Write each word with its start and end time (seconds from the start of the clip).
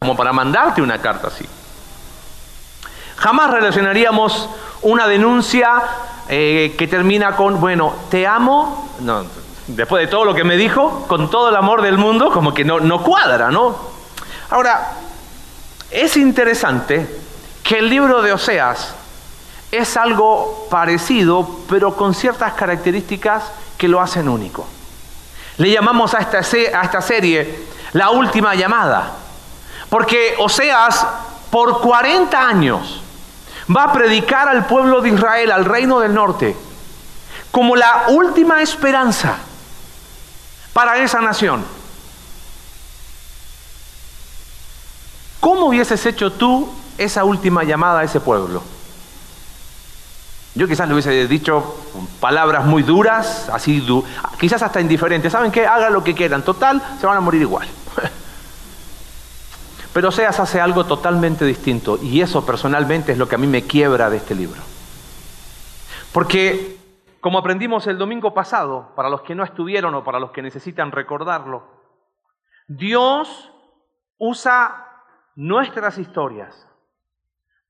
como 0.00 0.16
para 0.16 0.32
mandarte 0.32 0.80
una 0.80 0.98
carta 0.98 1.26
así. 1.26 1.44
Jamás 3.16 3.50
relacionaríamos 3.50 4.48
una 4.82 5.08
denuncia 5.08 5.82
eh, 6.28 6.76
que 6.78 6.86
termina 6.86 7.34
con, 7.34 7.60
bueno, 7.60 7.94
te 8.08 8.24
amo, 8.24 8.88
después 9.66 10.02
de 10.02 10.06
todo 10.06 10.24
lo 10.24 10.36
que 10.36 10.44
me 10.44 10.56
dijo, 10.56 11.04
con 11.08 11.28
todo 11.32 11.48
el 11.48 11.56
amor 11.56 11.82
del 11.82 11.98
mundo, 11.98 12.30
como 12.30 12.54
que 12.54 12.64
no, 12.64 12.78
no 12.78 13.02
cuadra, 13.02 13.50
¿no? 13.50 13.76
Ahora, 14.50 14.92
es 15.90 16.16
interesante 16.16 17.18
que 17.64 17.78
el 17.78 17.90
libro 17.90 18.22
de 18.22 18.32
Oseas 18.32 18.94
es 19.72 19.96
algo 19.96 20.68
parecido, 20.70 21.58
pero 21.68 21.96
con 21.96 22.14
ciertas 22.14 22.52
características 22.52 23.50
que 23.76 23.88
lo 23.88 24.00
hacen 24.00 24.28
único. 24.28 24.64
Le 25.56 25.72
llamamos 25.72 26.14
a 26.14 26.18
esta, 26.18 26.38
a 26.38 26.84
esta 26.84 27.02
serie 27.02 27.66
la 27.94 28.10
última 28.10 28.54
llamada, 28.54 29.12
porque 29.88 30.34
Oseas 30.38 31.06
por 31.50 31.80
40 31.80 32.40
años 32.40 33.02
va 33.74 33.84
a 33.84 33.92
predicar 33.92 34.48
al 34.48 34.66
pueblo 34.66 35.00
de 35.00 35.10
Israel, 35.10 35.50
al 35.50 35.64
reino 35.64 36.00
del 36.00 36.14
norte, 36.14 36.56
como 37.50 37.76
la 37.76 38.04
última 38.08 38.62
esperanza 38.62 39.36
para 40.72 40.98
esa 40.98 41.20
nación. 41.20 41.64
¿Cómo 45.40 45.66
hubieses 45.66 46.04
hecho 46.06 46.32
tú 46.32 46.68
esa 46.96 47.24
última 47.24 47.64
llamada 47.64 48.00
a 48.00 48.04
ese 48.04 48.20
pueblo? 48.20 48.62
Yo 50.54 50.66
quizás 50.66 50.88
le 50.88 50.94
hubiese 50.94 51.28
dicho 51.28 51.76
palabras 52.18 52.64
muy 52.64 52.82
duras, 52.82 53.48
así, 53.52 53.86
quizás 54.40 54.62
hasta 54.62 54.80
indiferentes. 54.80 55.32
¿Saben 55.32 55.52
qué? 55.52 55.66
Hagan 55.66 55.92
lo 55.92 56.02
que 56.02 56.14
quieran. 56.14 56.42
Total, 56.42 56.82
se 57.00 57.06
van 57.06 57.16
a 57.16 57.20
morir 57.20 57.42
igual. 57.42 57.68
Pero 59.92 60.12
Seas 60.12 60.38
hace 60.38 60.60
algo 60.60 60.84
totalmente 60.84 61.44
distinto 61.44 61.98
y 62.02 62.20
eso 62.20 62.44
personalmente 62.44 63.12
es 63.12 63.18
lo 63.18 63.28
que 63.28 63.36
a 63.36 63.38
mí 63.38 63.46
me 63.46 63.66
quiebra 63.66 64.10
de 64.10 64.18
este 64.18 64.34
libro. 64.34 64.60
Porque, 66.12 66.76
como 67.20 67.38
aprendimos 67.38 67.86
el 67.86 67.98
domingo 67.98 68.34
pasado, 68.34 68.92
para 68.94 69.08
los 69.08 69.22
que 69.22 69.34
no 69.34 69.44
estuvieron 69.44 69.94
o 69.94 70.04
para 70.04 70.20
los 70.20 70.30
que 70.30 70.42
necesitan 70.42 70.92
recordarlo, 70.92 71.64
Dios 72.68 73.50
usa 74.18 75.04
nuestras 75.36 75.98
historias 75.98 76.66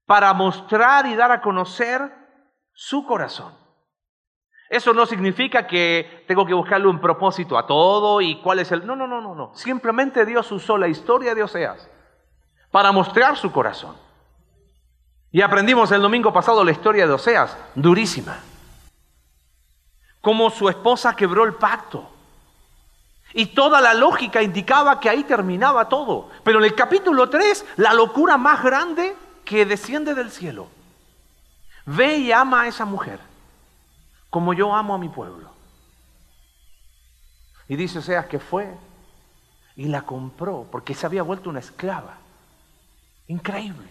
para 0.06 0.33
mostrar 0.33 1.06
y 1.06 1.14
dar 1.14 1.30
a 1.30 1.41
conocer 1.41 2.12
su 2.72 3.06
corazón. 3.06 3.52
Eso 4.70 4.92
no 4.92 5.06
significa 5.06 5.66
que 5.66 6.24
tengo 6.27 6.44
que 6.44 6.52
buscarle 6.52 6.89
un 6.89 7.00
propósito 7.00 7.56
a 7.56 7.66
todo 7.66 8.20
y 8.20 8.41
cuál 8.41 8.58
es 8.58 8.70
el... 8.72 8.86
No, 8.86 8.96
no, 8.96 9.06
no, 9.06 9.20
no, 9.20 9.34
no. 9.34 9.55
Simplemente 9.55 10.27
Dios 10.27 10.50
usó 10.52 10.77
la 10.77 10.89
historia 10.89 11.34
de 11.34 11.42
Oseas 11.42 11.89
para 12.70 12.92
mostrar 12.92 13.36
su 13.36 13.50
corazón. 13.50 13.97
Y 15.30 15.42
aprendimos 15.42 15.91
el 15.92 16.00
domingo 16.00 16.33
pasado 16.33 16.64
la 16.64 16.72
historia 16.72 17.06
de 17.06 17.12
Oseas, 17.12 17.56
durísima. 17.74 18.38
Cómo 20.20 20.50
su 20.50 20.69
esposa 20.69 21.14
quebró 21.14 21.44
el 21.44 21.55
pacto. 21.55 22.08
Y 23.34 23.46
toda 23.46 23.80
la 23.80 23.92
lógica 23.92 24.42
indicaba 24.42 24.98
que 25.00 25.11
ahí 25.11 25.24
terminaba 25.24 25.89
todo. 25.89 26.30
Pero 26.44 26.58
en 26.58 26.64
el 26.64 26.74
capítulo 26.74 27.28
3, 27.28 27.64
la 27.77 27.92
locura 27.92 28.39
más 28.39 28.62
grande 28.62 29.14
que 29.44 29.66
desciende 29.66 30.14
del 30.14 30.30
cielo. 30.30 30.69
Ve 31.84 32.16
y 32.16 32.33
ama 32.33 32.62
a 32.62 32.66
esa 32.69 32.84
mujer, 32.84 33.20
como 34.30 34.52
yo 34.55 34.74
amo 34.74 34.94
a 34.94 34.98
mi 34.98 35.08
pueblo. 35.08 35.50
Y 37.69 37.77
dice 37.77 37.98
Oseas 37.98 38.27
que 38.27 38.39
fue 38.39 38.74
y 39.77 39.84
la 39.84 40.02
compró 40.02 40.66
porque 40.70 40.94
se 40.94 41.06
había 41.06 41.22
vuelto 41.22 41.50
una 41.50 41.61
esclava. 41.61 42.16
Increíble. 43.28 43.88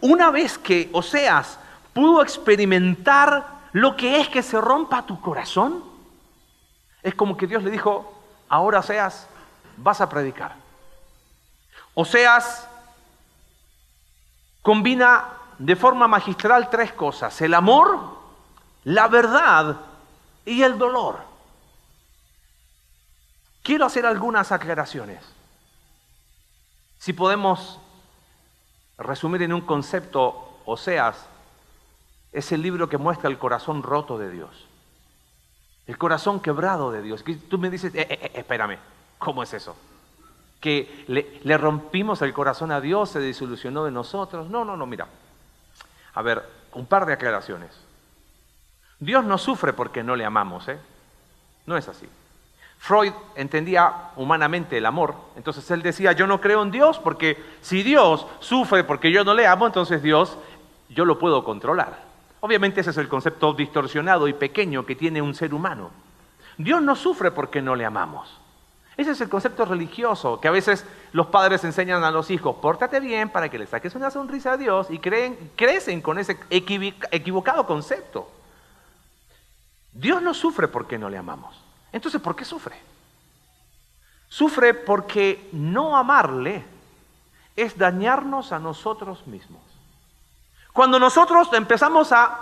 Una 0.00 0.30
vez 0.30 0.58
que 0.58 0.88
Oseas 0.92 1.58
pudo 1.92 2.22
experimentar 2.22 3.60
lo 3.72 3.96
que 3.96 4.20
es 4.20 4.28
que 4.28 4.42
se 4.42 4.60
rompa 4.60 5.06
tu 5.06 5.20
corazón, 5.20 5.84
es 7.02 7.14
como 7.14 7.36
que 7.36 7.46
Dios 7.46 7.62
le 7.62 7.70
dijo, 7.70 8.20
ahora 8.48 8.80
Oseas, 8.80 9.28
vas 9.76 10.00
a 10.00 10.08
predicar. 10.08 10.56
Oseas 11.94 12.66
combina 14.62 15.28
de 15.58 15.76
forma 15.76 16.08
magistral 16.08 16.70
tres 16.70 16.92
cosas, 16.92 17.38
el 17.42 17.52
amor, 17.52 18.18
la 18.84 19.08
verdad 19.08 19.76
y 20.46 20.62
el 20.62 20.78
dolor. 20.78 21.20
Quiero 23.62 23.84
hacer 23.84 24.06
algunas 24.06 24.52
aclaraciones. 24.52 25.22
Si 26.98 27.12
podemos 27.12 27.78
resumir 29.00 29.42
en 29.42 29.52
un 29.52 29.62
concepto, 29.62 30.60
Oseas 30.64 31.26
es 32.32 32.52
el 32.52 32.62
libro 32.62 32.88
que 32.88 32.98
muestra 32.98 33.28
el 33.28 33.38
corazón 33.38 33.82
roto 33.82 34.18
de 34.18 34.30
Dios, 34.30 34.66
el 35.86 35.98
corazón 35.98 36.40
quebrado 36.40 36.92
de 36.92 37.02
Dios. 37.02 37.24
Tú 37.48 37.58
me 37.58 37.70
dices, 37.70 37.94
eh, 37.94 38.06
eh, 38.08 38.18
eh, 38.22 38.30
espérame, 38.34 38.78
¿cómo 39.18 39.42
es 39.42 39.52
eso? 39.52 39.76
que 40.60 41.04
le, 41.08 41.58
rompimos 41.58 42.20
el 42.22 42.34
corazón 42.34 42.70
a 42.70 42.80
Dios, 42.80 43.10
se 43.10 43.18
desilusionó 43.18 43.84
de 43.84 43.90
nosotros. 43.90 44.50
No, 44.50 44.64
no, 44.64 44.76
no, 44.76 44.86
mira. 44.86 45.08
A 46.14 46.22
ver, 46.22 46.46
un 46.74 46.86
par 46.86 47.06
de 47.06 47.14
aclaraciones. 47.14 47.70
Dios 48.98 49.24
no 49.24 49.38
sufre 49.38 49.72
porque 49.72 50.02
no 50.02 50.16
le 50.16 50.24
amamos, 50.26 50.68
¿eh? 50.68 50.78
No 51.64 51.78
es 51.78 51.88
así. 51.88 52.06
Freud 52.80 53.12
entendía 53.36 54.10
humanamente 54.16 54.78
el 54.78 54.86
amor, 54.86 55.14
entonces 55.36 55.70
él 55.70 55.82
decía, 55.82 56.12
yo 56.12 56.26
no 56.26 56.40
creo 56.40 56.62
en 56.62 56.70
Dios 56.70 56.98
porque 56.98 57.36
si 57.60 57.82
Dios 57.82 58.26
sufre 58.40 58.84
porque 58.84 59.12
yo 59.12 59.22
no 59.22 59.34
le 59.34 59.46
amo, 59.46 59.66
entonces 59.66 60.02
Dios 60.02 60.38
yo 60.88 61.04
lo 61.04 61.18
puedo 61.18 61.44
controlar. 61.44 62.02
Obviamente 62.40 62.80
ese 62.80 62.90
es 62.90 62.96
el 62.96 63.06
concepto 63.06 63.52
distorsionado 63.52 64.28
y 64.28 64.32
pequeño 64.32 64.86
que 64.86 64.96
tiene 64.96 65.20
un 65.20 65.34
ser 65.34 65.52
humano. 65.52 65.90
Dios 66.56 66.80
no 66.80 66.96
sufre 66.96 67.30
porque 67.30 67.60
no 67.60 67.76
le 67.76 67.84
amamos. 67.84 68.40
Ese 68.96 69.10
es 69.10 69.20
el 69.20 69.28
concepto 69.28 69.66
religioso 69.66 70.40
que 70.40 70.48
a 70.48 70.50
veces 70.50 70.86
los 71.12 71.26
padres 71.26 71.62
enseñan 71.64 72.02
a 72.02 72.10
los 72.10 72.30
hijos, 72.30 72.56
pórtate 72.62 72.98
bien 72.98 73.28
para 73.28 73.50
que 73.50 73.58
le 73.58 73.66
saques 73.66 73.94
una 73.94 74.10
sonrisa 74.10 74.52
a 74.52 74.56
Dios 74.56 74.86
y 74.90 75.00
creen, 75.00 75.52
crecen 75.54 76.00
con 76.00 76.18
ese 76.18 76.38
equivocado 76.48 77.66
concepto. 77.66 78.30
Dios 79.92 80.22
no 80.22 80.32
sufre 80.32 80.66
porque 80.66 80.98
no 80.98 81.10
le 81.10 81.18
amamos. 81.18 81.69
Entonces, 81.92 82.20
¿por 82.20 82.36
qué 82.36 82.44
sufre? 82.44 82.76
Sufre 84.28 84.74
porque 84.74 85.48
no 85.52 85.96
amarle 85.96 86.64
es 87.56 87.76
dañarnos 87.76 88.52
a 88.52 88.58
nosotros 88.58 89.26
mismos. 89.26 89.62
Cuando 90.72 90.98
nosotros 90.98 91.52
empezamos 91.52 92.12
a 92.12 92.40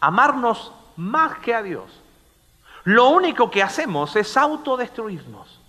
amarnos 0.00 0.72
más 0.96 1.38
que 1.38 1.54
a 1.54 1.62
Dios, 1.62 2.02
lo 2.84 3.10
único 3.10 3.50
que 3.50 3.62
hacemos 3.62 4.16
es 4.16 4.36
autodestruirnos. 4.36 5.60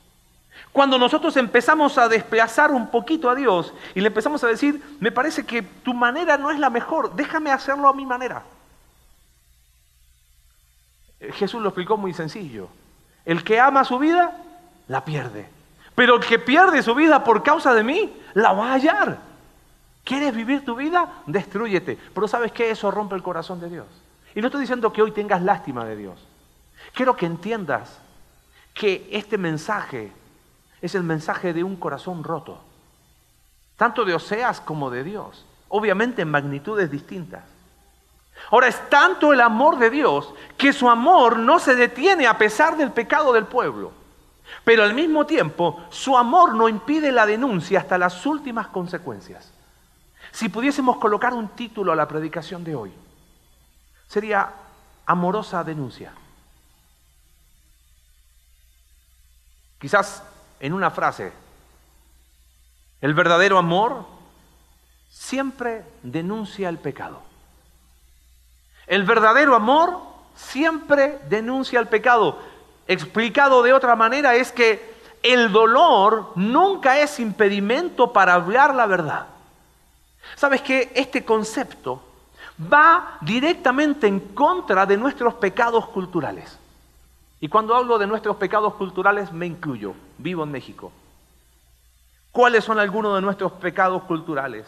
Cuando 0.72 0.98
nosotros 0.98 1.36
empezamos 1.38 1.98
a 1.98 2.08
desplazar 2.08 2.72
un 2.72 2.90
poquito 2.90 3.30
a 3.30 3.36
Dios 3.36 3.74
y 3.96 4.02
le 4.02 4.08
empezamos 4.08 4.44
a 4.44 4.48
decir, 4.48 4.82
me 5.00 5.12
parece 5.12 5.46
que 5.46 5.62
tu 5.62 5.94
manera 5.94 6.38
no 6.38 6.52
es 6.52 6.60
la 6.60 6.70
mejor, 6.70 7.16
déjame 7.16 7.52
hacerlo 7.52 7.90
a 7.90 7.94
mi 7.94 8.06
manera. 8.06 8.44
Eh, 11.20 11.32
Jesús 11.32 11.62
lo 11.62 11.70
explicó 11.70 11.98
muy 11.98 12.14
sencillo. 12.14 12.70
El 13.26 13.44
que 13.44 13.60
ama 13.60 13.84
su 13.84 14.00
vida, 14.00 14.38
la 14.88 15.06
pierde. 15.06 15.48
Pero 15.96 16.16
el 16.16 16.26
que 16.26 16.40
pierde 16.40 16.82
su 16.82 16.96
vida 16.96 17.24
por 17.24 17.44
causa 17.44 17.74
de 17.74 17.84
mí, 17.84 18.14
la 18.34 18.54
va 18.54 18.72
a 18.72 18.74
hallar. 18.74 19.20
¿Quieres 20.04 20.36
vivir 20.36 20.66
tu 20.66 20.76
vida? 20.76 21.22
Destrúyete. 21.26 21.98
Pero 22.14 22.28
¿sabes 22.28 22.52
qué? 22.52 22.72
Eso 22.72 22.90
rompe 22.90 23.16
el 23.16 23.24
corazón 23.24 23.60
de 23.60 23.70
Dios. 23.70 23.88
Y 24.34 24.42
no 24.42 24.48
estoy 24.48 24.62
diciendo 24.62 24.94
que 24.94 25.02
hoy 25.02 25.12
tengas 25.12 25.42
lástima 25.42 25.86
de 25.86 25.96
Dios. 25.96 26.26
Quiero 26.94 27.16
que 27.16 27.26
entiendas 27.26 28.00
que 28.74 29.08
este 29.12 29.38
mensaje 29.38 30.12
es 30.82 30.96
el 30.96 31.04
mensaje 31.04 31.54
de 31.54 31.64
un 31.64 31.76
corazón 31.76 32.24
roto, 32.24 32.62
tanto 33.76 34.06
de 34.06 34.16
Oseas 34.16 34.62
como 34.62 34.90
de 34.90 35.04
Dios, 35.04 35.46
obviamente 35.68 36.22
en 36.22 36.32
magnitudes 36.32 36.90
distintas. 36.90 37.44
Ahora 38.52 38.68
es 38.68 38.90
tanto 38.90 39.34
el 39.34 39.42
amor 39.42 39.78
de 39.78 39.90
Dios 39.90 40.34
que 40.58 40.74
su 40.74 40.90
amor 40.90 41.38
no 41.38 41.60
se 41.60 41.76
detiene 41.76 42.28
a 42.28 42.38
pesar 42.38 42.78
del 42.78 42.92
pecado 42.92 43.34
del 43.34 43.46
pueblo. 43.46 43.92
Pero 44.64 44.84
al 44.84 44.94
mismo 44.94 45.26
tiempo, 45.26 45.86
su 45.90 46.18
amor 46.18 46.56
no 46.56 46.68
impide 46.68 47.12
la 47.12 47.26
denuncia 47.26 47.80
hasta 47.80 47.98
las 47.98 48.26
últimas 48.26 48.68
consecuencias. 48.68 49.52
Si 50.32 50.50
pudiésemos 50.50 50.98
colocar 50.98 51.34
un 51.34 51.50
título 51.50 51.92
a 51.92 51.96
la 51.96 52.08
predicación 52.08 52.64
de 52.64 52.76
hoy, 52.76 52.94
sería 54.08 54.52
amorosa 55.06 55.64
denuncia. 55.64 56.14
Quizás 59.80 60.24
en 60.60 60.74
una 60.74 60.92
frase. 60.92 61.32
El 63.02 63.14
verdadero 63.14 63.58
amor 63.58 64.06
siempre 65.10 65.86
denuncia 66.04 66.70
el 66.70 66.78
pecado. 66.78 67.29
El 68.90 69.04
verdadero 69.04 69.56
amor 69.56 70.00
siempre 70.36 71.20
denuncia 71.30 71.80
el 71.80 71.88
pecado. 71.88 72.40
Explicado 72.88 73.62
de 73.62 73.72
otra 73.72 73.96
manera 73.96 74.34
es 74.34 74.52
que 74.52 74.98
el 75.22 75.52
dolor 75.52 76.32
nunca 76.36 77.00
es 77.00 77.20
impedimento 77.20 78.12
para 78.12 78.34
hablar 78.34 78.74
la 78.74 78.88
verdad. 78.88 79.28
¿Sabes 80.36 80.62
que 80.62 80.92
Este 80.96 81.24
concepto 81.24 82.02
va 82.62 83.20
directamente 83.22 84.08
en 84.08 84.20
contra 84.20 84.88
de 84.88 84.98
nuestros 84.98 85.36
pecados 85.36 85.88
culturales. 85.90 86.58
Y 87.40 87.48
cuando 87.48 87.76
hablo 87.76 88.00
de 88.00 88.08
nuestros 88.08 88.38
pecados 88.38 88.74
culturales 88.74 89.32
me 89.32 89.46
incluyo, 89.46 89.94
vivo 90.18 90.44
en 90.44 90.52
México. 90.52 90.92
¿Cuáles 92.32 92.64
son 92.64 92.80
algunos 92.80 93.16
de 93.16 93.22
nuestros 93.22 93.52
pecados 93.52 94.02
culturales? 94.04 94.66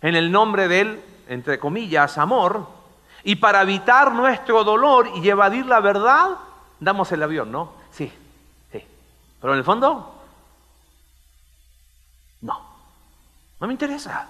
En 0.00 0.14
el 0.14 0.30
nombre 0.30 0.68
del, 0.68 1.02
entre 1.28 1.58
comillas, 1.58 2.18
amor, 2.18 2.81
y 3.24 3.36
para 3.36 3.62
evitar 3.62 4.12
nuestro 4.12 4.64
dolor 4.64 5.10
y 5.16 5.28
evadir 5.28 5.66
la 5.66 5.80
verdad, 5.80 6.30
damos 6.80 7.10
el 7.12 7.22
avión, 7.22 7.52
¿no? 7.52 7.72
Sí, 7.90 8.12
sí. 8.72 8.84
Pero 9.40 9.52
en 9.52 9.58
el 9.58 9.64
fondo, 9.64 10.22
no. 12.40 12.60
No 13.60 13.66
me 13.66 13.72
interesa. 13.72 14.28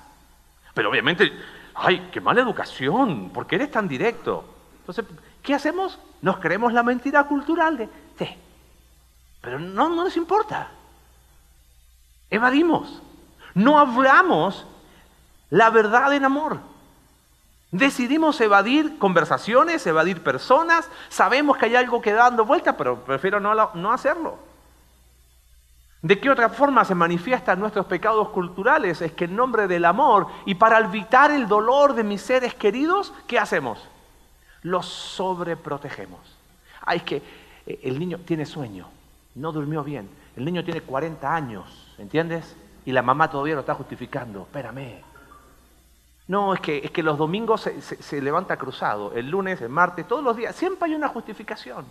Pero 0.75 0.91
obviamente, 0.91 1.33
ay, 1.75 2.09
qué 2.13 2.21
mala 2.21 2.41
educación, 2.43 3.31
¿por 3.31 3.47
qué 3.47 3.57
eres 3.57 3.71
tan 3.71 3.89
directo? 3.89 4.45
Entonces, 4.81 5.05
¿qué 5.43 5.55
hacemos? 5.55 5.99
Nos 6.21 6.39
creemos 6.39 6.73
la 6.73 6.83
mentira 6.83 7.25
cultural 7.25 7.77
de, 7.77 7.89
sí, 8.19 8.29
pero 9.41 9.59
no, 9.59 9.89
no 9.89 10.05
nos 10.05 10.17
importa. 10.17 10.71
Evadimos. 12.31 13.03
No 13.55 13.79
hablamos 13.79 14.67
la 15.51 15.69
verdad 15.69 16.15
en 16.15 16.25
amor. 16.25 16.61
Decidimos 17.73 18.39
evadir 18.43 18.99
conversaciones, 18.99 19.87
evadir 19.87 20.23
personas. 20.23 20.91
Sabemos 21.09 21.57
que 21.57 21.65
hay 21.65 21.75
algo 21.75 22.03
que 22.03 22.13
da 22.13 22.25
dando 22.25 22.45
vuelta, 22.45 22.77
pero 22.77 23.03
prefiero 23.03 23.41
no, 23.41 23.55
no 23.73 23.93
hacerlo. 23.93 24.37
¿De 26.03 26.21
qué 26.21 26.29
otra 26.29 26.51
forma 26.51 26.85
se 26.85 26.95
manifiestan 26.95 27.59
nuestros 27.59 27.87
pecados 27.87 28.29
culturales? 28.29 29.01
Es 29.01 29.13
que 29.13 29.25
en 29.25 29.35
nombre 29.35 29.69
del 29.69 29.87
amor 29.87 30.27
y 30.45 30.55
para 30.57 30.81
evitar 30.81 31.31
el 31.31 31.49
dolor 31.49 31.95
de 31.95 32.05
mis 32.05 32.21
seres 32.21 32.55
queridos, 32.55 33.15
¿qué 33.27 33.39
hacemos? 33.39 33.79
Los 34.61 34.85
sobreprotegemos. 34.87 36.21
Ay, 36.83 36.99
es 36.99 37.05
que 37.05 37.23
eh, 37.67 37.81
el 37.85 37.99
niño 37.99 38.19
tiene 38.19 38.45
sueño, 38.45 38.87
no 39.35 39.51
durmió 39.51 39.83
bien. 39.83 40.11
El 40.37 40.45
niño 40.45 40.63
tiene 40.63 40.83
40 40.83 41.35
años, 41.35 41.95
¿entiendes? 41.97 42.55
Y 42.85 42.93
la 42.93 43.01
mamá 43.01 43.31
todavía 43.31 43.55
lo 43.55 43.61
está 43.61 43.75
justificando. 43.75 44.43
Espérame. 44.43 45.12
No, 46.33 46.55
es 46.55 46.61
que, 46.61 46.79
es 46.79 46.91
que 46.91 47.03
los 47.03 47.19
domingos 47.19 47.61
se, 47.61 47.83
se 47.83 48.23
levanta 48.23 48.57
cruzado, 48.57 49.13
el 49.15 49.29
lunes, 49.29 49.61
el 49.61 49.69
martes, 49.69 50.09
todos 50.09 50.25
los 50.25 50.35
días. 50.35 50.57
Siempre 50.57 50.89
hay 50.89 50.95
una 50.95 51.09
justificación. 51.09 51.85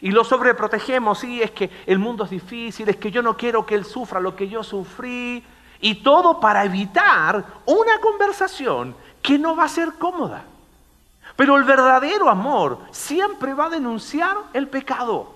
Y 0.00 0.12
lo 0.12 0.24
sobreprotegemos, 0.24 1.18
sí, 1.18 1.42
es 1.42 1.50
que 1.50 1.70
el 1.84 1.98
mundo 1.98 2.24
es 2.24 2.30
difícil, 2.30 2.88
es 2.88 2.96
que 2.96 3.10
yo 3.10 3.20
no 3.20 3.36
quiero 3.36 3.66
que 3.66 3.74
él 3.74 3.84
sufra 3.84 4.18
lo 4.18 4.34
que 4.34 4.48
yo 4.48 4.64
sufrí. 4.64 5.44
Y 5.78 5.96
todo 5.96 6.40
para 6.40 6.64
evitar 6.64 7.44
una 7.66 8.00
conversación 8.00 8.96
que 9.20 9.38
no 9.38 9.54
va 9.54 9.64
a 9.64 9.68
ser 9.68 9.92
cómoda. 9.98 10.44
Pero 11.36 11.58
el 11.58 11.64
verdadero 11.64 12.30
amor 12.30 12.78
siempre 12.92 13.52
va 13.52 13.66
a 13.66 13.68
denunciar 13.68 14.38
el 14.54 14.68
pecado. 14.68 15.34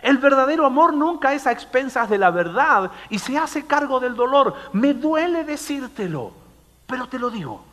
El 0.00 0.18
verdadero 0.18 0.64
amor 0.64 0.94
nunca 0.94 1.34
es 1.34 1.48
a 1.48 1.50
expensas 1.50 2.08
de 2.08 2.18
la 2.18 2.30
verdad 2.30 2.92
y 3.10 3.18
se 3.18 3.36
hace 3.36 3.66
cargo 3.66 3.98
del 3.98 4.14
dolor. 4.14 4.54
Me 4.72 4.94
duele 4.94 5.42
decírtelo, 5.42 6.40
pero 6.92 7.08
te 7.08 7.18
lo 7.18 7.28
digo. 7.30 7.64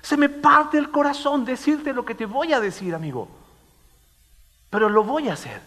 Se 0.00 0.16
me 0.16 0.30
parte 0.30 0.78
el 0.78 0.90
corazón 0.90 1.44
decirte 1.44 1.92
lo 1.92 2.06
que 2.06 2.14
te 2.14 2.24
voy 2.24 2.54
a 2.54 2.60
decir, 2.60 2.94
amigo 2.94 3.28
pero 4.72 4.88
lo 4.88 5.04
voy 5.04 5.28
a 5.28 5.34
hacer. 5.34 5.60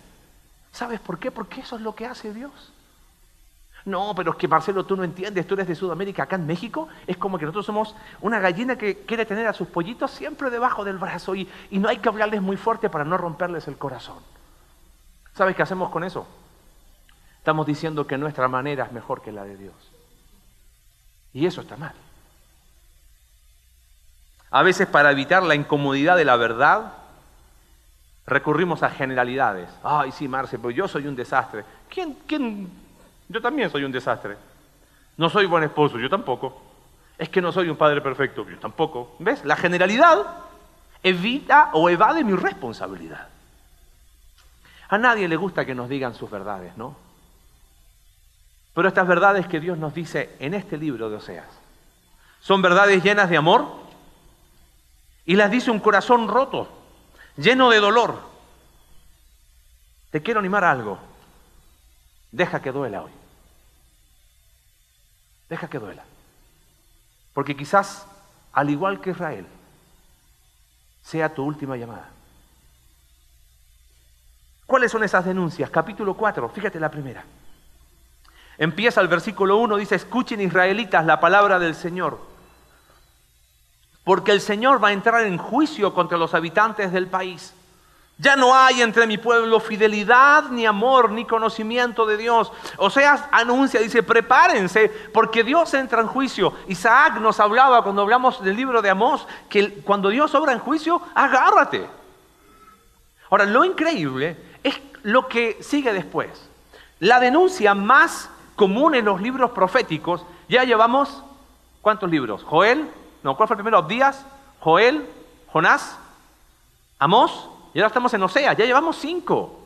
¿Sabes 0.71 0.99
por 0.99 1.19
qué? 1.19 1.29
Porque 1.29 1.61
eso 1.61 1.75
es 1.75 1.83
lo 1.83 1.93
que 1.93 2.07
hace 2.07 2.33
Dios. 2.33 2.73
No, 3.85 4.15
pero 4.15 4.31
es 4.31 4.37
que 4.37 4.47
Marcelo, 4.47 4.83
tú 4.83 4.97
no 4.97 5.03
entiendes, 5.03 5.45
tú 5.45 5.53
eres 5.53 5.67
de 5.67 5.75
Sudamérica, 5.75 6.23
acá 6.23 6.37
en 6.37 6.47
México 6.47 6.87
es 7.05 7.15
como 7.15 7.37
que 7.37 7.45
nosotros 7.45 7.67
somos 7.67 7.95
una 8.21 8.39
gallina 8.39 8.79
que 8.79 9.05
quiere 9.05 9.27
tener 9.27 9.45
a 9.45 9.53
sus 9.53 9.67
pollitos 9.67 10.09
siempre 10.09 10.49
debajo 10.49 10.83
del 10.83 10.97
brazo 10.97 11.35
y, 11.35 11.47
no 11.69 11.87
hay 11.87 11.99
que 11.99 12.09
hablarles 12.09 12.41
muy 12.41 12.57
fuerte 12.57 12.89
para 12.89 13.05
no 13.05 13.15
romperles 13.15 13.67
el 13.67 13.77
corazón. 13.77 14.17
¿Sabes 15.35 15.55
qué 15.55 15.61
hacemos 15.61 15.91
con 15.91 16.03
eso? 16.03 16.25
Estamos 17.37 17.67
diciendo 17.67 18.07
que 18.07 18.17
nuestra 18.17 18.47
manera 18.47 18.85
es 18.85 18.91
mejor 18.91 19.21
que 19.21 19.31
la 19.31 19.43
de 19.43 19.55
Dios. 19.55 19.75
Y 21.31 21.45
eso 21.45 21.61
está 21.61 21.77
mal. 21.77 21.93
A 24.55 24.63
veces 24.63 24.87
para 24.87 25.11
evitar 25.11 25.43
la 25.43 25.53
incomodidad 25.53 26.15
de 26.15 26.23
la 26.23 26.37
verdad, 26.37 26.93
recurrimos 28.25 28.83
a 28.83 28.89
generalidades. 28.89 29.69
Ay, 29.83 30.13
sí, 30.13 30.29
Marce, 30.29 30.57
pues 30.57 30.73
yo 30.73 30.87
soy 30.87 31.07
un 31.07 31.15
desastre. 31.17 31.65
¿Quién, 31.89 32.17
quién? 32.25 32.69
Yo 33.27 33.41
también 33.41 33.69
soy 33.69 33.83
un 33.83 33.91
desastre. 33.91 34.37
No 35.17 35.29
soy 35.29 35.45
buen 35.45 35.65
esposo, 35.65 35.99
yo 35.99 36.09
tampoco. 36.09 36.61
Es 37.17 37.27
que 37.27 37.41
no 37.41 37.51
soy 37.51 37.67
un 37.67 37.75
padre 37.75 37.99
perfecto, 37.99 38.49
yo 38.49 38.57
tampoco. 38.57 39.17
¿Ves? 39.19 39.43
La 39.43 39.57
generalidad 39.57 40.19
evita 41.03 41.71
o 41.73 41.89
evade 41.89 42.23
mi 42.23 42.31
responsabilidad. 42.31 43.27
A 44.87 44.97
nadie 44.97 45.27
le 45.27 45.35
gusta 45.35 45.65
que 45.65 45.75
nos 45.75 45.89
digan 45.89 46.15
sus 46.15 46.31
verdades, 46.31 46.77
¿no? 46.77 46.95
Pero 48.73 48.87
estas 48.87 49.05
verdades 49.05 49.47
que 49.47 49.59
Dios 49.59 49.77
nos 49.77 49.93
dice 49.93 50.33
en 50.39 50.53
este 50.53 50.77
libro 50.77 51.09
de 51.09 51.17
Oseas 51.17 51.59
son 52.39 52.61
verdades 52.61 53.03
llenas 53.03 53.29
de 53.29 53.35
amor 53.35 53.83
y 55.25 55.35
las 55.35 55.49
dice 55.49 55.71
un 55.71 55.79
corazón 55.79 56.27
roto 56.27 56.69
lleno 57.35 57.69
de 57.69 57.79
dolor. 57.79 58.19
Te 60.11 60.21
quiero 60.21 60.39
animar 60.39 60.63
a 60.63 60.71
algo. 60.71 60.99
Deja 62.31 62.61
que 62.61 62.71
duela 62.71 63.01
hoy. 63.01 63.11
Deja 65.49 65.67
que 65.67 65.79
duela. 65.79 66.03
Porque 67.33 67.55
quizás, 67.55 68.07
al 68.53 68.69
igual 68.69 69.01
que 69.01 69.11
Israel, 69.11 69.45
sea 71.01 71.33
tu 71.33 71.43
última 71.43 71.75
llamada. 71.75 72.09
¿Cuáles 74.65 74.91
son 74.91 75.03
esas 75.03 75.25
denuncias? 75.25 75.69
Capítulo 75.69 76.15
4, 76.15 76.49
fíjate 76.49 76.79
la 76.79 76.89
primera. 76.89 77.23
Empieza 78.57 79.01
el 79.01 79.07
versículo 79.07 79.57
1, 79.57 79.77
dice, 79.77 79.95
escuchen 79.95 80.41
israelitas 80.41 81.05
la 81.05 81.19
palabra 81.19 81.59
del 81.59 81.75
Señor 81.75 82.34
porque 84.05 84.31
el 84.31 84.39
Señor 84.39 84.81
va 84.81 84.89
a 84.89 84.93
entrar 84.93 85.25
en 85.25 85.37
juicio 85.37 85.93
contra 85.93 86.17
los 86.17 86.33
habitantes 86.33 86.93
del 86.93 87.07
país. 87.07 87.53
Ya 88.17 88.37
no 88.37 88.55
hay 88.55 88.81
entre 88.81 89.07
mi 89.07 89.17
pueblo 89.17 89.59
fidelidad, 89.59 90.45
ni 90.49 90.65
amor, 90.65 91.11
ni 91.11 91.25
conocimiento 91.25 92.05
de 92.05 92.15
Dios. 92.15 92.49
O 92.77 92.89
sea, 92.89 93.27
anuncia, 93.31 93.81
dice, 93.81 94.03
prepárense, 94.03 94.87
porque 95.13 95.43
Dios 95.43 95.73
entra 95.73 95.99
en 95.99 96.07
juicio. 96.07 96.53
Isaac 96.67 97.19
nos 97.19 97.41
hablaba 97.41 97.83
cuando 97.83 98.03
hablamos 98.03 98.41
del 98.41 98.55
libro 98.55 98.81
de 98.81 98.89
Amós, 98.89 99.27
que 99.49 99.81
cuando 99.81 100.09
Dios 100.09 100.33
obra 100.33 100.53
en 100.53 100.59
juicio, 100.59 101.01
agárrate. 101.13 101.85
Ahora, 103.29 103.45
lo 103.45 103.65
increíble 103.65 104.37
es 104.63 104.79
lo 105.03 105.27
que 105.27 105.57
sigue 105.61 105.91
después. 105.91 106.29
La 106.99 107.19
denuncia 107.19 107.73
más 107.73 108.29
común 108.55 108.95
en 108.95 109.03
los 109.03 109.19
libros 109.19 109.51
proféticos, 109.51 110.25
ya 110.47 110.63
llevamos, 110.63 111.21
¿cuántos 111.81 112.09
libros? 112.09 112.43
Joel, 112.45 112.89
no, 113.25 113.35
¿cuál 113.35 113.47
fue 113.47 113.55
el 113.55 113.63
primero? 113.63 113.81
Días, 113.81 114.23
Joel, 114.59 115.09
Jonás, 115.51 115.97
Amós, 116.99 117.49
y 117.73 117.79
ahora 117.79 117.87
estamos 117.87 118.13
en 118.13 118.21
Osea, 118.21 118.53
ya 118.53 118.65
llevamos 118.65 118.97
cinco. 118.97 119.61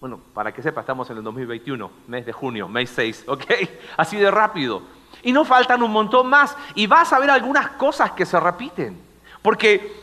Bueno, 0.00 0.18
para 0.32 0.50
que 0.50 0.62
sepa, 0.62 0.80
estamos 0.80 1.10
en 1.10 1.18
el 1.18 1.22
2021, 1.22 1.90
mes 2.06 2.24
de 2.24 2.32
junio, 2.32 2.68
mes 2.68 2.88
6, 2.88 3.24
¿ok? 3.28 3.44
Así 3.98 4.16
de 4.16 4.30
rápido. 4.30 4.80
Y 5.22 5.30
no 5.30 5.44
faltan 5.44 5.82
un 5.82 5.92
montón 5.92 6.26
más. 6.26 6.56
Y 6.74 6.86
vas 6.86 7.12
a 7.12 7.18
ver 7.18 7.28
algunas 7.28 7.72
cosas 7.72 8.12
que 8.12 8.24
se 8.24 8.40
repiten. 8.40 8.98
Porque 9.42 9.94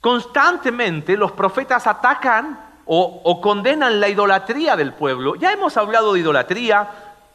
constantemente 0.00 1.14
los 1.14 1.32
profetas 1.32 1.86
atacan 1.86 2.58
o, 2.86 3.20
o, 3.22 3.40
condenan 3.42 4.00
la 4.00 4.08
idolatría 4.08 4.76
del 4.76 4.94
pueblo. 4.94 5.34
Ya 5.34 5.52
hemos 5.52 5.76
hablado 5.76 6.14
de 6.14 6.20
idolatría, 6.20 6.88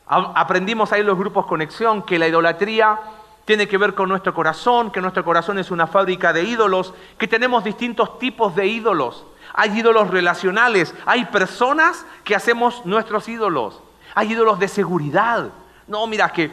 aprendimos 0.07 0.91
ahí 0.91 1.01
en 1.01 1.07
los 1.07 1.17
grupos 1.19 1.45
Conexión 1.45 2.01
que 2.01 2.17
la 2.17 2.27
idolatría 2.27 2.99
tiene 3.45 3.67
que 3.67 3.77
ver 3.77 3.93
con 3.93 4.09
nuestro 4.09 4.33
corazón, 4.33 4.91
que 4.91 5.01
nuestro 5.01 5.23
corazón 5.23 5.59
es 5.59 5.69
una 5.69 5.87
fábrica 5.87 6.31
de 6.31 6.43
ídolos, 6.43 6.93
que 7.17 7.27
tenemos 7.27 7.63
distintos 7.63 8.17
tipos 8.17 8.55
de 8.55 8.67
ídolos. 8.67 9.25
Hay 9.53 9.77
ídolos 9.77 10.09
relacionales, 10.09 10.95
hay 11.05 11.25
personas 11.25 12.05
que 12.23 12.35
hacemos 12.35 12.85
nuestros 12.85 13.27
ídolos, 13.27 13.81
hay 14.15 14.31
ídolos 14.31 14.59
de 14.59 14.67
seguridad. 14.67 15.49
No, 15.87 16.07
mira 16.07 16.29
que, 16.29 16.51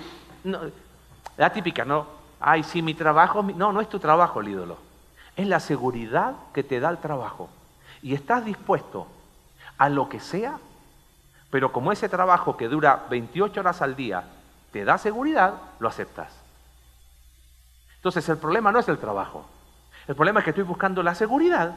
la 1.36 1.52
típica, 1.52 1.84
¿no? 1.84 2.06
Ay, 2.40 2.62
sí, 2.64 2.82
mi 2.82 2.94
trabajo, 2.94 3.42
no, 3.42 3.72
no 3.72 3.80
es 3.80 3.88
tu 3.88 3.98
trabajo 3.98 4.40
el 4.40 4.48
ídolo, 4.48 4.76
es 5.36 5.46
la 5.46 5.60
seguridad 5.60 6.34
que 6.52 6.64
te 6.64 6.80
da 6.80 6.90
el 6.90 6.98
trabajo. 6.98 7.48
Y 8.02 8.14
estás 8.14 8.44
dispuesto 8.44 9.06
a 9.78 9.88
lo 9.88 10.08
que 10.08 10.18
sea, 10.18 10.58
pero 11.50 11.70
como 11.70 11.92
ese 11.92 12.08
trabajo 12.08 12.56
que 12.56 12.68
dura 12.68 13.04
28 13.08 13.60
horas 13.60 13.80
al 13.80 13.94
día 13.94 14.24
te 14.72 14.84
da 14.84 14.98
seguridad, 14.98 15.54
lo 15.78 15.88
aceptas. 15.88 16.39
Entonces 18.00 18.26
el 18.30 18.38
problema 18.38 18.72
no 18.72 18.78
es 18.78 18.88
el 18.88 18.96
trabajo. 18.96 19.44
El 20.08 20.14
problema 20.14 20.40
es 20.40 20.44
que 20.44 20.50
estoy 20.50 20.64
buscando 20.64 21.02
la 21.02 21.14
seguridad 21.14 21.74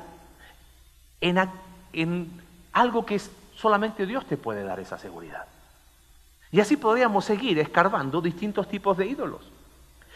en, 1.20 2.42
algo 2.72 3.06
que 3.06 3.20
solamente 3.58 4.06
Dios 4.06 4.26
te 4.26 4.38
puede 4.38 4.64
dar 4.64 4.80
esa 4.80 4.98
seguridad. 4.98 5.46
Y 6.50 6.62
así 6.62 6.78
podríamos 6.78 7.26
seguir 7.26 7.60
escarbando 7.60 8.22
distintos 8.22 8.70
tipos 8.70 8.98
de 8.98 9.06
ídolos. 9.06 9.42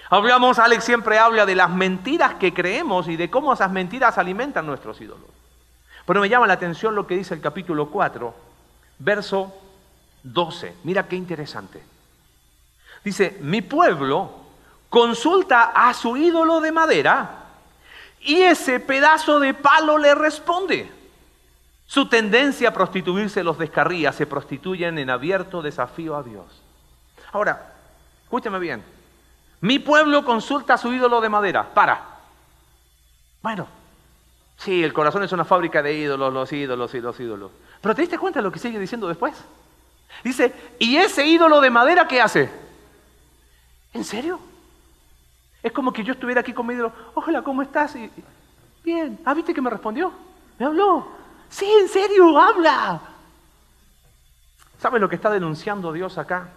Hablamos, 0.09 0.59
Alex 0.59 0.85
siempre 0.85 1.19
habla 1.19 1.45
de 1.45 1.55
las 1.55 1.69
mentiras 1.69 2.35
que 2.35 2.53
creemos 2.53 3.09
y 3.09 3.17
de 3.17 3.29
cómo 3.29 3.51
esas 3.51 3.69
mentiras 3.69 4.17
alimentan 4.17 4.65
nuestros 4.65 5.01
ídolos. 5.01 5.29
Pero 6.05 6.21
me 6.21 6.29
llama 6.29 6.47
la 6.47 6.53
atención 6.53 6.95
lo 6.95 7.05
que 7.05 7.17
dice 7.17 7.33
el 7.33 7.41
capítulo 7.41 7.89
4, 7.89 8.33
verso 8.99 9.53
12. 10.23 10.73
Mira 10.85 11.05
qué 11.05 11.17
interesante. 11.17 11.83
Dice, 13.03 13.37
mi 13.41 13.61
pueblo 13.61 14.46
consulta 14.89 15.71
a 15.75 15.93
su 15.93 16.17
ídolo 16.17 16.61
de 16.61 16.71
madera 16.71 17.45
y 18.21 18.41
ese 18.41 18.79
pedazo 18.79 19.39
de 19.39 19.53
palo 19.53 19.97
le 19.97 20.15
responde. 20.15 20.91
Su 21.85 22.09
tendencia 22.09 22.69
a 22.69 22.73
prostituirse 22.73 23.43
los 23.43 23.57
descarría, 23.57 24.11
se 24.11 24.25
prostituyen 24.25 24.97
en 24.97 25.09
abierto 25.09 25.61
desafío 25.61 26.17
a 26.17 26.23
Dios. 26.23 26.45
Ahora, 27.31 27.73
escúcheme 28.23 28.59
bien. 28.59 28.83
Mi 29.61 29.79
pueblo 29.79 30.25
consulta 30.25 30.73
a 30.73 30.77
su 30.77 30.91
ídolo 30.91 31.21
de 31.21 31.29
madera. 31.29 31.73
Para. 31.73 32.01
Bueno, 33.41 33.67
sí, 34.57 34.83
el 34.83 34.91
corazón 34.91 35.23
es 35.23 35.31
una 35.31 35.45
fábrica 35.45 35.81
de 35.81 35.93
ídolos, 35.93 36.33
los 36.33 36.51
ídolos 36.51 36.93
y 36.93 36.99
los 36.99 37.19
ídolos. 37.19 37.51
Pero 37.81 37.95
¿te 37.95 38.01
diste 38.01 38.19
cuenta 38.19 38.39
de 38.39 38.43
lo 38.43 38.51
que 38.51 38.59
sigue 38.59 38.79
diciendo 38.79 39.07
después? 39.07 39.35
Dice, 40.23 40.53
¿y 40.79 40.97
ese 40.97 41.25
ídolo 41.25 41.61
de 41.61 41.69
madera 41.69 42.07
qué 42.07 42.21
hace? 42.21 42.49
¿En 43.93 44.03
serio? 44.03 44.39
Es 45.67 45.73
como 45.73 45.91
que 45.91 46.01
yo 46.01 46.13
estuviera 46.13 46.39
aquí 46.39 46.53
con 46.53 46.65
mi 46.65 46.75
ídolo, 46.75 46.93
ojalá, 47.13 47.41
¿cómo 47.41 47.61
estás? 47.61 47.93
Y, 47.97 48.09
bien, 48.85 49.19
¿ah, 49.25 49.33
viste 49.33 49.53
que 49.53 49.61
me 49.61 49.69
respondió? 49.69 50.13
Me 50.57 50.65
habló. 50.65 51.09
Sí, 51.49 51.69
en 51.81 51.89
serio, 51.89 52.39
habla. 52.39 53.01
¿Sabes 54.77 55.01
lo 55.01 55.09
que 55.09 55.17
está 55.17 55.29
denunciando 55.29 55.91
Dios 55.91 56.17
acá? 56.17 56.51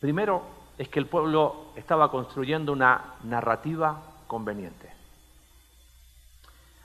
Primero 0.00 0.42
es 0.78 0.88
que 0.88 0.98
el 0.98 1.06
pueblo 1.06 1.66
estaba 1.76 2.10
construyendo 2.10 2.72
una 2.72 3.14
narrativa 3.22 4.02
conveniente. 4.26 4.92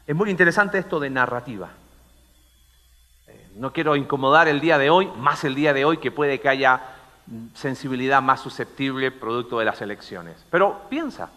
Es 0.05 0.15
muy 0.15 0.29
interesante 0.29 0.77
esto 0.77 0.99
de 0.99 1.09
narrativa. 1.09 1.71
Eh, 3.25 3.53
no 3.55 3.73
quiero 3.73 3.95
incomodar 3.95 4.47
el 4.47 4.61
día 4.61 4.77
de 4.77 4.91
hoy, 4.91 5.11
más 5.17 5.43
el 5.45 5.55
día 5.55 5.73
de 5.73 5.83
hoy 5.83 5.97
que 5.97 6.11
puede 6.11 6.39
que 6.39 6.49
haya 6.49 6.94
sensibilidad 7.53 8.21
más 8.21 8.41
susceptible 8.41 9.11
producto 9.11 9.59
de 9.59 9.65
las 9.65 9.81
elecciones. 9.81 10.43
Pero 10.49 10.81
piensa, 10.89 11.29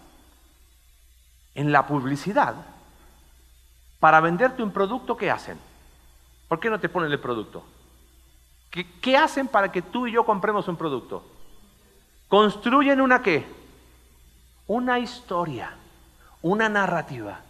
en 1.54 1.72
la 1.72 1.86
publicidad 1.86 2.54
para 4.00 4.20
venderte 4.20 4.62
un 4.62 4.70
producto, 4.70 5.16
¿qué 5.16 5.30
hacen? 5.30 5.58
¿Por 6.46 6.60
qué 6.60 6.70
no 6.70 6.78
te 6.78 6.88
ponen 6.88 7.10
el 7.10 7.20
producto? 7.20 7.64
¿Qué, 8.70 9.16
hacen 9.16 9.48
para 9.48 9.72
que 9.72 9.82
tú 9.82 10.06
y 10.06 10.12
yo 10.12 10.24
compremos 10.24 10.68
un 10.68 10.76
producto? 10.76 11.24
Construyen 12.28 13.00
una 13.00 13.22
qué? 13.22 13.46
Una 14.66 14.98
historia, 14.98 15.72
una 16.42 16.68
narrativa. 16.68 17.40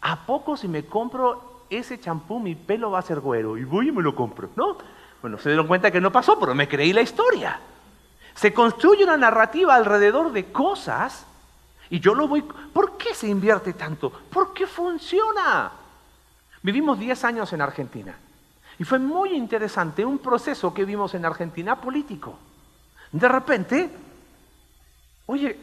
¿A 0.00 0.26
poco 0.26 0.56
si 0.56 0.68
me 0.68 0.84
compro 0.84 1.64
ese 1.70 1.98
champú 1.98 2.38
mi 2.38 2.54
pelo 2.54 2.90
va 2.90 3.00
a 3.00 3.02
ser 3.02 3.20
güero? 3.20 3.56
Y 3.56 3.64
voy 3.64 3.88
y 3.88 3.92
me 3.92 4.02
lo 4.02 4.14
compro, 4.14 4.50
¿no? 4.54 4.78
Bueno, 5.20 5.38
se 5.38 5.48
dieron 5.48 5.66
cuenta 5.66 5.90
que 5.90 6.00
no 6.00 6.12
pasó, 6.12 6.38
pero 6.38 6.54
me 6.54 6.68
creí 6.68 6.92
la 6.92 7.00
historia. 7.00 7.58
Se 8.38 8.54
construye 8.54 9.02
una 9.02 9.16
narrativa 9.16 9.74
alrededor 9.74 10.30
de 10.30 10.52
cosas 10.52 11.26
y 11.90 11.98
yo 11.98 12.14
lo 12.14 12.28
voy... 12.28 12.42
¿Por 12.42 12.96
qué 12.96 13.12
se 13.12 13.26
invierte 13.26 13.72
tanto? 13.72 14.10
¿Por 14.10 14.54
qué 14.54 14.68
funciona? 14.68 15.72
Vivimos 16.62 17.00
10 17.00 17.24
años 17.24 17.52
en 17.52 17.62
Argentina 17.62 18.16
y 18.78 18.84
fue 18.84 19.00
muy 19.00 19.32
interesante 19.32 20.04
un 20.04 20.18
proceso 20.18 20.72
que 20.72 20.84
vimos 20.84 21.14
en 21.14 21.24
Argentina 21.24 21.80
político. 21.80 22.38
De 23.10 23.26
repente, 23.26 23.90
oye, 25.26 25.58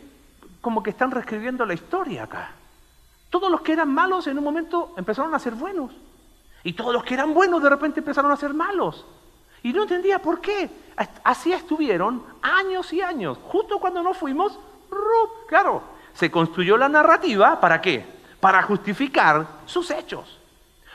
como 0.60 0.84
que 0.84 0.89
están 0.89 1.12
reescribiendo 1.12 1.65
la 1.65 1.75
historia 1.75 2.24
acá. 2.24 2.51
Todos 3.29 3.50
los 3.50 3.62
que 3.62 3.72
eran 3.72 3.94
malos 3.94 4.27
en 4.27 4.38
un 4.38 4.44
momento 4.44 4.94
empezaron 4.98 5.34
a 5.34 5.39
ser 5.39 5.53
buenos. 5.53 5.94
Y 6.62 6.74
todos 6.74 6.91
los 6.91 7.05
que 7.05 7.13
eran 7.13 7.34
buenos 7.34 7.63
de 7.63 7.70
repente 7.70 8.01
empezaron 8.01 8.34
a 8.34 8.36
ser 8.36 8.53
malos. 8.53 9.05
Y 9.65 9.74
no 9.74 9.81
entendía 9.81 10.19
por 10.19 10.41
qué. 10.41 10.69
Así 11.24 11.51
estuvieron 11.51 12.24
años 12.43 12.93
y 12.93 13.01
años. 13.01 13.39
Justo 13.48 13.79
cuando 13.79 14.03
nos 14.03 14.15
fuimos, 14.15 14.60
claro, 15.48 15.81
se 16.13 16.29
construyó 16.29 16.77
la 16.77 16.88
narrativa, 16.88 17.60
¿para 17.60 17.81
qué? 17.81 18.05
Para 18.39 18.62
justificar 18.62 19.48
sus 19.65 19.89
hechos. 19.89 20.38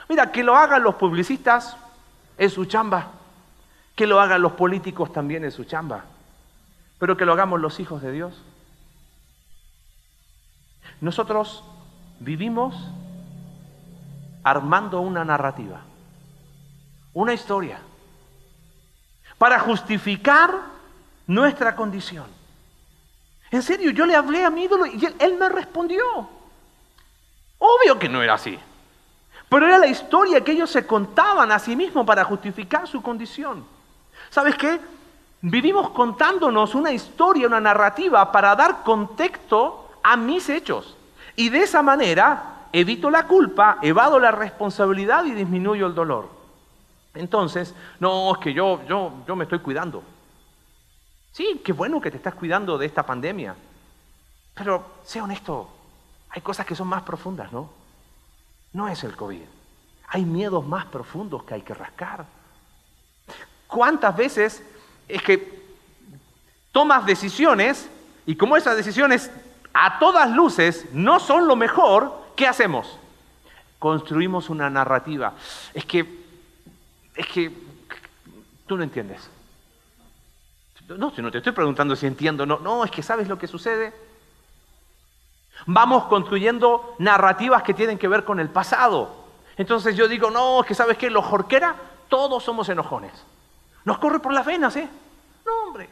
Mira, 0.08 0.30
que 0.30 0.44
lo 0.44 0.54
hagan 0.54 0.84
los 0.84 0.94
publicistas 0.94 1.76
es 2.38 2.52
su 2.52 2.64
chamba. 2.64 3.08
Que 3.96 4.06
lo 4.06 4.20
hagan 4.20 4.40
los 4.40 4.52
políticos 4.52 5.12
también 5.12 5.44
es 5.44 5.54
su 5.54 5.64
chamba. 5.64 6.04
Pero 7.00 7.16
que 7.16 7.24
lo 7.24 7.32
hagamos 7.32 7.60
los 7.60 7.80
hijos 7.80 8.00
de 8.02 8.12
Dios. 8.12 8.40
Nosotros 11.00 11.64
vivimos 12.20 12.76
armando 14.44 15.00
una 15.00 15.24
narrativa, 15.24 15.80
una 17.14 17.34
historia, 17.34 17.80
para 19.40 19.58
justificar 19.58 20.50
nuestra 21.26 21.74
condición. 21.74 22.26
En 23.50 23.62
serio, 23.62 23.90
yo 23.90 24.04
le 24.04 24.14
hablé 24.14 24.44
a 24.44 24.50
mi 24.50 24.64
ídolo 24.64 24.84
y 24.84 25.02
él, 25.18 25.38
me 25.38 25.48
respondió. 25.48 26.04
Obvio 27.56 27.98
que 27.98 28.10
no 28.10 28.20
era 28.20 28.34
así. 28.34 28.58
Pero 29.48 29.66
era 29.66 29.78
la 29.78 29.86
historia 29.86 30.44
que 30.44 30.52
ellos 30.52 30.68
se 30.68 30.86
contaban 30.86 31.50
a 31.52 31.58
sí 31.58 31.74
mismos 31.74 32.04
para 32.04 32.22
justificar 32.22 32.86
su 32.86 33.00
condición. 33.00 33.64
¿Sabes 34.28 34.56
qué? 34.56 34.78
Vivimos 35.40 35.88
contándonos 35.88 36.74
una 36.74 36.92
historia, 36.92 37.46
una 37.46 37.60
narrativa 37.60 38.30
para 38.30 38.54
dar 38.54 38.82
contexto 38.82 39.88
a 40.02 40.18
mis 40.18 40.50
hechos. 40.50 40.98
Y 41.34 41.48
de 41.48 41.62
esa 41.62 41.80
manera 41.80 42.66
evito 42.74 43.08
la 43.08 43.26
culpa, 43.26 43.78
evado 43.80 44.20
la 44.20 44.32
responsabilidad 44.32 45.24
y 45.24 45.30
disminuyo 45.30 45.86
el 45.86 45.94
dolor. 45.94 46.39
Entonces, 47.14 47.74
no, 47.98 48.32
es 48.32 48.38
que 48.38 48.52
yo, 48.52 48.80
yo, 48.86 49.12
yo 49.26 49.36
me 49.36 49.44
estoy 49.44 49.58
cuidando. 49.60 50.02
Sí, 51.32 51.60
qué 51.64 51.72
bueno 51.72 52.00
que 52.00 52.10
te 52.10 52.16
estás 52.16 52.34
cuidando 52.34 52.78
de 52.78 52.86
esta 52.86 53.04
pandemia. 53.04 53.54
Pero, 54.54 54.84
sé 55.04 55.20
honesto, 55.20 55.68
hay 56.30 56.42
cosas 56.42 56.66
que 56.66 56.74
son 56.74 56.88
más 56.88 57.02
profundas, 57.02 57.52
¿no? 57.52 57.70
No 58.72 58.88
es 58.88 59.02
el 59.04 59.16
COVID. 59.16 59.42
Hay 60.08 60.24
miedos 60.24 60.66
más 60.66 60.86
profundos 60.86 61.44
que 61.44 61.54
hay 61.54 61.62
que 61.62 61.74
rascar. 61.74 62.26
¿Cuántas 63.66 64.16
veces 64.16 64.62
es 65.08 65.22
que 65.22 65.60
tomas 66.72 67.06
decisiones 67.06 67.88
y 68.26 68.36
como 68.36 68.56
esas 68.56 68.76
decisiones 68.76 69.30
a 69.72 69.98
todas 69.98 70.30
luces 70.30 70.86
no 70.92 71.20
son 71.20 71.46
lo 71.46 71.56
mejor, 71.56 72.32
¿qué 72.36 72.46
hacemos? 72.46 72.98
Construimos 73.78 74.50
una 74.50 74.68
narrativa. 74.68 75.34
Es 75.72 75.84
que, 75.84 76.19
es 77.14 77.26
que, 77.26 77.52
tú 78.66 78.76
no 78.76 78.82
entiendes. 78.82 79.28
No, 80.88 81.10
si 81.14 81.22
no 81.22 81.30
te 81.30 81.38
estoy 81.38 81.52
preguntando 81.52 81.94
si 81.94 82.06
entiendo, 82.06 82.44
no, 82.46 82.58
no, 82.58 82.84
es 82.84 82.90
que 82.90 83.02
sabes 83.02 83.28
lo 83.28 83.38
que 83.38 83.46
sucede. 83.46 83.92
Vamos 85.66 86.04
construyendo 86.04 86.96
narrativas 86.98 87.62
que 87.62 87.74
tienen 87.74 87.98
que 87.98 88.08
ver 88.08 88.24
con 88.24 88.40
el 88.40 88.48
pasado. 88.48 89.24
Entonces 89.56 89.94
yo 89.96 90.08
digo, 90.08 90.30
no, 90.30 90.60
es 90.60 90.66
que 90.66 90.74
sabes 90.74 90.96
qué, 90.96 91.10
los 91.10 91.24
jorquera, 91.24 91.76
todos 92.08 92.42
somos 92.42 92.68
enojones. 92.68 93.12
Nos 93.84 93.98
corre 93.98 94.18
por 94.18 94.32
las 94.32 94.46
venas, 94.46 94.74
¿eh? 94.76 94.88
No, 95.44 95.68
hombre. 95.68 95.88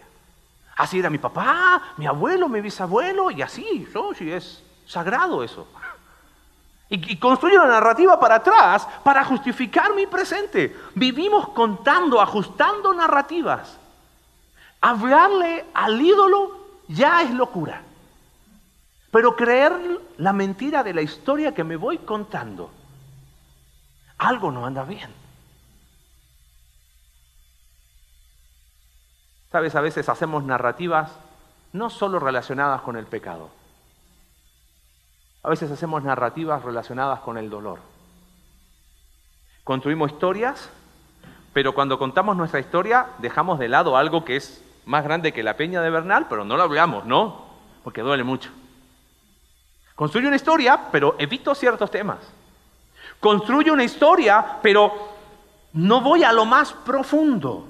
Así 0.76 0.98
era 0.98 1.10
mi 1.10 1.18
papá, 1.18 1.94
mi 1.96 2.06
abuelo, 2.06 2.48
mi 2.48 2.60
bisabuelo, 2.60 3.30
y 3.30 3.42
así, 3.42 3.88
¿no? 3.92 4.14
Sí, 4.14 4.30
es 4.30 4.62
sagrado 4.86 5.42
eso. 5.42 5.66
Y, 6.90 7.16
construye 7.16 7.56
una 7.56 7.68
narrativa 7.68 8.18
para 8.18 8.36
atrás 8.36 8.88
para 9.04 9.24
justificar 9.24 9.94
mi 9.94 10.06
presente. 10.06 10.74
Vivimos 10.94 11.50
contando, 11.50 12.20
ajustando 12.20 12.94
narrativas. 12.94 13.78
Hablarle 14.80 15.66
al 15.74 16.00
ídolo 16.00 16.58
ya 16.88 17.22
es 17.22 17.30
locura. 17.32 17.82
Pero 19.10 19.36
creer 19.36 19.72
la 20.16 20.32
mentira 20.32 20.82
de 20.82 20.94
la 20.94 21.02
historia 21.02 21.54
que 21.54 21.64
me 21.64 21.76
voy 21.76 21.98
contando, 21.98 22.70
algo 24.18 24.50
no 24.50 24.66
anda 24.66 24.84
bien. 24.84 25.10
Sabes, 29.50 29.74
a 29.74 29.80
veces 29.80 30.08
hacemos 30.08 30.44
narrativas 30.44 31.10
no 31.72 31.88
solo 31.90 32.18
relacionadas 32.18 32.82
con 32.82 32.96
el 32.96 33.06
pecado. 33.06 33.50
A 35.48 35.52
veces 35.52 35.70
hacemos 35.70 36.02
narrativas 36.02 36.62
relacionadas 36.62 37.20
con 37.20 37.38
el 37.38 37.48
dolor. 37.48 37.78
Construimos 39.64 40.12
historias, 40.12 40.68
pero 41.54 41.72
cuando 41.72 41.98
contamos 41.98 42.36
nuestra 42.36 42.60
historia 42.60 43.06
dejamos 43.16 43.58
de 43.58 43.68
lado 43.68 43.96
algo 43.96 44.26
que 44.26 44.36
es 44.36 44.62
más 44.84 45.04
grande 45.04 45.32
que 45.32 45.42
la 45.42 45.56
peña 45.56 45.80
de 45.80 45.88
Bernal, 45.88 46.26
pero 46.28 46.44
no 46.44 46.58
lo 46.58 46.64
hablamos, 46.64 47.06
¿no? 47.06 47.46
Porque 47.82 48.02
duele 48.02 48.24
mucho. 48.24 48.50
Construye 49.94 50.26
una 50.26 50.36
historia, 50.36 50.90
pero 50.92 51.16
evito 51.18 51.54
ciertos 51.54 51.90
temas. 51.90 52.18
Construye 53.18 53.70
una 53.70 53.84
historia, 53.84 54.58
pero 54.60 54.92
no 55.72 56.02
voy 56.02 56.24
a 56.24 56.32
lo 56.34 56.44
más 56.44 56.74
profundo. 56.74 57.66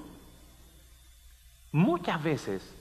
Muchas 1.71 2.21
veces 2.21 2.75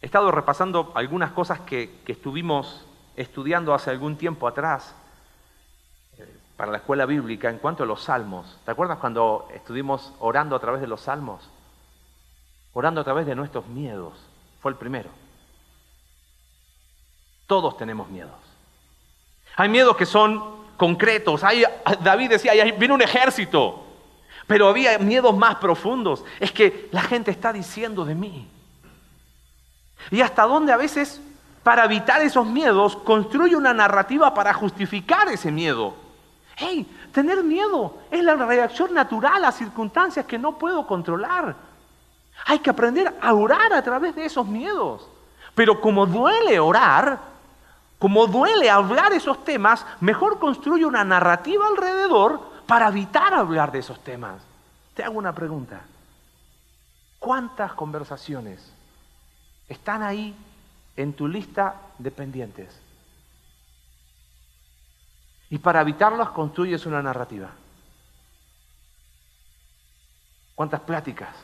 he 0.00 0.06
estado 0.06 0.30
repasando 0.30 0.92
algunas 0.94 1.32
cosas 1.32 1.58
que, 1.62 2.00
estuvimos 2.06 2.86
estudiando 3.16 3.74
hace 3.74 3.90
algún 3.90 4.16
tiempo 4.16 4.46
atrás 4.46 4.94
eh, 6.18 6.26
para 6.56 6.72
la 6.72 6.78
escuela 6.78 7.06
bíblica 7.06 7.50
en 7.50 7.58
cuanto 7.58 7.84
a 7.84 7.86
los 7.86 8.02
salmos. 8.02 8.58
¿Te 8.64 8.70
acuerdas 8.70 8.98
cuando 8.98 9.48
estuvimos 9.54 10.12
orando 10.20 10.56
a 10.56 10.60
través 10.60 10.80
de 10.80 10.86
los 10.86 11.02
salmos? 11.02 11.48
Orando 12.72 13.00
a 13.00 13.04
través 13.04 13.26
de 13.26 13.34
nuestros 13.34 13.66
miedos. 13.66 14.14
Fue 14.60 14.70
el 14.70 14.76
primero. 14.76 15.10
Todos 17.46 17.76
tenemos 17.76 18.08
miedos. 18.08 18.32
Hay 19.56 19.68
miedos 19.68 19.96
que 19.96 20.06
son 20.06 20.64
concretos. 20.76 21.44
Hay, 21.44 21.64
David 22.02 22.30
decía, 22.30 22.52
viene 22.76 22.94
un 22.94 23.02
ejército. 23.02 23.84
Pero 24.46 24.68
había 24.68 24.98
miedos 24.98 25.36
más 25.36 25.56
profundos. 25.56 26.24
Es 26.40 26.52
que 26.52 26.88
la 26.92 27.02
gente 27.02 27.30
está 27.30 27.52
diciendo 27.52 28.04
de 28.04 28.14
mí. 28.14 28.48
Y 30.10 30.20
hasta 30.20 30.42
dónde 30.42 30.72
a 30.72 30.76
veces, 30.76 31.20
para 31.64 31.86
evitar 31.86 32.20
esos 32.20 32.46
miedos, 32.46 32.94
construye 32.94 33.56
una 33.56 33.72
narrativa 33.72 34.32
para 34.34 34.52
justificar 34.52 35.28
ese 35.28 35.50
miedo. 35.50 35.94
Hey, 36.56 36.86
tener 37.10 37.42
miedo 37.42 37.98
es 38.10 38.22
la 38.22 38.34
reacción 38.34 38.92
natural 38.92 39.44
a 39.44 39.50
circunstancias 39.50 40.26
que 40.26 40.38
no 40.38 40.58
puedo 40.58 40.86
controlar. 40.86 41.56
Hay 42.44 42.58
que 42.58 42.68
aprender 42.68 43.12
a 43.20 43.32
orar 43.32 43.72
a 43.72 43.82
través 43.82 44.14
de 44.14 44.26
esos 44.26 44.46
miedos. 44.46 45.08
Pero 45.54 45.80
como 45.80 46.04
duele 46.04 46.60
orar, 46.60 47.18
como 47.98 48.26
duele 48.26 48.68
hablar 48.68 49.14
esos 49.14 49.42
temas, 49.42 49.86
mejor 50.00 50.38
construye 50.38 50.84
una 50.84 51.02
narrativa 51.02 51.66
alrededor 51.66 52.40
para 52.66 52.88
evitar 52.88 53.32
hablar 53.32 53.72
de 53.72 53.78
esos 53.78 53.98
temas. 54.04 54.42
Te 54.92 55.02
hago 55.02 55.16
una 55.16 55.32
pregunta. 55.32 55.80
¿Cuántas 57.18 57.72
conversaciones 57.72 58.70
están 59.66 60.02
ahí 60.02 60.36
en 60.96 61.12
tu 61.12 61.28
lista 61.28 61.80
de 61.98 62.10
pendientes? 62.10 62.80
Y 65.50 65.58
para 65.58 65.80
evitarlas 65.80 66.30
construyes 66.30 66.86
una 66.86 67.02
narrativa. 67.02 67.50
¿Cuántas 70.54 70.80
pláticas? 70.80 71.34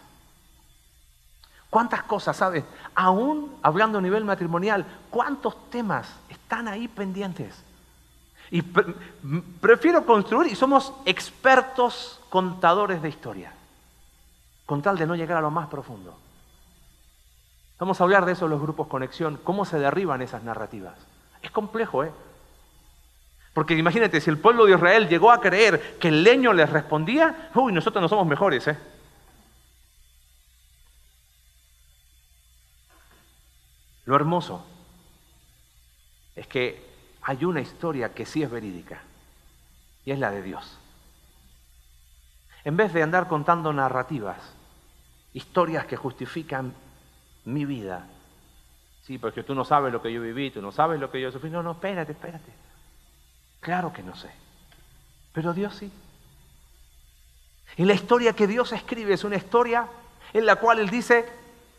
¿Cuántas 1.69 2.03
cosas, 2.03 2.37
sabes? 2.37 2.65
Aún 2.95 3.57
hablando 3.63 3.99
a 3.99 4.03
nivel 4.03 4.25
matrimonial, 4.25 4.85
¿cuántos 5.11 5.71
temas 5.71 6.13
están 6.29 6.67
ahí 6.67 6.89
pendientes? 6.89 7.63
Y 8.51 8.63
prefiero 8.63 10.05
construir 10.05 10.51
y 10.51 10.57
somos 10.57 10.93
expertos 11.05 12.21
contadores 12.29 13.01
de 13.01 13.09
historia, 13.09 13.53
con 14.67 14.83
tal 14.83 14.99
de 14.99 15.07
no 15.07 15.15
llegar 15.15 15.39
a 15.39 15.43
lo 15.43 15.53
más 15.53 15.69
profundo. 15.69 16.19
Vamos 17.81 17.99
a 17.99 18.05
hablar 18.05 18.27
de 18.27 18.33
eso 18.33 18.45
en 18.45 18.51
los 18.51 18.61
grupos 18.61 18.89
Conexión, 18.89 19.41
cómo 19.43 19.65
se 19.65 19.79
derriban 19.79 20.21
esas 20.21 20.45
narrativas. 20.45 20.99
Es 21.41 21.51
complejo, 21.51 22.05
¿eh? 22.05 22.13
Porque 23.55 23.75
imagínate, 23.75 24.21
si 24.21 24.29
el 24.29 24.39
pueblo 24.39 24.67
de 24.67 24.75
Israel 24.75 25.09
llegó 25.09 25.33
a 25.33 25.41
creer 25.41 25.99
que 25.99 26.09
el 26.09 26.23
leño 26.23 26.53
les 26.53 26.69
respondía, 26.69 27.51
uy, 27.55 27.73
nosotros 27.73 28.03
no 28.03 28.09
somos 28.09 28.27
mejores, 28.27 28.69
¿eh? 28.69 28.79
Lo 34.05 34.15
hermoso 34.15 34.67
es 36.37 36.47
que 36.47 36.87
hay 37.23 37.45
una 37.47 37.63
historia 37.63 38.13
que 38.13 38.27
sí 38.27 38.43
es 38.43 38.51
verídica 38.51 39.01
y 40.05 40.11
es 40.11 40.19
la 40.19 40.31
de 40.31 40.43
Dios. 40.43 40.79
En 42.63 42.77
vez 42.77 42.93
de 42.93 43.03
andar 43.03 43.27
contando 43.27 43.73
narrativas, 43.73 44.55
historias 45.33 45.87
que 45.87 45.97
justifican 45.97 46.75
mi 47.53 47.65
vida, 47.65 48.07
sí, 49.03 49.19
porque 49.19 49.43
tú 49.43 49.55
no 49.55 49.65
sabes 49.65 49.93
lo 49.93 50.01
que 50.01 50.13
yo 50.13 50.21
viví, 50.21 50.51
tú 50.51 50.63
no 50.63 50.73
sabes 50.73 51.01
lo 51.01 51.11
que 51.11 51.21
yo 51.21 51.31
sufrí, 51.33 51.51
no, 51.51 51.63
no, 51.63 51.73
espérate, 51.73 52.13
espérate. 52.13 52.53
Claro 53.61 53.93
que 53.93 54.03
no 54.03 54.15
sé, 54.15 54.31
pero 55.33 55.53
Dios 55.53 55.75
sí. 55.77 55.91
Y 57.77 57.85
la 57.85 57.95
historia 57.95 58.33
que 58.33 58.47
Dios 58.47 58.73
escribe 58.73 59.15
es 59.15 59.25
una 59.25 59.37
historia 59.37 59.87
en 60.33 60.47
la 60.47 60.57
cual 60.57 60.81
Él 60.81 60.91
dice, 60.91 61.27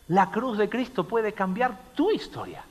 la 0.08 0.30
cruz 0.30 0.58
de 0.58 0.68
Cristo 0.68 1.04
puede 1.04 1.32
cambiar 1.32 1.76
tu 1.94 2.10
historia. 2.10 2.64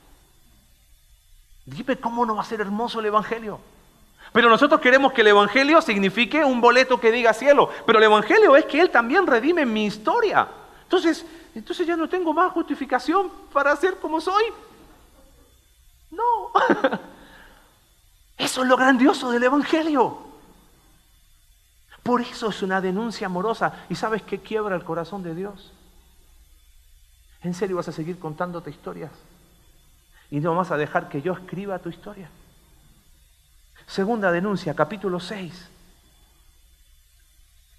Dime 1.65 1.97
cómo 1.97 2.25
no 2.25 2.35
va 2.35 2.41
a 2.41 2.45
ser 2.45 2.61
hermoso 2.61 2.99
el 2.99 3.05
Evangelio. 3.07 3.59
Pero 4.33 4.49
nosotros 4.49 4.79
queremos 4.79 5.13
que 5.13 5.21
el 5.21 5.27
Evangelio 5.27 5.81
signifique 5.81 6.43
un 6.43 6.61
boleto 6.61 6.99
que 6.99 7.11
diga 7.11 7.33
cielo. 7.33 7.69
Pero 7.85 7.99
el 7.99 8.05
Evangelio 8.05 8.55
es 8.55 8.65
que 8.65 8.79
Él 8.79 8.89
también 8.89 9.27
redime 9.27 9.65
mi 9.65 9.85
historia. 9.85 10.47
Entonces, 10.83 11.25
entonces 11.55 11.85
ya 11.85 11.95
no 11.95 12.07
tengo 12.07 12.33
más 12.33 12.51
justificación 12.51 13.29
para 13.51 13.75
ser 13.75 13.97
como 13.97 14.21
soy. 14.21 14.45
No. 16.11 16.51
Eso 18.37 18.63
es 18.63 18.67
lo 18.67 18.77
grandioso 18.77 19.31
del 19.31 19.43
Evangelio. 19.43 20.29
Por 22.01 22.21
eso 22.21 22.49
es 22.49 22.63
una 22.63 22.81
denuncia 22.81 23.27
amorosa. 23.27 23.85
¿Y 23.87 23.93
sabes 23.93 24.23
qué 24.23 24.39
quiebra 24.39 24.75
el 24.75 24.83
corazón 24.83 25.21
de 25.21 25.35
Dios? 25.35 25.71
¿En 27.43 27.53
serio 27.53 27.75
vas 27.75 27.87
a 27.87 27.91
seguir 27.91 28.17
contándote 28.17 28.71
historias? 28.71 29.11
y 30.31 30.39
no 30.39 30.55
vas 30.55 30.71
a 30.71 30.77
dejar 30.77 31.09
que 31.09 31.21
yo 31.21 31.33
escriba 31.33 31.77
tu 31.77 31.89
historia. 31.89 32.29
Segunda 33.85 34.31
denuncia, 34.31 34.73
capítulo 34.73 35.19
6. 35.19 35.69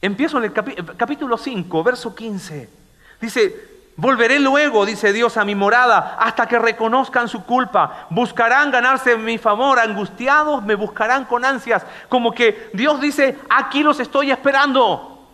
Empiezo 0.03 0.39
en 0.39 0.45
el 0.45 0.53
capítulo 0.53 1.39
5, 1.39 1.83
verso 1.83 2.15
15. 2.15 2.82
Dice, 3.23 3.55
volveré 3.95 4.41
luego, 4.41 4.85
dice 4.85 5.13
Dios, 5.13 5.37
a 5.37 5.45
mi 5.45 5.55
morada 5.55 6.17
hasta 6.19 6.49
que 6.49 6.59
reconozcan 6.59 7.29
su 7.29 7.45
culpa. 7.45 8.09
Buscarán 8.11 8.73
ganarse 8.73 9.17
mi 9.17 9.39
favor, 9.39 9.79
angustiados 9.79 10.65
me 10.65 10.75
buscarán 10.75 11.25
con 11.27 11.45
ansias. 11.45 11.87
Como 12.09 12.33
que 12.33 12.71
Dios 12.73 13.01
dice, 13.01 13.39
aquí 13.49 13.85
los 13.85 14.01
estoy 14.01 14.33
esperando. 14.33 15.25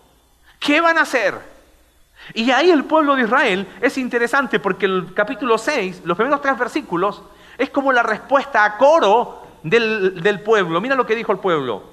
¿Qué 0.60 0.82
van 0.82 0.98
a 0.98 1.02
hacer? 1.02 1.40
Y 2.34 2.50
ahí 2.50 2.70
el 2.70 2.84
pueblo 2.84 3.16
de 3.16 3.22
Israel 3.22 3.66
es 3.80 3.96
interesante 3.96 4.60
porque 4.60 4.84
el 4.84 5.14
capítulo 5.14 5.56
6, 5.56 6.02
los 6.04 6.14
primeros 6.14 6.42
tres 6.42 6.58
versículos, 6.58 7.22
es 7.56 7.70
como 7.70 7.90
la 7.90 8.02
respuesta 8.02 8.64
a 8.66 8.76
coro 8.76 9.44
del, 9.62 10.22
del 10.22 10.42
pueblo. 10.42 10.78
Mira 10.82 10.94
lo 10.94 11.06
que 11.06 11.14
dijo 11.14 11.32
el 11.32 11.38
pueblo. 11.38 11.84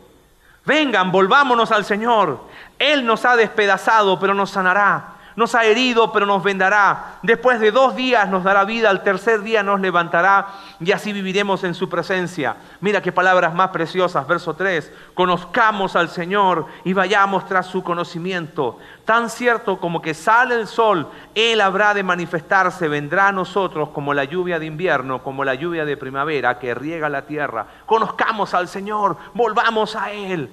Vengan, 0.66 1.10
volvámonos 1.14 1.72
al 1.72 1.86
Señor. 1.86 2.42
Él 2.78 3.06
nos 3.06 3.24
ha 3.24 3.38
despedazado, 3.38 4.20
pero 4.20 4.34
nos 4.34 4.50
sanará 4.50 5.15
nos 5.36 5.56
ha 5.56 5.66
herido, 5.66 6.12
pero 6.12 6.26
nos 6.26 6.44
vendará. 6.44 7.18
Después 7.22 7.60
de 7.60 7.72
dos 7.72 7.96
días 7.96 8.30
nos 8.30 8.44
dará 8.44 8.64
vida, 8.66 8.90
al 8.90 9.04
tercer 9.04 9.42
día 9.42 9.64
nos 9.64 9.80
levantará 9.82 10.48
y 10.80 10.92
así 10.92 11.14
viviremos 11.14 11.64
en 11.64 11.74
su 11.74 11.90
presencia. 11.90 12.58
Mira 12.82 13.02
qué 13.02 13.12
palabras 13.12 13.54
más 13.54 13.70
preciosas, 13.70 14.28
verso 14.28 14.54
3. 14.54 14.92
Conozcamos 15.14 15.96
al 15.96 16.10
Señor 16.10 16.66
y 16.84 16.94
vayamos 16.94 17.46
tras 17.46 17.68
su 17.68 17.84
conocimiento. 17.84 18.80
Tan 19.06 19.30
cierto 19.30 19.80
como 19.80 20.02
que 20.02 20.14
sale 20.14 20.56
el 20.56 20.68
sol, 20.68 21.10
Él 21.36 21.62
habrá 21.62 21.94
de 21.94 22.04
manifestarse, 22.04 22.88
vendrá 22.88 23.28
a 23.28 23.32
nosotros 23.32 23.90
como 23.90 24.14
la 24.14 24.24
lluvia 24.24 24.60
de 24.60 24.66
invierno, 24.66 25.22
como 25.22 25.44
la 25.44 25.56
lluvia 25.56 25.86
de 25.86 25.98
primavera 25.98 26.60
que 26.60 26.74
riega 26.74 27.10
la 27.10 27.24
tierra. 27.24 27.68
Conozcamos 27.86 28.54
al 28.54 28.68
Señor, 28.68 29.18
volvamos 29.34 29.96
a 29.96 30.12
Él. 30.12 30.50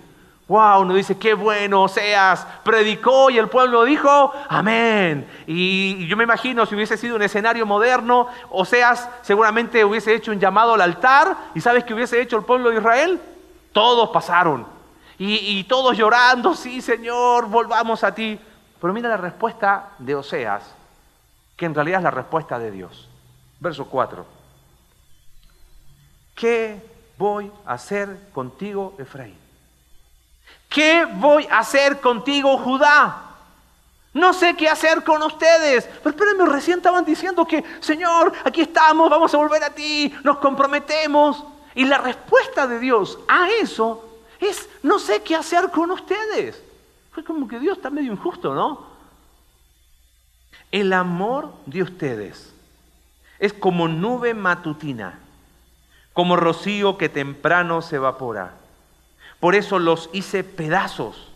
Wow, 0.48 0.82
uno 0.82 0.94
dice, 0.94 1.16
qué 1.16 1.34
bueno 1.34 1.86
seas, 1.88 2.46
predicó 2.64 3.30
y 3.30 3.38
el 3.38 3.48
pueblo 3.48 3.84
dijo, 3.84 4.32
amén. 4.48 5.26
Y 5.46 6.06
yo 6.08 6.16
me 6.16 6.24
imagino 6.24 6.66
si 6.66 6.74
hubiese 6.74 6.96
sido 6.96 7.16
un 7.16 7.22
escenario 7.22 7.64
moderno, 7.64 8.26
Oseas 8.50 9.08
seguramente 9.22 9.84
hubiese 9.84 10.14
hecho 10.14 10.32
un 10.32 10.40
llamado 10.40 10.74
al 10.74 10.80
altar 10.80 11.36
y 11.54 11.60
¿sabes 11.60 11.84
qué 11.84 11.94
hubiese 11.94 12.20
hecho 12.20 12.36
el 12.36 12.44
pueblo 12.44 12.70
de 12.70 12.76
Israel? 12.76 13.20
Todos 13.72 14.10
pasaron 14.10 14.66
y, 15.16 15.58
y 15.58 15.64
todos 15.64 15.96
llorando, 15.96 16.54
sí 16.54 16.82
Señor, 16.82 17.48
volvamos 17.48 18.02
a 18.02 18.14
ti. 18.14 18.38
Pero 18.80 18.92
mira 18.92 19.08
la 19.08 19.16
respuesta 19.16 19.90
de 20.00 20.16
Oseas, 20.16 20.74
que 21.56 21.66
en 21.66 21.74
realidad 21.74 22.00
es 22.00 22.04
la 22.04 22.10
respuesta 22.10 22.58
de 22.58 22.72
Dios. 22.72 23.08
Verso 23.60 23.86
4. 23.86 24.26
¿Qué 26.34 26.84
voy 27.16 27.52
a 27.64 27.74
hacer 27.74 28.28
contigo, 28.32 28.94
Efraín? 28.98 29.41
¿Qué 30.72 31.04
voy 31.04 31.46
a 31.50 31.60
hacer 31.60 32.00
contigo, 32.00 32.58
Judá? 32.58 33.22
No 34.14 34.32
sé 34.32 34.54
qué 34.56 34.68
hacer 34.68 35.04
con 35.04 35.22
ustedes. 35.22 35.84
Pero 36.02 36.10
espérenme, 36.10 36.46
recién 36.46 36.78
estaban 36.78 37.04
diciendo 37.04 37.46
que, 37.46 37.64
Señor, 37.80 38.32
aquí 38.44 38.62
estamos, 38.62 39.08
vamos 39.08 39.32
a 39.32 39.38
volver 39.38 39.64
a 39.64 39.70
ti, 39.70 40.12
nos 40.22 40.38
comprometemos. 40.38 41.44
Y 41.74 41.84
la 41.86 41.98
respuesta 41.98 42.66
de 42.66 42.78
Dios 42.78 43.18
a 43.28 43.48
eso 43.50 44.04
es, 44.38 44.68
no 44.82 44.98
sé 44.98 45.22
qué 45.22 45.34
hacer 45.34 45.70
con 45.70 45.90
ustedes. 45.90 46.62
Fue 47.12 47.24
como 47.24 47.48
que 47.48 47.58
Dios 47.58 47.76
está 47.78 47.90
medio 47.90 48.12
injusto, 48.12 48.54
¿no? 48.54 48.92
El 50.70 50.92
amor 50.92 51.52
de 51.66 51.82
ustedes 51.82 52.52
es 53.38 53.52
como 53.52 53.88
nube 53.88 54.34
matutina, 54.34 55.18
como 56.12 56.36
rocío 56.36 56.96
que 56.96 57.08
temprano 57.08 57.82
se 57.82 57.96
evapora. 57.96 58.54
Por 59.42 59.56
eso 59.56 59.80
los 59.80 60.08
hice 60.12 60.44
pedazos 60.44 61.32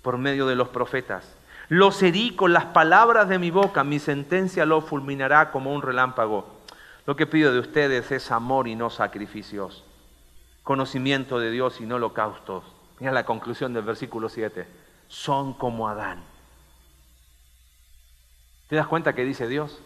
por 0.00 0.16
medio 0.16 0.46
de 0.46 0.54
los 0.54 0.68
profetas. 0.68 1.34
Los 1.68 2.00
herí 2.00 2.36
con 2.36 2.52
las 2.52 2.66
palabras 2.66 3.28
de 3.28 3.40
mi 3.40 3.50
boca, 3.50 3.82
mi 3.82 3.98
sentencia 3.98 4.64
lo 4.64 4.80
fulminará 4.80 5.50
como 5.50 5.74
un 5.74 5.82
relámpago. 5.82 6.60
Lo 7.04 7.16
que 7.16 7.26
pido 7.26 7.52
de 7.52 7.58
ustedes 7.58 8.12
es 8.12 8.30
amor 8.30 8.68
y 8.68 8.76
no 8.76 8.90
sacrificios, 8.90 9.82
conocimiento 10.62 11.40
de 11.40 11.50
Dios 11.50 11.80
y 11.80 11.84
no 11.84 11.96
holocaustos. 11.96 12.62
Mira 13.00 13.10
la 13.10 13.24
conclusión 13.24 13.74
del 13.74 13.82
versículo 13.82 14.28
7. 14.28 14.64
Son 15.08 15.52
como 15.52 15.88
Adán. 15.88 16.22
¿Te 18.68 18.76
das 18.76 18.86
cuenta 18.86 19.14
que 19.14 19.24
dice 19.24 19.48
Dios? 19.48 19.82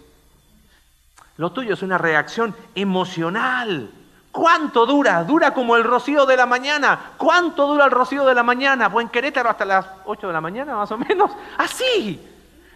Lo 1.38 1.52
tuyo 1.52 1.72
es 1.72 1.82
una 1.82 1.96
reacción 1.96 2.54
emocional. 2.74 3.90
¿Cuánto 4.36 4.84
dura? 4.84 5.24
Dura 5.24 5.54
como 5.54 5.76
el 5.76 5.82
rocío 5.82 6.26
de 6.26 6.36
la 6.36 6.44
mañana. 6.44 7.12
¿Cuánto 7.16 7.66
dura 7.66 7.86
el 7.86 7.90
rocío 7.90 8.22
de 8.26 8.34
la 8.34 8.42
mañana? 8.42 8.92
Pues 8.92 9.04
en 9.04 9.08
Querétaro 9.08 9.48
hasta 9.48 9.64
las 9.64 9.86
8 10.04 10.26
de 10.26 10.32
la 10.34 10.42
mañana, 10.42 10.76
más 10.76 10.92
o 10.92 10.98
menos. 10.98 11.30
Así. 11.56 12.20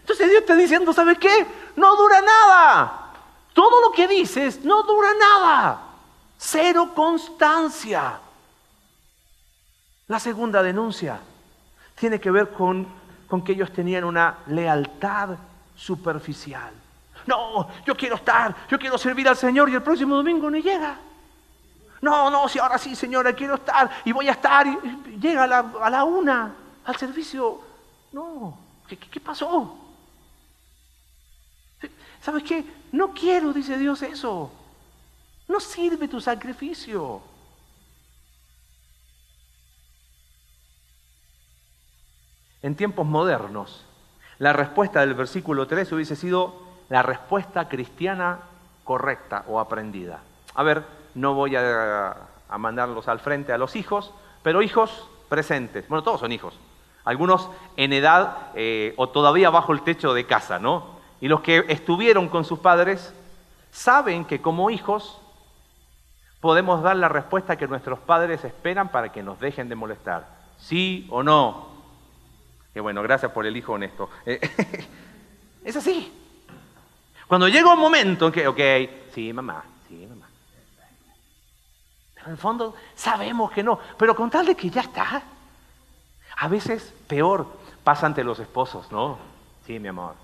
Entonces 0.00 0.30
Dios 0.30 0.40
está 0.40 0.56
diciendo, 0.56 0.90
¿sabes 0.94 1.18
qué? 1.18 1.46
No 1.76 1.96
dura 1.96 2.22
nada. 2.22 3.10
Todo 3.52 3.82
lo 3.82 3.92
que 3.92 4.08
dices 4.08 4.64
no 4.64 4.84
dura 4.84 5.10
nada. 5.20 5.80
Cero 6.38 6.92
constancia. 6.94 8.18
La 10.08 10.18
segunda 10.18 10.62
denuncia 10.62 11.20
tiene 11.94 12.18
que 12.18 12.30
ver 12.30 12.52
con, 12.52 12.88
con 13.28 13.44
que 13.44 13.52
ellos 13.52 13.70
tenían 13.70 14.04
una 14.04 14.38
lealtad 14.46 15.36
superficial. 15.76 16.72
No, 17.26 17.68
yo 17.84 17.94
quiero 17.94 18.14
estar, 18.14 18.56
yo 18.66 18.78
quiero 18.78 18.96
servir 18.96 19.28
al 19.28 19.36
Señor 19.36 19.68
y 19.68 19.74
el 19.74 19.82
próximo 19.82 20.16
domingo 20.16 20.50
no 20.50 20.56
llega. 20.56 21.09
No, 22.00 22.30
no, 22.30 22.48
si 22.48 22.58
ahora 22.58 22.78
sí, 22.78 22.96
señora, 22.96 23.34
quiero 23.34 23.56
estar 23.56 23.90
y 24.04 24.12
voy 24.12 24.28
a 24.28 24.32
estar. 24.32 24.66
Y 24.66 25.18
llega 25.20 25.44
a 25.44 25.90
la, 25.90 26.04
una 26.04 26.54
al 26.84 26.96
servicio. 26.96 27.60
No, 28.12 28.58
¿qué, 28.88 28.96
qué 28.96 29.20
pasó? 29.20 29.76
¿Sabes 32.20 32.42
qué? 32.42 32.64
No 32.92 33.12
quiero, 33.12 33.52
dice 33.52 33.78
Dios, 33.78 34.02
eso. 34.02 34.50
No 35.48 35.60
sirve 35.60 36.08
tu 36.08 36.20
sacrificio. 36.20 37.22
En 42.62 42.76
tiempos 42.76 43.06
modernos, 43.06 43.84
la 44.38 44.52
respuesta 44.52 45.00
del 45.00 45.14
versículo 45.14 45.66
3 45.66 45.92
hubiese 45.92 46.14
sido 46.14 46.62
la 46.90 47.02
respuesta 47.02 47.68
cristiana 47.68 48.40
correcta 48.84 49.44
o 49.48 49.60
aprendida. 49.60 50.20
A 50.54 50.62
ver, 50.62 50.84
no 51.14 51.34
voy 51.34 51.56
a, 51.56 52.16
mandarlos 52.58 53.08
al 53.08 53.20
frente 53.20 53.52
a 53.52 53.58
los 53.58 53.76
hijos, 53.76 54.12
pero 54.42 54.62
hijos 54.62 55.08
presentes. 55.28 55.88
Bueno, 55.88 56.02
todos 56.02 56.20
son 56.20 56.32
hijos. 56.32 56.58
Algunos 57.04 57.48
en 57.76 57.92
edad 57.92 58.50
eh, 58.54 58.94
o 58.96 59.08
todavía 59.08 59.50
bajo 59.50 59.72
el 59.72 59.82
techo 59.82 60.14
de 60.14 60.26
casa, 60.26 60.58
¿no? 60.58 60.98
Y 61.20 61.28
los 61.28 61.40
que 61.40 61.64
estuvieron 61.68 62.28
con 62.28 62.44
sus 62.44 62.58
padres 62.58 63.14
saben 63.70 64.24
que 64.24 64.40
como 64.40 64.70
hijos 64.70 65.20
podemos 66.40 66.82
dar 66.82 66.96
la 66.96 67.08
respuesta 67.08 67.56
que 67.56 67.68
nuestros 67.68 67.98
padres 68.00 68.44
esperan 68.44 68.88
para 68.88 69.12
que 69.12 69.22
nos 69.22 69.38
dejen 69.38 69.68
de 69.68 69.74
molestar. 69.74 70.26
¿Sí 70.58 71.06
o 71.10 71.22
no? 71.22 71.68
Que 72.72 72.80
bueno, 72.80 73.02
gracias 73.02 73.32
por 73.32 73.46
el 73.46 73.56
hijo 73.56 73.72
honesto. 73.72 74.10
es 75.64 75.76
así. 75.76 76.12
Cuando 77.26 77.48
llega 77.48 77.72
un 77.72 77.78
momento 77.78 78.26
en 78.26 78.32
que, 78.32 78.48
ok, 78.48 78.60
sí, 79.14 79.32
mamá, 79.32 79.64
en 82.24 82.32
el 82.32 82.36
fondo 82.36 82.74
sabemos 82.94 83.50
que 83.50 83.62
no. 83.62 83.78
Pero 83.96 84.14
con 84.14 84.30
tal 84.30 84.46
de 84.46 84.54
que 84.54 84.70
ya 84.70 84.82
está. 84.82 85.22
A 86.36 86.48
veces 86.48 86.94
peor 87.06 87.46
pasa 87.82 88.06
ante 88.06 88.24
los 88.24 88.38
esposos, 88.38 88.90
¿no? 88.92 89.18
Sí, 89.66 89.78
mi 89.78 89.88
amor. 89.88 90.14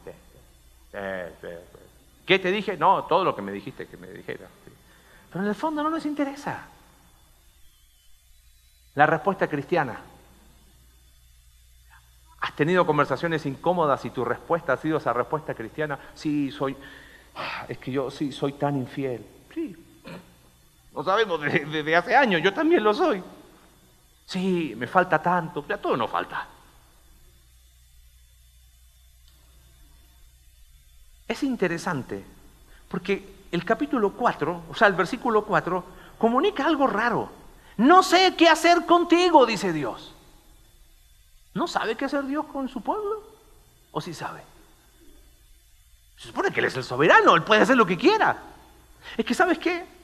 ¿Qué 2.27 2.39
te 2.39 2.51
dije? 2.51 2.77
No, 2.77 3.05
todo 3.05 3.25
lo 3.25 3.35
que 3.35 3.43
me 3.43 3.53
dijiste 3.53 3.87
que 3.87 3.97
me 3.97 4.09
dijera. 4.09 4.47
Pero 5.31 5.45
en 5.45 5.49
el 5.49 5.55
fondo 5.55 5.83
no 5.83 5.91
nos 5.91 6.07
interesa. 6.07 6.67
La 8.95 9.07
respuesta 9.07 9.47
cristiana. 9.47 10.01
¿Has 12.41 12.55
tenido 12.55 12.87
conversaciones 12.87 13.45
incómodas 13.45 14.05
y 14.05 14.11
tu 14.11 14.25
respuesta 14.25 14.73
ha 14.73 14.77
sido 14.77 14.99
esa 14.99 15.13
respuesta 15.13 15.55
cristiana? 15.55 15.99
Sí, 16.15 16.51
soy, 16.51 16.77
es 17.69 17.79
que 17.79 17.93
yo 17.93 18.11
sí 18.11 18.33
soy 18.33 18.55
tan 18.55 18.77
infiel. 18.77 19.27
Sí, 19.53 19.86
lo 20.97 21.05
sabemos 21.05 21.39
desde, 21.43 21.95
hace 21.95 22.17
años, 22.17 22.41
yo 22.43 22.55
también 22.55 22.83
lo 22.83 22.95
soy. 22.95 23.23
Sí, 24.25 24.73
me 24.79 24.87
falta 24.87 25.21
tanto, 25.21 25.63
ya 25.69 25.77
todo 25.77 25.95
nos 25.95 26.11
falta. 26.11 26.49
Es 31.29 31.43
interesante, 31.43 32.25
porque 32.89 33.45
el 33.53 33.63
capítulo 33.63 34.15
4, 34.15 34.63
o 34.71 34.75
sea, 34.75 34.89
el 34.89 34.95
versículo 34.95 35.45
4, 35.45 35.85
comunica 36.17 36.65
algo 36.65 36.87
raro. 36.87 37.31
No 37.77 38.03
sé 38.03 38.35
qué 38.35 38.49
hacer 38.49 38.87
contigo, 38.87 39.45
dice 39.45 39.75
Dios. 39.75 40.15
¿No 41.53 41.67
sabe 41.69 41.95
qué 41.95 42.07
hacer 42.07 42.25
Dios 42.25 42.47
con 42.47 42.71
su 42.71 42.81
pueblo? 42.81 43.23
¿O 43.93 44.01
sí 44.01 44.15
sabe? 44.15 44.41
Se 46.17 46.29
supone 46.29 46.51
que 46.51 46.61
Él 46.61 46.67
es 46.67 46.77
el 46.77 46.85
soberano, 46.85 47.35
Él 47.35 47.43
puede 47.43 47.61
hacer 47.61 47.77
lo 47.77 47.85
que 47.85 47.99
quiera. 47.99 48.39
Es 49.15 49.27
que, 49.27 49.35
¿sabes 49.35 49.59
qué? 49.59 49.96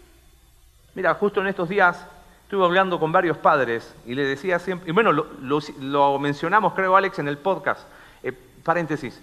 Mira, 0.94 1.14
justo 1.14 1.40
en 1.40 1.46
estos 1.46 1.68
días 1.68 2.07
estuve 2.44 2.64
hablando 2.64 3.00
con 3.00 3.12
varios 3.12 3.38
padres 3.38 3.94
y 4.05 4.14
le 4.14 4.24
decía 4.24 4.59
siempre, 4.59 4.90
y 4.90 4.92
bueno, 4.92 5.12
lo, 5.12 6.18
mencionamos 6.18 6.74
creo 6.74 6.96
Alex 6.96 7.18
en 7.18 7.28
el 7.28 7.38
podcast, 7.38 7.87
eh, 8.22 8.33
paréntesis, 8.62 9.20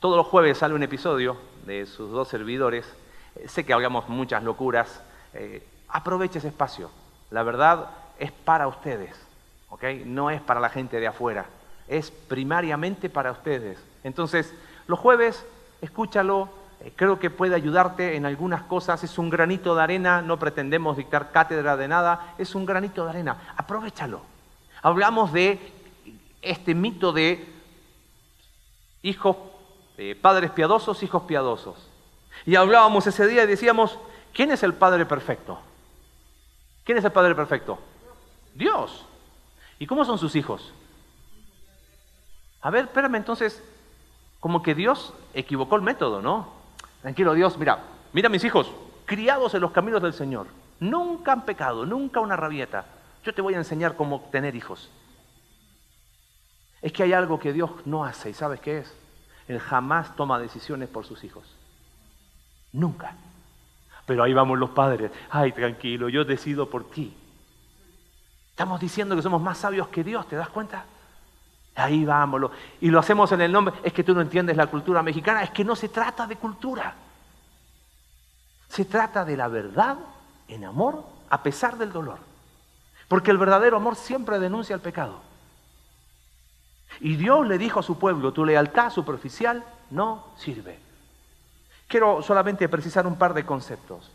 todos 0.00 0.16
los 0.16 0.26
jueves 0.26 0.58
sale 0.58 0.74
un 0.74 0.82
episodio 0.82 1.36
de 1.66 1.86
sus 1.86 2.10
dos 2.10 2.28
servidores. 2.28 2.86
Eh, 3.36 3.48
sé 3.48 3.64
que 3.64 3.72
hablamos 3.72 4.08
muchas 4.08 4.42
locuras. 4.42 5.02
Eh, 5.32 5.66
aproveche 5.88 6.38
ese 6.38 6.48
espacio. 6.48 6.90
La 7.30 7.42
verdad 7.42 7.88
es 8.18 8.32
para 8.32 8.68
ustedes, 8.68 9.14
¿ok? 9.70 9.84
No 10.04 10.30
es 10.30 10.40
para 10.40 10.60
la 10.60 10.68
gente 10.68 11.00
de 11.00 11.06
afuera. 11.06 11.46
Es 11.88 12.10
primariamente 12.10 13.08
para 13.08 13.30
ustedes. 13.30 13.78
Entonces, 14.02 14.54
los 14.86 14.98
jueves, 14.98 15.46
escúchalo. 15.80 16.48
Eh, 16.84 16.92
creo 16.94 17.18
que 17.18 17.30
puede 17.30 17.54
ayudarte 17.54 18.16
en 18.16 18.26
algunas 18.26 18.62
cosas. 18.62 19.02
Es 19.02 19.18
un 19.18 19.30
granito 19.30 19.74
de 19.74 19.82
arena. 19.82 20.22
No 20.22 20.38
pretendemos 20.38 20.96
dictar 20.96 21.32
cátedra 21.32 21.76
de 21.76 21.88
nada. 21.88 22.34
Es 22.38 22.54
un 22.54 22.66
granito 22.66 23.04
de 23.04 23.10
arena. 23.10 23.54
Aprovechalo. 23.56 24.20
Hablamos 24.82 25.32
de 25.32 25.58
este 26.42 26.74
mito 26.74 27.12
de 27.12 27.48
hijos 29.02 29.36
eh, 29.96 30.14
padres 30.20 30.50
piadosos, 30.50 31.02
hijos 31.02 31.22
piadosos. 31.22 31.88
Y 32.44 32.56
hablábamos 32.56 33.06
ese 33.06 33.26
día 33.26 33.44
y 33.44 33.46
decíamos, 33.46 33.98
¿quién 34.34 34.50
es 34.50 34.62
el 34.62 34.74
Padre 34.74 35.06
perfecto? 35.06 35.58
¿Quién 36.84 36.98
es 36.98 37.04
el 37.04 37.12
Padre 37.12 37.34
perfecto? 37.34 37.78
Dios. 38.54 39.06
¿Y 39.78 39.86
cómo 39.86 40.04
son 40.04 40.18
sus 40.18 40.36
hijos? 40.36 40.72
A 42.60 42.70
ver, 42.70 42.84
espérame 42.84 43.16
entonces, 43.16 43.62
como 44.40 44.62
que 44.62 44.74
Dios 44.74 45.14
equivocó 45.32 45.76
el 45.76 45.82
método, 45.82 46.20
¿no? 46.20 46.53
Tranquilo 47.04 47.34
Dios, 47.34 47.58
mira, 47.58 47.80
mira 48.14 48.30
mis 48.30 48.42
hijos, 48.44 48.72
criados 49.04 49.52
en 49.52 49.60
los 49.60 49.72
caminos 49.72 50.00
del 50.00 50.14
Señor. 50.14 50.46
Nunca 50.80 51.32
han 51.32 51.44
pecado, 51.44 51.84
nunca 51.84 52.20
una 52.20 52.34
rabieta. 52.34 52.86
Yo 53.22 53.34
te 53.34 53.42
voy 53.42 53.52
a 53.52 53.58
enseñar 53.58 53.94
cómo 53.94 54.22
tener 54.32 54.56
hijos. 54.56 54.90
Es 56.80 56.94
que 56.94 57.02
hay 57.02 57.12
algo 57.12 57.38
que 57.38 57.52
Dios 57.52 57.70
no 57.84 58.06
hace, 58.06 58.30
¿y 58.30 58.32
sabes 58.32 58.58
qué 58.60 58.78
es? 58.78 58.96
Él 59.48 59.60
jamás 59.60 60.16
toma 60.16 60.38
decisiones 60.38 60.88
por 60.88 61.04
sus 61.04 61.22
hijos. 61.24 61.44
Nunca. 62.72 63.14
Pero 64.06 64.22
ahí 64.22 64.32
vamos 64.32 64.58
los 64.58 64.70
padres. 64.70 65.10
Ay, 65.28 65.52
tranquilo, 65.52 66.08
yo 66.08 66.24
decido 66.24 66.70
por 66.70 66.88
ti. 66.88 67.14
Estamos 68.48 68.80
diciendo 68.80 69.14
que 69.14 69.20
somos 69.20 69.42
más 69.42 69.58
sabios 69.58 69.88
que 69.88 70.04
Dios, 70.04 70.26
¿te 70.26 70.36
das 70.36 70.48
cuenta? 70.48 70.86
Ahí 71.74 72.04
vamos. 72.04 72.50
Y 72.80 72.90
lo 72.90 73.00
hacemos 73.00 73.32
en 73.32 73.40
el 73.40 73.52
nombre. 73.52 73.74
Es 73.82 73.92
que 73.92 74.04
tú 74.04 74.14
no 74.14 74.20
entiendes 74.20 74.56
la 74.56 74.66
cultura 74.66 75.02
mexicana. 75.02 75.42
Es 75.42 75.50
que 75.50 75.64
no 75.64 75.74
se 75.74 75.88
trata 75.88 76.26
de 76.26 76.36
cultura. 76.36 76.94
Se 78.68 78.84
trata 78.84 79.24
de 79.24 79.36
la 79.36 79.48
verdad 79.48 79.96
en 80.48 80.64
amor 80.64 81.04
a 81.30 81.42
pesar 81.42 81.76
del 81.76 81.92
dolor. 81.92 82.18
Porque 83.08 83.30
el 83.30 83.38
verdadero 83.38 83.76
amor 83.76 83.96
siempre 83.96 84.38
denuncia 84.38 84.74
el 84.74 84.80
pecado. 84.80 85.20
Y 87.00 87.16
Dios 87.16 87.46
le 87.46 87.58
dijo 87.58 87.80
a 87.80 87.82
su 87.82 87.98
pueblo, 87.98 88.32
tu 88.32 88.44
lealtad 88.44 88.90
superficial 88.90 89.64
no 89.90 90.26
sirve. 90.36 90.78
Quiero 91.88 92.22
solamente 92.22 92.68
precisar 92.68 93.06
un 93.06 93.16
par 93.16 93.34
de 93.34 93.44
conceptos. 93.44 94.10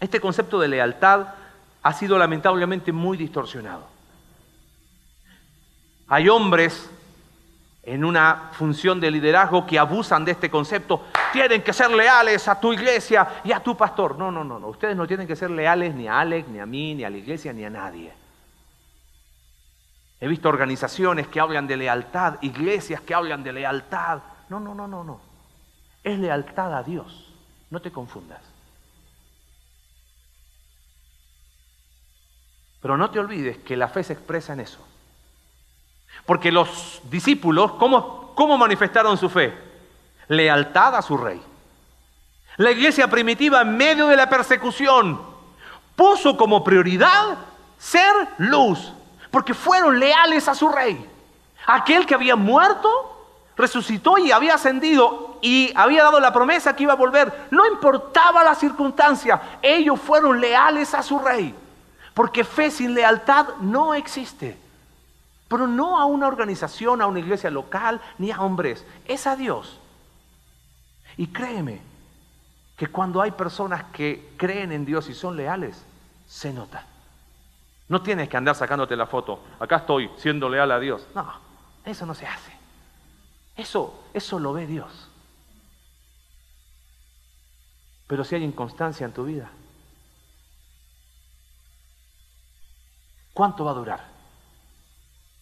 Este 0.00 0.20
concepto 0.20 0.60
de 0.60 0.68
lealtad 0.68 1.26
ha 1.82 1.92
sido 1.92 2.18
lamentablemente 2.18 2.92
muy 2.92 3.16
distorsionado. 3.16 3.97
Hay 6.08 6.28
hombres 6.28 6.90
en 7.82 8.04
una 8.04 8.50
función 8.52 9.00
de 9.00 9.10
liderazgo 9.10 9.66
que 9.66 9.78
abusan 9.78 10.24
de 10.24 10.32
este 10.32 10.50
concepto. 10.50 11.04
Tienen 11.32 11.62
que 11.62 11.72
ser 11.72 11.90
leales 11.90 12.48
a 12.48 12.58
tu 12.58 12.72
iglesia 12.72 13.40
y 13.44 13.52
a 13.52 13.60
tu 13.60 13.76
pastor. 13.76 14.18
No, 14.18 14.30
no, 14.30 14.44
no, 14.44 14.58
no. 14.58 14.68
Ustedes 14.68 14.96
no 14.96 15.06
tienen 15.06 15.26
que 15.26 15.36
ser 15.36 15.50
leales 15.50 15.94
ni 15.94 16.06
a 16.06 16.20
Alex, 16.20 16.48
ni 16.48 16.58
a 16.58 16.66
mí, 16.66 16.94
ni 16.94 17.04
a 17.04 17.10
la 17.10 17.16
iglesia, 17.18 17.52
ni 17.52 17.64
a 17.64 17.70
nadie. 17.70 18.12
He 20.20 20.26
visto 20.26 20.48
organizaciones 20.48 21.28
que 21.28 21.40
hablan 21.40 21.66
de 21.66 21.76
lealtad, 21.76 22.38
iglesias 22.40 23.00
que 23.02 23.14
hablan 23.14 23.44
de 23.44 23.52
lealtad. 23.52 24.20
No, 24.48 24.58
no, 24.58 24.74
no, 24.74 24.88
no, 24.88 25.04
no. 25.04 25.20
Es 26.02 26.18
lealtad 26.18 26.74
a 26.74 26.82
Dios. 26.82 27.32
No 27.70 27.80
te 27.80 27.92
confundas. 27.92 28.42
Pero 32.80 32.96
no 32.96 33.10
te 33.10 33.18
olvides 33.18 33.58
que 33.58 33.76
la 33.76 33.88
fe 33.88 34.02
se 34.02 34.14
expresa 34.14 34.54
en 34.54 34.60
eso. 34.60 34.87
Porque 36.26 36.52
los 36.52 37.00
discípulos, 37.04 37.72
¿cómo, 37.72 38.32
cómo 38.34 38.58
manifestaron 38.58 39.16
su 39.16 39.28
fe? 39.28 39.56
Lealtad 40.28 40.94
a 40.96 41.02
su 41.02 41.16
rey. 41.16 41.40
La 42.56 42.70
iglesia 42.70 43.08
primitiva 43.08 43.62
en 43.62 43.76
medio 43.76 44.08
de 44.08 44.16
la 44.16 44.28
persecución 44.28 45.20
puso 45.94 46.36
como 46.36 46.62
prioridad 46.64 47.38
ser 47.78 48.12
luz, 48.38 48.92
porque 49.30 49.54
fueron 49.54 49.98
leales 49.98 50.48
a 50.48 50.54
su 50.54 50.68
rey. 50.68 51.08
Aquel 51.66 52.04
que 52.04 52.14
había 52.14 52.34
muerto, 52.34 53.18
resucitó 53.56 54.18
y 54.18 54.30
había 54.30 54.54
ascendido 54.54 55.38
y 55.42 55.72
había 55.74 56.04
dado 56.04 56.20
la 56.20 56.32
promesa 56.32 56.74
que 56.74 56.84
iba 56.84 56.92
a 56.92 56.96
volver. 56.96 57.48
No 57.50 57.66
importaba 57.66 58.42
la 58.44 58.54
circunstancia, 58.54 59.40
ellos 59.60 60.00
fueron 60.00 60.40
leales 60.40 60.94
a 60.94 61.02
su 61.02 61.18
rey. 61.18 61.54
Porque 62.14 62.44
fe 62.44 62.70
sin 62.70 62.94
lealtad 62.94 63.48
no 63.60 63.94
existe. 63.94 64.58
Pero 65.48 65.66
no 65.66 65.98
a 65.98 66.04
una 66.04 66.26
organización, 66.26 67.00
a 67.00 67.06
una 67.06 67.20
iglesia 67.20 67.50
local, 67.50 68.00
ni 68.18 68.30
a 68.30 68.40
hombres. 68.40 68.86
Es 69.06 69.26
a 69.26 69.34
Dios. 69.34 69.80
Y 71.16 71.28
créeme 71.28 71.80
que 72.76 72.86
cuando 72.88 73.20
hay 73.20 73.30
personas 73.32 73.84
que 73.92 74.34
creen 74.36 74.72
en 74.72 74.84
Dios 74.84 75.08
y 75.08 75.14
son 75.14 75.36
leales, 75.36 75.84
se 76.26 76.52
nota. 76.52 76.86
No 77.88 78.02
tienes 78.02 78.28
que 78.28 78.36
andar 78.36 78.54
sacándote 78.54 78.94
la 78.94 79.06
foto. 79.06 79.42
Acá 79.58 79.76
estoy 79.76 80.10
siendo 80.18 80.48
leal 80.48 80.70
a 80.70 80.78
Dios. 80.78 81.06
No, 81.14 81.32
eso 81.84 82.04
no 82.04 82.14
se 82.14 82.26
hace. 82.26 82.52
Eso, 83.56 84.04
eso 84.12 84.38
lo 84.38 84.52
ve 84.52 84.66
Dios. 84.66 85.08
Pero 88.06 88.22
si 88.24 88.34
hay 88.34 88.44
inconstancia 88.44 89.06
en 89.06 89.12
tu 89.12 89.24
vida, 89.24 89.50
¿Cuánto 93.38 93.64
va 93.64 93.70
a 93.70 93.74
durar? 93.74 94.07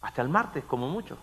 Hasta 0.06 0.22
el 0.22 0.28
martes, 0.28 0.62
como 0.62 0.88
mucho. 0.88 1.18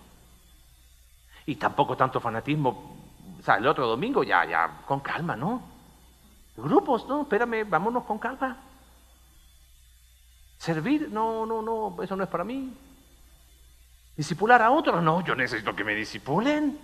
Y 1.46 1.56
tampoco 1.56 1.96
tanto 1.96 2.20
fanatismo. 2.20 2.98
O 3.40 3.42
sea, 3.42 3.56
el 3.56 3.66
otro 3.66 3.88
domingo 3.88 4.26
ya, 4.26 4.44
ya, 4.44 4.82
con 4.86 5.00
calma, 5.00 5.38
¿no? 5.38 5.64
Grupos, 6.58 7.08
no, 7.08 7.22
espérame, 7.22 7.64
vámonos 7.66 8.04
con 8.04 8.20
calma. 8.20 8.58
Servir, 10.58 11.08
no, 11.10 11.46
no, 11.46 11.62
no, 11.62 12.04
eso 12.04 12.18
no 12.18 12.26
es 12.26 12.30
para 12.30 12.44
mí. 12.44 12.78
Disipular 14.18 14.62
a 14.62 14.72
otros, 14.72 15.02
no, 15.02 15.24
yo 15.24 15.34
necesito 15.34 15.74
que 15.74 15.86
me 15.86 15.96
disipulen. 15.96 16.78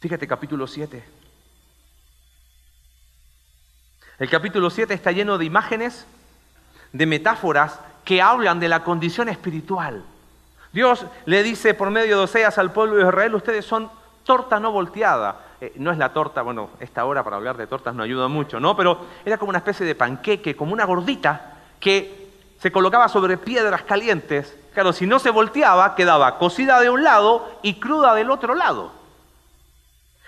Fíjate 0.00 0.28
capítulo 0.28 0.66
7. 0.66 1.02
El 4.18 4.28
capítulo 4.28 4.68
7 4.68 4.92
está 4.92 5.12
lleno 5.12 5.38
de 5.38 5.46
imágenes, 5.46 6.06
de 6.96 7.06
metáforas 7.06 7.78
que 8.04 8.22
hablan 8.22 8.60
de 8.60 8.68
la 8.68 8.84
condición 8.84 9.28
espiritual. 9.28 10.02
Dios 10.72 11.06
le 11.24 11.42
dice 11.42 11.74
por 11.74 11.90
medio 11.90 12.18
de 12.18 12.24
Oseas 12.24 12.58
al 12.58 12.72
pueblo 12.72 12.96
de 12.96 13.02
Israel, 13.02 13.34
ustedes 13.34 13.64
son 13.64 13.90
torta 14.24 14.60
no 14.60 14.72
volteada. 14.72 15.40
Eh, 15.60 15.72
no 15.76 15.90
es 15.90 15.98
la 15.98 16.12
torta, 16.12 16.42
bueno, 16.42 16.70
esta 16.80 17.04
hora 17.04 17.24
para 17.24 17.36
hablar 17.36 17.56
de 17.56 17.66
tortas 17.66 17.94
no 17.94 18.02
ayuda 18.02 18.28
mucho, 18.28 18.60
¿no? 18.60 18.76
Pero 18.76 19.06
era 19.24 19.38
como 19.38 19.48
una 19.50 19.58
especie 19.58 19.86
de 19.86 19.94
panqueque, 19.94 20.54
como 20.54 20.72
una 20.72 20.84
gordita 20.84 21.54
que 21.80 22.26
se 22.60 22.70
colocaba 22.70 23.08
sobre 23.08 23.38
piedras 23.38 23.82
calientes. 23.82 24.54
Claro, 24.74 24.92
si 24.92 25.06
no 25.06 25.18
se 25.18 25.30
volteaba, 25.30 25.94
quedaba 25.94 26.38
cocida 26.38 26.80
de 26.80 26.90
un 26.90 27.02
lado 27.02 27.58
y 27.62 27.74
cruda 27.80 28.14
del 28.14 28.30
otro 28.30 28.54
lado. 28.54 28.92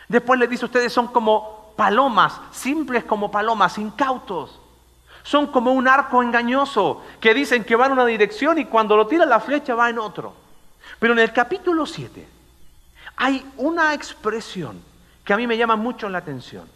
Después 0.09 0.41
le 0.41 0.49
dice, 0.49 0.65
ustedes 0.65 0.93
son 0.93 1.09
como 1.09 1.75
palomas, 1.77 2.41
simples 2.51 3.05
como 3.05 3.31
palomas, 3.31 3.77
incautos. 3.77 4.59
Son 5.29 5.49
como 5.49 5.73
un 5.75 5.87
arco 5.87 6.23
engañoso 6.23 7.05
que 7.21 7.35
dicen 7.35 7.63
que 7.63 7.77
va 7.77 7.85
en 7.85 7.93
una 7.93 8.07
dirección 8.07 8.57
y 8.57 8.65
cuando 8.65 8.97
lo 8.97 9.07
tira 9.07 9.27
la 9.27 9.41
flecha 9.41 9.75
va 9.75 9.91
en 9.91 9.99
otro. 9.99 10.33
Pero 10.99 11.13
en 11.13 11.19
el 11.19 11.35
capítulo 11.35 11.85
7 11.85 12.27
hay 13.15 13.47
una 13.59 13.93
expresión 13.93 14.81
que 15.27 15.35
a 15.35 15.37
mí 15.37 15.47
me 15.47 15.59
llama 15.59 15.77
mucho 15.77 16.09
la 16.09 16.17
atención. 16.17 16.67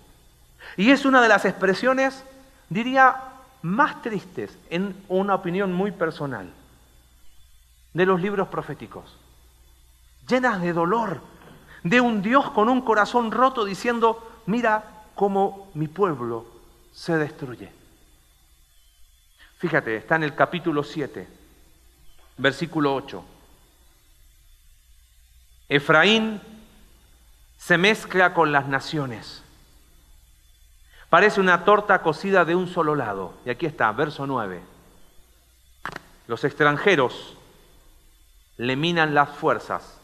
Y 0.77 0.91
es 0.91 1.07
una 1.07 1.23
de 1.23 1.29
las 1.29 1.47
expresiones, 1.47 2.27
diría, 2.69 3.23
más 3.63 4.03
tristes, 4.03 4.59
en 4.69 5.03
una 5.09 5.35
opinión 5.35 5.73
muy 5.73 5.91
personal, 5.91 6.53
de 7.95 8.05
los 8.05 8.21
libros 8.21 8.49
proféticos. 8.49 9.17
Llenas 10.29 10.61
de 10.61 10.75
dolor, 10.75 11.23
de 11.85 12.03
un 12.03 12.21
Dios 12.21 12.51
con 12.51 12.69
un 12.69 12.83
corazón 12.83 13.31
roto 13.31 13.65
diciendo, 13.65 14.43
mira 14.45 15.07
cómo 15.15 15.71
mi 15.73 15.89
pueblo 15.89 16.45
se 16.93 17.17
destruye. 17.17 17.81
Fíjate, 19.63 19.95
está 19.95 20.17
en 20.17 20.25
el 20.25 20.35
capítulo 20.35 20.83
7, 20.83 21.25
versículo 22.37 22.97
8. 22.97 23.25
Efraín 25.69 26.41
se 27.59 27.79
mezcla 27.79 28.35
con 28.35 28.51
las 28.51 28.67
naciones. 28.67 29.45
Parece 31.09 31.41
una 31.41 31.65
torta 31.65 32.03
cocida 32.03 32.45
de 32.45 32.57
un 32.57 32.67
solo 32.67 32.97
lado. 32.97 33.35
Y 33.47 33.51
aquí 33.51 33.67
está, 33.67 33.93
verso 33.93 34.27
9. 34.27 34.61
Los 36.27 36.43
extranjeros 36.43 37.39
le 38.57 38.75
minan 38.75 39.15
las 39.15 39.29
fuerzas, 39.29 40.01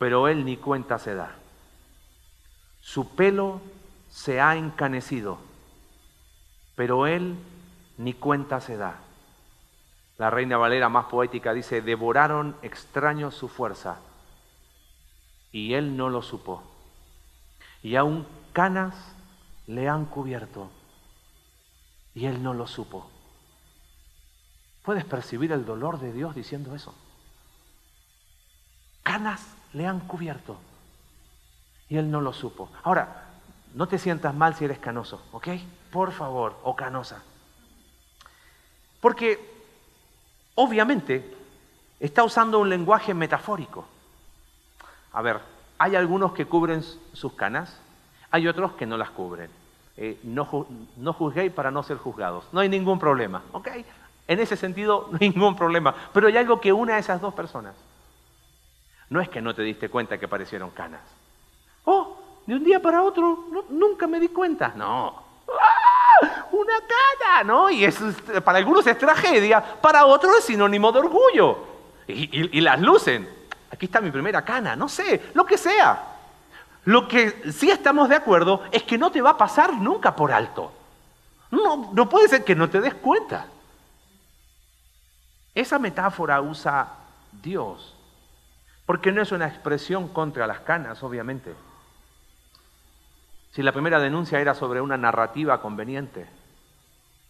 pero 0.00 0.26
él 0.26 0.44
ni 0.44 0.56
cuenta 0.56 0.98
se 0.98 1.14
da. 1.14 1.36
Su 2.80 3.14
pelo 3.14 3.60
se 4.10 4.40
ha 4.40 4.56
encanecido, 4.56 5.38
pero 6.74 7.06
él 7.06 7.36
ni 7.98 8.14
cuenta 8.14 8.60
se 8.60 8.76
da. 8.76 9.00
La 10.18 10.30
reina 10.30 10.56
Valera 10.56 10.88
más 10.88 11.06
poética 11.06 11.52
dice, 11.52 11.82
devoraron 11.82 12.56
extraños 12.62 13.34
su 13.34 13.48
fuerza, 13.48 13.98
y 15.52 15.74
él 15.74 15.96
no 15.96 16.08
lo 16.08 16.22
supo. 16.22 16.62
Y 17.82 17.96
aún 17.96 18.26
canas 18.52 18.94
le 19.66 19.88
han 19.88 20.06
cubierto, 20.06 20.70
y 22.14 22.26
él 22.26 22.42
no 22.42 22.54
lo 22.54 22.66
supo. 22.66 23.10
¿Puedes 24.82 25.04
percibir 25.04 25.52
el 25.52 25.66
dolor 25.66 25.98
de 25.98 26.12
Dios 26.12 26.34
diciendo 26.34 26.74
eso? 26.74 26.94
Canas 29.02 29.56
le 29.72 29.86
han 29.86 30.00
cubierto 30.00 30.58
y 31.88 31.96
él 31.96 32.10
no 32.10 32.20
lo 32.20 32.32
supo. 32.32 32.70
Ahora, 32.82 33.24
no 33.74 33.86
te 33.88 33.98
sientas 33.98 34.34
mal 34.34 34.54
si 34.54 34.64
eres 34.64 34.78
canoso, 34.78 35.22
¿ok? 35.32 35.48
Por 35.92 36.12
favor, 36.12 36.58
o 36.62 36.74
canosa. 36.74 37.22
Porque 39.06 39.38
obviamente 40.56 41.32
está 42.00 42.24
usando 42.24 42.58
un 42.58 42.68
lenguaje 42.68 43.14
metafórico. 43.14 43.86
A 45.12 45.22
ver, 45.22 45.38
hay 45.78 45.94
algunos 45.94 46.32
que 46.32 46.46
cubren 46.46 46.82
sus 47.12 47.32
canas, 47.34 47.80
hay 48.32 48.48
otros 48.48 48.72
que 48.72 48.84
no 48.84 48.96
las 48.96 49.10
cubren. 49.10 49.48
Eh, 49.96 50.18
no, 50.24 50.66
no 50.96 51.12
juzguéis 51.12 51.52
para 51.52 51.70
no 51.70 51.84
ser 51.84 51.98
juzgados. 51.98 52.48
No 52.50 52.58
hay 52.58 52.68
ningún 52.68 52.98
problema, 52.98 53.44
¿ok? 53.52 53.68
En 54.26 54.40
ese 54.40 54.56
sentido, 54.56 55.08
ningún 55.20 55.54
problema. 55.54 55.94
Pero 56.12 56.26
hay 56.26 56.36
algo 56.36 56.60
que 56.60 56.72
une 56.72 56.92
a 56.92 56.98
esas 56.98 57.20
dos 57.20 57.32
personas. 57.32 57.76
No 59.08 59.20
es 59.20 59.28
que 59.28 59.40
no 59.40 59.54
te 59.54 59.62
diste 59.62 59.88
cuenta 59.88 60.18
que 60.18 60.26
parecieron 60.26 60.70
canas. 60.70 61.02
Oh, 61.84 62.16
de 62.44 62.56
un 62.56 62.64
día 62.64 62.82
para 62.82 63.04
otro, 63.04 63.44
nunca 63.68 64.08
me 64.08 64.18
di 64.18 64.30
cuenta. 64.30 64.72
No. 64.74 65.25
Una 66.56 66.74
cara, 66.80 67.44
¿no? 67.44 67.70
Y 67.70 67.84
eso 67.84 68.12
para 68.44 68.58
algunos 68.58 68.86
es 68.86 68.96
tragedia, 68.98 69.62
para 69.80 70.06
otros 70.06 70.38
es 70.38 70.44
sinónimo 70.44 70.90
de 70.92 70.98
orgullo. 71.00 71.58
Y, 72.08 72.58
y 72.58 72.60
las 72.60 72.80
lucen. 72.80 73.28
Aquí 73.70 73.86
está 73.86 74.00
mi 74.00 74.10
primera 74.10 74.44
cana, 74.44 74.74
no 74.76 74.88
sé, 74.88 75.30
lo 75.34 75.44
que 75.44 75.58
sea. 75.58 76.14
Lo 76.84 77.08
que 77.08 77.52
sí 77.52 77.68
estamos 77.68 78.08
de 78.08 78.16
acuerdo 78.16 78.62
es 78.70 78.84
que 78.84 78.96
no 78.96 79.10
te 79.10 79.20
va 79.20 79.30
a 79.30 79.36
pasar 79.36 79.74
nunca 79.74 80.14
por 80.14 80.32
alto. 80.32 80.72
No, 81.50 81.90
no 81.92 82.08
puede 82.08 82.28
ser 82.28 82.44
que 82.44 82.54
no 82.54 82.70
te 82.70 82.80
des 82.80 82.94
cuenta. 82.94 83.46
Esa 85.54 85.78
metáfora 85.78 86.40
usa 86.40 86.88
Dios, 87.32 87.96
porque 88.84 89.10
no 89.10 89.20
es 89.20 89.32
una 89.32 89.48
expresión 89.48 90.08
contra 90.08 90.46
las 90.46 90.60
canas, 90.60 91.02
obviamente. 91.02 91.54
Si 93.52 93.62
la 93.62 93.72
primera 93.72 93.98
denuncia 93.98 94.38
era 94.38 94.54
sobre 94.54 94.80
una 94.80 94.96
narrativa 94.96 95.60
conveniente, 95.60 96.28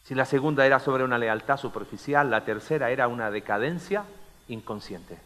si 0.06 0.14
la 0.14 0.24
segunda 0.24 0.64
era 0.64 0.78
sobre 0.78 1.02
una 1.02 1.18
lealtad 1.18 1.56
superficial, 1.56 2.30
la 2.30 2.44
tercera 2.44 2.90
era 2.90 3.08
una 3.08 3.28
decadencia 3.32 4.04
inconsciente. 4.46 5.18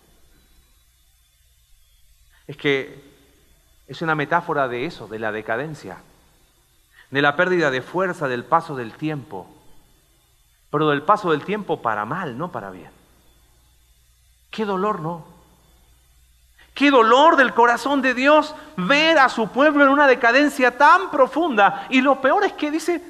Es 2.47 2.57
que 2.57 2.99
es 3.87 4.01
una 4.01 4.15
metáfora 4.15 4.69
de 4.69 4.87
eso, 4.87 5.07
de 5.07 5.19
la 5.19 5.33
decadencia, 5.33 5.99
de 7.11 7.21
la 7.21 7.37
pérdida 7.37 7.71
de 7.71 7.83
fuerza 7.83 8.27
del 8.27 8.45
paso 8.45 8.75
del 8.75 8.95
tiempo. 8.95 9.47
pero 10.71 10.89
del 10.89 11.03
paso 11.03 11.33
del 11.33 11.45
tiempo 11.45 11.83
para 11.83 12.07
mal, 12.07 12.39
no 12.39 12.51
para 12.51 12.71
bien. 12.71 12.91
Qué 14.51 14.65
dolor, 14.65 15.01
¿no? 15.01 15.27
Qué 16.73 16.91
dolor 16.91 17.37
del 17.37 17.53
corazón 17.53 18.01
de 18.01 18.15
Dios 18.15 18.55
ver 18.77 19.19
a 19.19 19.29
su 19.29 19.49
pueblo 19.49 19.85
en 19.85 19.91
una 19.91 20.07
decadencia 20.07 20.79
tan 20.79 21.11
profunda. 21.11 21.87
Y 21.91 22.01
lo 22.01 22.23
peor 22.23 22.45
es 22.45 22.53
que 22.55 22.71
dice, 22.71 23.10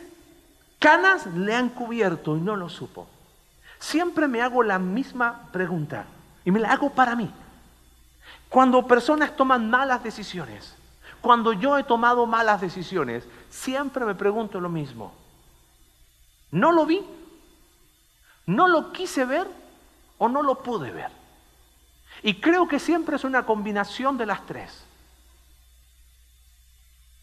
canas 0.81 1.27
le 1.27 1.55
han 1.55 1.69
cubierto 1.69 2.37
y 2.37 2.41
no 2.41 2.57
lo 2.57 2.69
supo. 2.69 3.07
Siempre 3.79 4.27
me 4.27 4.43
hago 4.43 4.65
la 4.65 4.81
misma 4.81 5.49
pregunta 5.53 6.07
y 6.45 6.51
me 6.51 6.59
la 6.59 6.73
hago 6.73 6.91
para 6.91 7.15
mí. 7.15 7.31
Cuando 8.49 8.85
personas 8.87 9.37
toman 9.37 9.71
malas 9.71 10.03
decisiones, 10.03 10.75
cuando 11.21 11.53
yo 11.53 11.79
he 11.79 11.85
tomado 11.85 12.27
malas 12.27 12.61
decisiones, 12.61 13.25
siempre 13.49 14.05
me 14.05 14.15
pregunto 14.15 14.61
lo 14.61 14.69
mismo. 14.69 15.13
¿No 16.51 16.73
lo 16.73 16.85
vi? 16.85 17.03
¿No 18.47 18.67
lo 18.67 18.91
quise 18.93 19.25
ver 19.25 19.47
o 20.19 20.29
no 20.29 20.43
lo 20.43 20.63
pude 20.63 20.91
ver? 20.91 21.11
Y 22.23 22.41
creo 22.41 22.67
que 22.67 22.79
siempre 22.79 23.17
es 23.17 23.25
una 23.25 23.47
combinación 23.47 24.19
de 24.19 24.27
las 24.27 24.45
tres. 24.47 24.85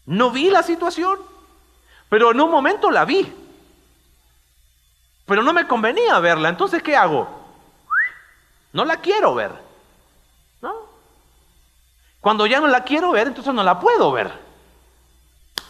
No 0.06 0.30
vi 0.30 0.48
la 0.48 0.62
situación, 0.62 1.18
pero 2.08 2.30
en 2.30 2.40
un 2.40 2.50
momento 2.50 2.90
la 2.90 3.04
vi. 3.04 3.30
Pero 5.28 5.42
no 5.42 5.52
me 5.52 5.68
convenía 5.68 6.18
verla. 6.18 6.48
Entonces, 6.48 6.82
¿qué 6.82 6.96
hago? 6.96 7.28
No 8.72 8.84
la 8.84 8.96
quiero 8.96 9.34
ver. 9.34 9.52
¿No? 10.60 10.74
Cuando 12.20 12.46
ya 12.46 12.58
no 12.58 12.66
la 12.66 12.82
quiero 12.82 13.12
ver, 13.12 13.28
entonces 13.28 13.54
no 13.54 13.62
la 13.62 13.78
puedo 13.78 14.10
ver. 14.10 14.32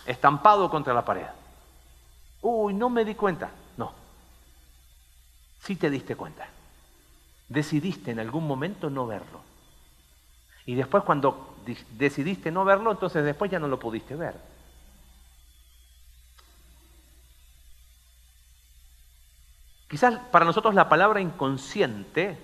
Estampado 0.07 0.71
contra 0.71 0.95
la 0.95 1.05
pared. 1.05 1.27
Uy, 2.41 2.73
no 2.73 2.89
me 2.89 3.05
di 3.05 3.15
cuenta. 3.15 3.51
No. 3.77 3.93
Sí 5.61 5.77
te 5.77 5.91
diste 5.91 6.17
cuenta 6.17 6.49
decidiste 7.49 8.11
en 8.11 8.21
algún 8.21 8.47
momento 8.47 8.91
no 8.91 9.07
verlo. 9.07 9.41
Y 10.67 10.75
después 10.75 11.03
cuando 11.03 11.57
decidiste 11.97 12.51
no 12.51 12.65
verlo, 12.65 12.93
entonces 12.93 13.25
después 13.25 13.51
ya 13.51 13.59
no 13.59 13.69
lo 13.69 13.79
pudiste 13.79 14.15
ver. 14.15 14.35
Quizás 19.89 20.15
para 20.31 20.45
nosotros 20.45 20.75
la 20.75 20.89
palabra 20.89 21.21
inconsciente 21.21 22.37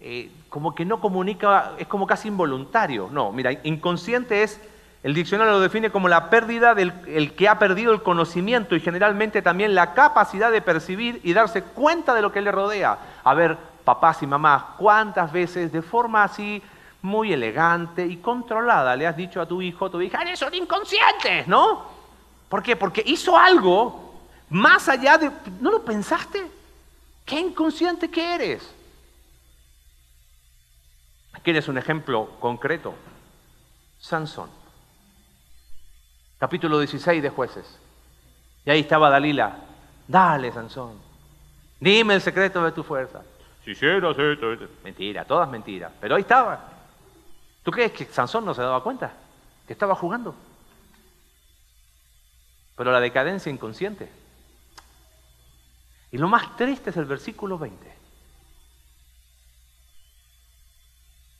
eh, 0.00 0.30
como 0.48 0.76
que 0.76 0.84
no 0.84 1.00
comunica, 1.00 1.72
es 1.76 1.88
como 1.88 2.06
casi 2.06 2.28
involuntario. 2.28 3.08
No, 3.10 3.32
mira, 3.32 3.52
inconsciente 3.64 4.44
es, 4.44 4.60
el 5.02 5.12
diccionario 5.12 5.54
lo 5.54 5.60
define 5.60 5.90
como 5.90 6.08
la 6.08 6.30
pérdida 6.30 6.74
del 6.74 6.92
el 7.08 7.34
que 7.34 7.48
ha 7.48 7.58
perdido 7.58 7.92
el 7.92 8.02
conocimiento 8.02 8.76
y 8.76 8.80
generalmente 8.80 9.42
también 9.42 9.74
la 9.74 9.94
capacidad 9.94 10.52
de 10.52 10.62
percibir 10.62 11.20
y 11.24 11.32
darse 11.32 11.62
cuenta 11.62 12.14
de 12.14 12.22
lo 12.22 12.30
que 12.30 12.40
le 12.40 12.52
rodea. 12.52 12.98
A 13.24 13.34
ver, 13.34 13.58
papás 13.84 14.22
y 14.22 14.28
mamás, 14.28 14.62
¿cuántas 14.78 15.32
veces 15.32 15.72
de 15.72 15.82
forma 15.82 16.22
así 16.22 16.62
muy 17.02 17.32
elegante 17.32 18.06
y 18.06 18.18
controlada 18.18 18.94
le 18.94 19.06
has 19.06 19.16
dicho 19.16 19.40
a 19.40 19.46
tu 19.46 19.62
hijo, 19.62 19.86
a 19.86 19.90
tu 19.90 20.00
hija, 20.00 20.22
eres 20.22 20.38
son 20.38 20.54
inconscientes, 20.54 21.46
¿no? 21.48 21.86
¿Por 22.48 22.62
qué? 22.62 22.76
Porque 22.76 23.02
hizo 23.04 23.36
algo 23.36 24.14
más 24.50 24.88
allá 24.88 25.18
de... 25.18 25.30
¿No 25.60 25.70
lo 25.70 25.84
pensaste? 25.84 26.57
¿Qué 27.28 27.38
inconsciente 27.38 28.10
que 28.10 28.34
eres? 28.34 28.74
¿Quieres 31.42 31.68
un 31.68 31.76
ejemplo 31.76 32.30
concreto? 32.40 32.94
Sansón. 33.98 34.50
Capítulo 36.38 36.78
16 36.78 37.22
de 37.22 37.28
jueces. 37.28 37.78
Y 38.64 38.70
ahí 38.70 38.80
estaba 38.80 39.10
Dalila. 39.10 39.56
Dale, 40.06 40.50
Sansón. 40.52 40.98
Dime 41.78 42.14
el 42.14 42.22
secreto 42.22 42.64
de 42.64 42.72
tu 42.72 42.82
fuerza. 42.82 43.22
Mentira, 44.82 45.24
todas 45.26 45.50
mentiras. 45.50 45.92
Pero 46.00 46.16
ahí 46.16 46.22
estaba. 46.22 46.70
¿Tú 47.62 47.70
crees 47.70 47.92
que 47.92 48.06
Sansón 48.06 48.46
no 48.46 48.54
se 48.54 48.62
daba 48.62 48.82
cuenta? 48.82 49.12
Que 49.66 49.74
estaba 49.74 49.94
jugando. 49.94 50.34
Pero 52.74 52.90
la 52.90 53.00
decadencia 53.00 53.52
inconsciente. 53.52 54.10
Y 56.10 56.18
lo 56.18 56.28
más 56.28 56.56
triste 56.56 56.90
es 56.90 56.96
el 56.96 57.04
versículo 57.04 57.58
20. 57.58 57.98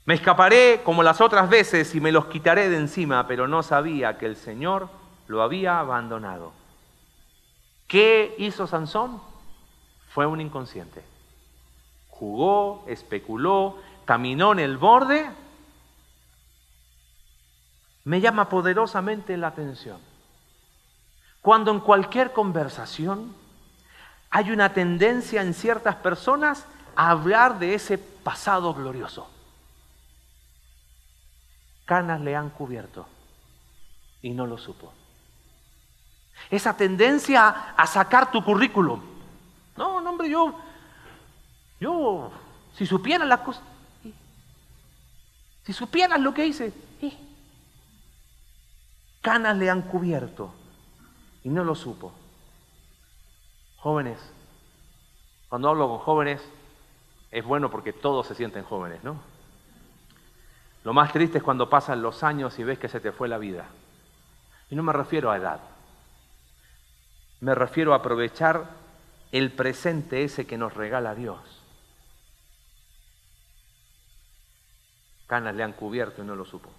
Me 0.04 0.14
escaparé 0.14 0.82
como 0.84 1.02
las 1.02 1.20
otras 1.20 1.48
veces 1.50 1.94
y 1.94 2.00
me 2.00 2.12
los 2.12 2.26
quitaré 2.26 2.68
de 2.68 2.78
encima, 2.78 3.26
pero 3.26 3.46
no 3.46 3.62
sabía 3.62 4.18
que 4.18 4.26
el 4.26 4.36
Señor 4.36 4.88
lo 5.26 5.42
había 5.42 5.78
abandonado. 5.78 6.52
¿Qué 7.86 8.34
hizo 8.38 8.66
Sansón? 8.66 9.20
Fue 10.08 10.26
un 10.26 10.40
inconsciente 10.40 11.02
jugó, 12.18 12.84
especuló, 12.88 13.76
caminó 14.04 14.52
en 14.52 14.58
el 14.58 14.76
borde, 14.76 15.30
me 18.04 18.20
llama 18.20 18.48
poderosamente 18.48 19.36
la 19.36 19.48
atención. 19.48 20.00
Cuando 21.40 21.70
en 21.70 21.78
cualquier 21.78 22.32
conversación 22.32 23.34
hay 24.30 24.50
una 24.50 24.72
tendencia 24.72 25.42
en 25.42 25.54
ciertas 25.54 25.96
personas 25.96 26.66
a 26.94 27.10
hablar 27.10 27.58
de 27.58 27.74
ese 27.74 27.98
pasado 27.98 28.74
glorioso. 28.74 29.30
Canas 31.84 32.20
le 32.20 32.36
han 32.36 32.50
cubierto 32.50 33.06
y 34.20 34.30
no 34.30 34.46
lo 34.46 34.58
supo. 34.58 34.92
Esa 36.50 36.76
tendencia 36.76 37.48
a 37.76 37.86
sacar 37.86 38.30
tu 38.30 38.44
currículum. 38.44 39.00
No, 39.76 40.00
no, 40.00 40.10
hombre, 40.10 40.28
yo 40.28 40.54
yo, 41.80 42.30
si 42.74 42.86
supieran 42.86 43.28
las 43.28 43.40
cosas, 43.40 43.62
si 45.64 45.72
supieran 45.72 46.22
lo 46.22 46.34
que 46.34 46.46
hice, 46.46 46.72
canas 49.20 49.56
le 49.56 49.70
han 49.70 49.82
cubierto 49.82 50.52
y 51.44 51.50
no 51.50 51.62
lo 51.62 51.74
supo. 51.74 52.12
Jóvenes, 53.78 54.18
cuando 55.48 55.68
hablo 55.68 55.88
con 55.88 55.98
jóvenes, 55.98 56.40
es 57.30 57.44
bueno 57.44 57.70
porque 57.70 57.92
todos 57.92 58.26
se 58.26 58.34
sienten 58.34 58.64
jóvenes, 58.64 59.02
¿no? 59.02 59.20
Lo 60.84 60.92
más 60.92 61.12
triste 61.12 61.38
es 61.38 61.44
cuando 61.44 61.68
pasan 61.68 62.02
los 62.02 62.22
años 62.22 62.58
y 62.58 62.64
ves 62.64 62.78
que 62.78 62.88
se 62.88 63.00
te 63.00 63.12
fue 63.12 63.28
la 63.28 63.38
vida. 63.38 63.66
Y 64.70 64.76
no 64.76 64.82
me 64.82 64.92
refiero 64.92 65.30
a 65.30 65.36
edad. 65.36 65.60
Me 67.40 67.54
refiero 67.54 67.92
a 67.92 67.96
aprovechar 67.96 68.70
el 69.32 69.52
presente 69.52 70.24
ese 70.24 70.46
que 70.46 70.58
nos 70.58 70.74
regala 70.74 71.14
Dios. 71.14 71.58
canas 75.28 75.54
le 75.54 75.62
han 75.62 75.74
cubierto 75.74 76.22
y 76.22 76.26
no 76.26 76.34
lo 76.34 76.44
supo. 76.44 76.70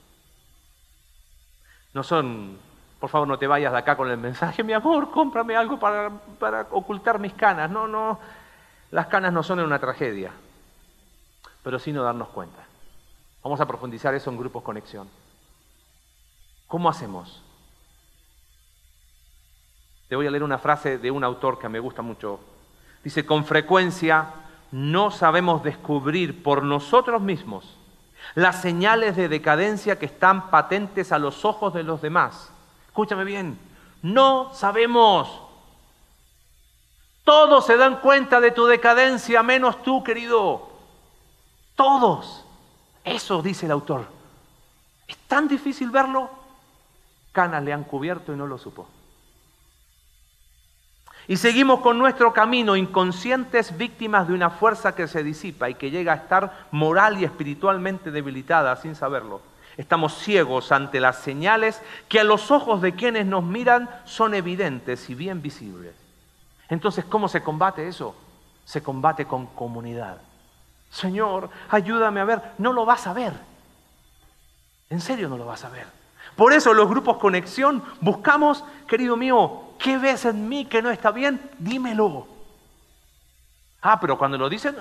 No 1.93 2.03
son, 2.03 2.59
por 2.99 3.09
favor 3.09 3.27
no 3.27 3.39
te 3.39 3.47
vayas 3.47 3.71
de 3.71 3.77
acá 3.77 3.95
con 3.95 4.09
el 4.12 4.17
mensaje, 4.17 4.63
mi 4.63 4.73
amor, 4.73 5.09
cómprame 5.12 5.55
algo 5.55 5.79
para, 5.79 6.09
para 6.39 6.67
ocultar 6.71 7.19
mis 7.19 7.33
canas. 7.33 7.71
No, 7.71 7.88
no, 7.88 8.19
las 8.91 9.07
canas 9.07 9.31
no 9.31 9.41
son 9.41 9.59
una 9.59 9.79
tragedia, 9.79 10.31
pero 11.63 11.79
sí 11.79 11.93
no 11.93 12.03
darnos 12.03 12.29
cuenta. 12.29 12.59
Vamos 13.41 13.62
a 13.62 13.65
profundizar 13.65 14.13
eso 14.13 14.29
en 14.29 14.38
grupos 14.38 14.63
conexión. 14.63 15.07
¿Cómo 16.67 16.89
hacemos? 16.89 17.41
Te 20.09 20.15
voy 20.15 20.27
a 20.27 20.31
leer 20.31 20.43
una 20.43 20.57
frase 20.57 20.97
de 20.97 21.09
un 21.09 21.23
autor 21.23 21.57
que 21.57 21.69
me 21.69 21.79
gusta 21.79 22.01
mucho. 22.01 22.39
Dice, 23.03 23.25
con 23.25 23.45
frecuencia 23.45 24.33
no 24.71 25.09
sabemos 25.09 25.63
descubrir 25.63 26.43
por 26.43 26.63
nosotros 26.63 27.21
mismos 27.21 27.77
las 28.35 28.62
señales 28.62 29.15
de 29.15 29.29
decadencia 29.29 29.97
que 29.97 30.05
están 30.05 30.49
patentes 30.49 31.12
a 31.12 31.19
los 31.19 31.45
ojos 31.45 31.73
de 31.73 31.83
los 31.83 32.01
demás. 32.01 32.51
Escúchame 32.89 33.23
bien, 33.23 33.58
no 34.02 34.54
sabemos. 34.54 35.41
Todos 37.23 37.65
se 37.65 37.78
dan 37.78 38.02
cuenta 38.02 38.41
de 38.41 38.52
tu 38.52 38.65
decadencia, 38.65 39.43
menos 39.43 39.81
tú, 39.83 40.04
querido. 40.04 40.67
Todos. 41.75 42.44
Eso 43.04 43.42
dice 43.42 43.67
el 43.67 43.71
autor. 43.71 44.08
¿Es 45.08 45.17
tan 45.27 45.48
difícil 45.48 45.92
verlo? 45.92 46.29
Canas 47.31 47.63
le 47.63 47.71
han 47.71 47.83
cubierto 47.83 48.33
y 48.33 48.35
no 48.35 48.48
lo 48.48 48.58
supo. 48.58 48.87
Y 51.27 51.37
seguimos 51.37 51.81
con 51.81 52.00
nuestro 52.00 52.33
camino 52.33 52.75
inconscientes 52.75 53.77
víctimas 53.77 54.27
de 54.27 54.33
una 54.33 54.50
fuerza 54.50 54.96
que 54.96 55.08
se 55.08 55.23
disipa 55.23 55.69
y 55.69 55.75
que 55.75 55.92
llega 55.92 56.13
a 56.13 56.15
estar 56.15 56.67
moral 56.71 57.21
y 57.21 57.25
espiritualmente 57.25 58.10
debilitada 58.10 58.75
sin 58.75 58.96
saberlo. 58.96 59.42
Estamos 59.80 60.13
ciegos 60.17 60.73
ante 60.73 61.00
las 61.00 61.19
señales 61.19 61.82
que 62.10 62.19
a 62.19 62.25
los 62.25 62.52
ojos 62.52 62.82
de 62.82 62.96
quienes 62.96 63.25
nos 63.25 63.46
miran 63.46 63.90
son 64.04 64.34
evidentes 64.34 65.10
y 65.10 65.15
bien 65.15 65.42
visibles. 65.42 65.96
Entonces, 66.67 67.06
¿cómo 67.06 67.30
se 67.30 67.42
combate 67.42 67.88
eso? 67.88 68.13
Se 68.65 68.84
combate 68.84 69.23
con 69.23 69.46
comunidad. 69.46 70.17
Señor, 70.90 71.50
ayúdame 71.69 72.19
a 72.19 72.25
ver. 72.25 72.42
No 72.58 72.73
lo 72.73 72.86
vas 72.86 73.08
a 73.08 73.13
ver. 73.13 73.32
En 74.90 75.00
serio 75.00 75.30
no 75.30 75.38
lo 75.38 75.46
vas 75.46 75.63
a 75.63 75.69
ver. 75.69 75.88
Por 76.36 76.52
eso 76.52 76.73
los 76.73 76.90
grupos 76.90 77.15
conexión 77.15 77.82
buscamos, 78.02 78.65
querido 78.86 79.15
mío, 79.15 79.62
¿qué 79.80 79.98
ves 79.98 80.25
en 80.25 80.50
mí 80.50 80.65
que 80.65 80.82
no 80.82 80.92
está 80.92 81.12
bien? 81.12 81.40
Dímelo. 81.58 82.27
Ah, 83.82 83.98
pero 83.98 84.17
cuando 84.17 84.38
lo 84.38 84.50
dicen, 84.50 84.75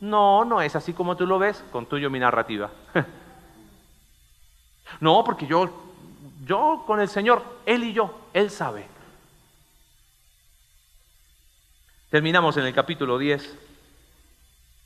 no, 0.00 0.44
no 0.44 0.60
es 0.60 0.76
así 0.76 0.92
como 0.92 1.16
tú 1.16 1.26
lo 1.26 1.38
ves, 1.38 1.64
con 1.72 1.86
tuyo 1.86 2.10
mi 2.10 2.18
narrativa. 2.18 2.70
no, 4.98 5.22
porque 5.24 5.46
yo, 5.46 5.70
yo 6.44 6.82
con 6.86 7.00
el 7.00 7.08
Señor, 7.08 7.42
Él 7.66 7.84
y 7.84 7.92
yo, 7.92 8.12
Él 8.32 8.50
sabe. 8.50 8.86
Terminamos 12.10 12.56
en 12.56 12.66
el 12.66 12.74
capítulo 12.74 13.18
10. 13.18 13.56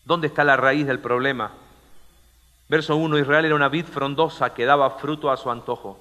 ¿Dónde 0.04 0.26
está 0.26 0.44
la 0.44 0.58
raíz 0.58 0.86
del 0.86 0.98
problema? 0.98 1.52
Verso 2.68 2.96
1, 2.96 3.18
Israel 3.18 3.46
era 3.46 3.54
una 3.54 3.68
vid 3.68 3.86
frondosa 3.86 4.52
que 4.52 4.66
daba 4.66 4.90
fruto 4.90 5.30
a 5.30 5.36
su 5.36 5.50
antojo. 5.50 5.98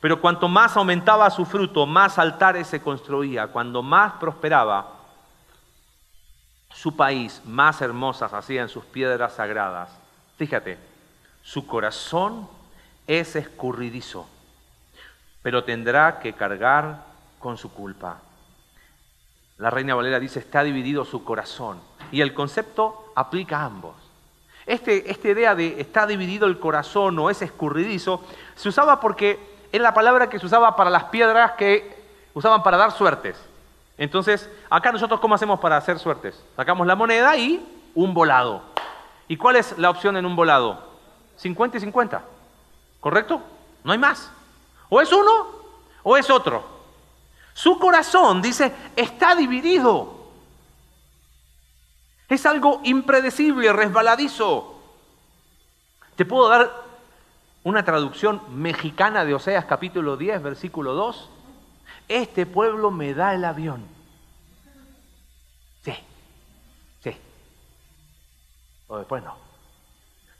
Pero 0.00 0.20
cuanto 0.20 0.48
más 0.48 0.76
aumentaba 0.76 1.28
su 1.28 1.44
fruto, 1.44 1.86
más 1.86 2.18
altares 2.18 2.66
se 2.66 2.80
construía. 2.80 3.48
Cuando 3.48 3.82
más 3.82 4.14
prosperaba 4.14 5.00
su 6.72 6.96
país, 6.96 7.42
más 7.44 7.82
hermosas 7.82 8.32
hacían 8.32 8.70
sus 8.70 8.84
piedras 8.86 9.34
sagradas. 9.34 9.90
Fíjate, 10.38 10.78
su 11.42 11.66
corazón 11.66 12.48
es 13.06 13.36
escurridizo, 13.36 14.28
pero 15.42 15.64
tendrá 15.64 16.20
que 16.20 16.32
cargar 16.32 17.04
con 17.38 17.56
su 17.56 17.72
culpa. 17.72 18.18
La 19.58 19.70
Reina 19.70 19.94
Valera 19.94 20.18
dice, 20.18 20.38
está 20.38 20.62
dividido 20.62 21.04
su 21.04 21.22
corazón. 21.22 21.80
Y 22.12 22.22
el 22.22 22.32
concepto 22.32 23.12
aplica 23.14 23.58
a 23.58 23.66
ambos. 23.66 23.94
Este, 24.66 25.10
esta 25.10 25.28
idea 25.28 25.54
de 25.54 25.80
está 25.80 26.06
dividido 26.06 26.46
el 26.46 26.58
corazón 26.58 27.18
o 27.18 27.28
es 27.28 27.42
escurridizo, 27.42 28.24
se 28.54 28.68
usaba 28.68 29.00
porque 29.00 29.38
es 29.72 29.80
la 29.80 29.94
palabra 29.94 30.28
que 30.28 30.38
se 30.38 30.46
usaba 30.46 30.76
para 30.76 30.90
las 30.90 31.04
piedras 31.04 31.52
que 31.52 32.00
usaban 32.34 32.62
para 32.62 32.76
dar 32.76 32.92
suertes. 32.92 33.36
Entonces, 33.98 34.48
acá 34.70 34.92
nosotros, 34.92 35.20
¿cómo 35.20 35.34
hacemos 35.34 35.60
para 35.60 35.76
hacer 35.76 35.98
suertes? 35.98 36.42
Sacamos 36.56 36.86
la 36.86 36.96
moneda 36.96 37.36
y 37.36 37.62
un 37.94 38.14
volado. 38.14 38.62
¿Y 39.28 39.36
cuál 39.36 39.56
es 39.56 39.76
la 39.78 39.90
opción 39.90 40.16
en 40.16 40.24
un 40.24 40.36
volado? 40.36 40.88
50 41.36 41.76
y 41.76 41.80
50. 41.80 42.22
¿Correcto? 43.00 43.42
No 43.82 43.92
hay 43.92 43.98
más. 43.98 44.30
O 44.88 45.00
es 45.00 45.12
uno 45.12 45.46
o 46.02 46.16
es 46.16 46.30
otro. 46.30 46.64
Su 47.54 47.78
corazón, 47.78 48.40
dice, 48.40 48.72
está 48.96 49.34
dividido. 49.34 50.20
Es 52.28 52.46
algo 52.46 52.80
impredecible, 52.84 53.72
resbaladizo. 53.72 54.80
Te 56.16 56.24
puedo 56.24 56.48
dar 56.48 56.70
una 57.64 57.84
traducción 57.84 58.40
mexicana 58.50 59.24
de 59.24 59.34
Oseas 59.34 59.64
capítulo 59.64 60.16
10, 60.16 60.42
versículo 60.42 60.94
2. 60.94 61.28
Este 62.08 62.46
pueblo 62.46 62.90
me 62.90 63.14
da 63.14 63.34
el 63.34 63.44
avión. 63.44 63.86
Sí, 65.82 65.94
sí. 67.02 67.16
O 68.86 68.98
después 68.98 69.22
no. 69.22 69.36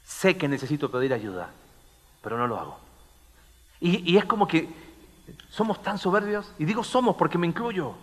Sé 0.05 0.37
que 0.37 0.49
necesito 0.49 0.91
pedir 0.91 1.13
ayuda, 1.13 1.51
pero 2.23 2.39
no 2.39 2.47
lo 2.47 2.59
hago. 2.59 2.79
Y, 3.81 4.13
y 4.13 4.17
es 4.17 4.25
como 4.25 4.47
que 4.47 4.69
somos 5.49 5.83
tan 5.83 5.99
soberbios, 5.99 6.53
y 6.59 6.65
digo 6.65 6.85
somos 6.85 7.17
porque 7.17 7.39
me 7.39 7.47
incluyo. 7.47 7.95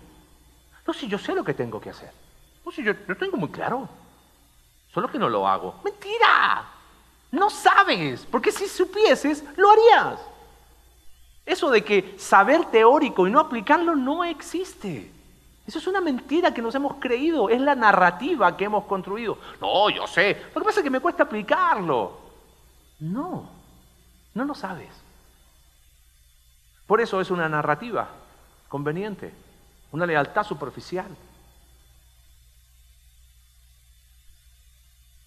No, 0.86 0.94
si 0.94 1.08
yo 1.08 1.18
sé 1.18 1.36
lo 1.36 1.44
que 1.44 1.54
tengo 1.54 1.80
que 1.80 1.90
hacer. 1.90 2.12
No, 2.66 2.72
si 2.72 2.84
yo 2.84 2.94
lo 3.08 3.16
tengo 3.18 3.38
muy 3.38 3.50
claro. 3.50 3.88
Solo 4.94 5.10
que 5.10 5.20
no 5.20 5.30
lo 5.30 5.48
hago. 5.48 5.76
Mentira. 5.84 6.66
No 7.32 7.50
sabes, 7.50 8.26
porque 8.32 8.52
si 8.52 8.68
supieses, 8.68 9.44
lo 9.58 9.70
harías. 9.70 10.20
Eso 11.46 11.70
de 11.70 11.84
que 11.84 12.16
saber 12.18 12.66
teórico 12.66 13.28
y 13.28 13.32
no 13.32 13.40
aplicarlo 13.40 13.96
no 13.96 14.24
existe. 14.24 15.12
Eso 15.66 15.80
es 15.80 15.88
una 15.88 16.00
mentira 16.00 16.54
que 16.54 16.62
nos 16.62 16.74
hemos 16.76 16.96
creído, 16.96 17.50
es 17.50 17.60
la 17.60 17.76
narrativa 17.76 18.56
que 18.56 18.66
hemos 18.66 18.86
construido. 18.86 19.38
No, 19.60 19.90
yo 19.90 20.08
sé, 20.08 20.46
lo 20.56 20.62
que 20.62 20.66
pasa 20.66 20.80
es 20.80 20.84
que 20.84 20.90
me 20.90 21.02
cuesta 21.02 21.24
aplicarlo. 21.24 22.18
No, 23.00 23.50
no 24.38 24.46
lo 24.46 24.56
sabes. 24.56 24.90
Por 26.86 27.02
eso 27.02 27.20
es 27.20 27.32
una 27.32 27.50
narrativa 27.50 28.08
conveniente, 28.70 29.34
una 29.92 30.06
lealtad 30.06 30.44
superficial. 30.44 31.08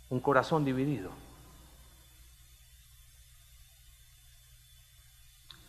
Un 0.08 0.20
corazón 0.20 0.64
dividido. 0.64 1.10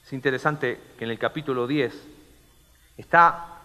Es 0.05 0.13
interesante 0.13 0.81
que 0.97 1.05
en 1.05 1.11
el 1.11 1.19
capítulo 1.19 1.67
10 1.67 1.93
está 2.97 3.61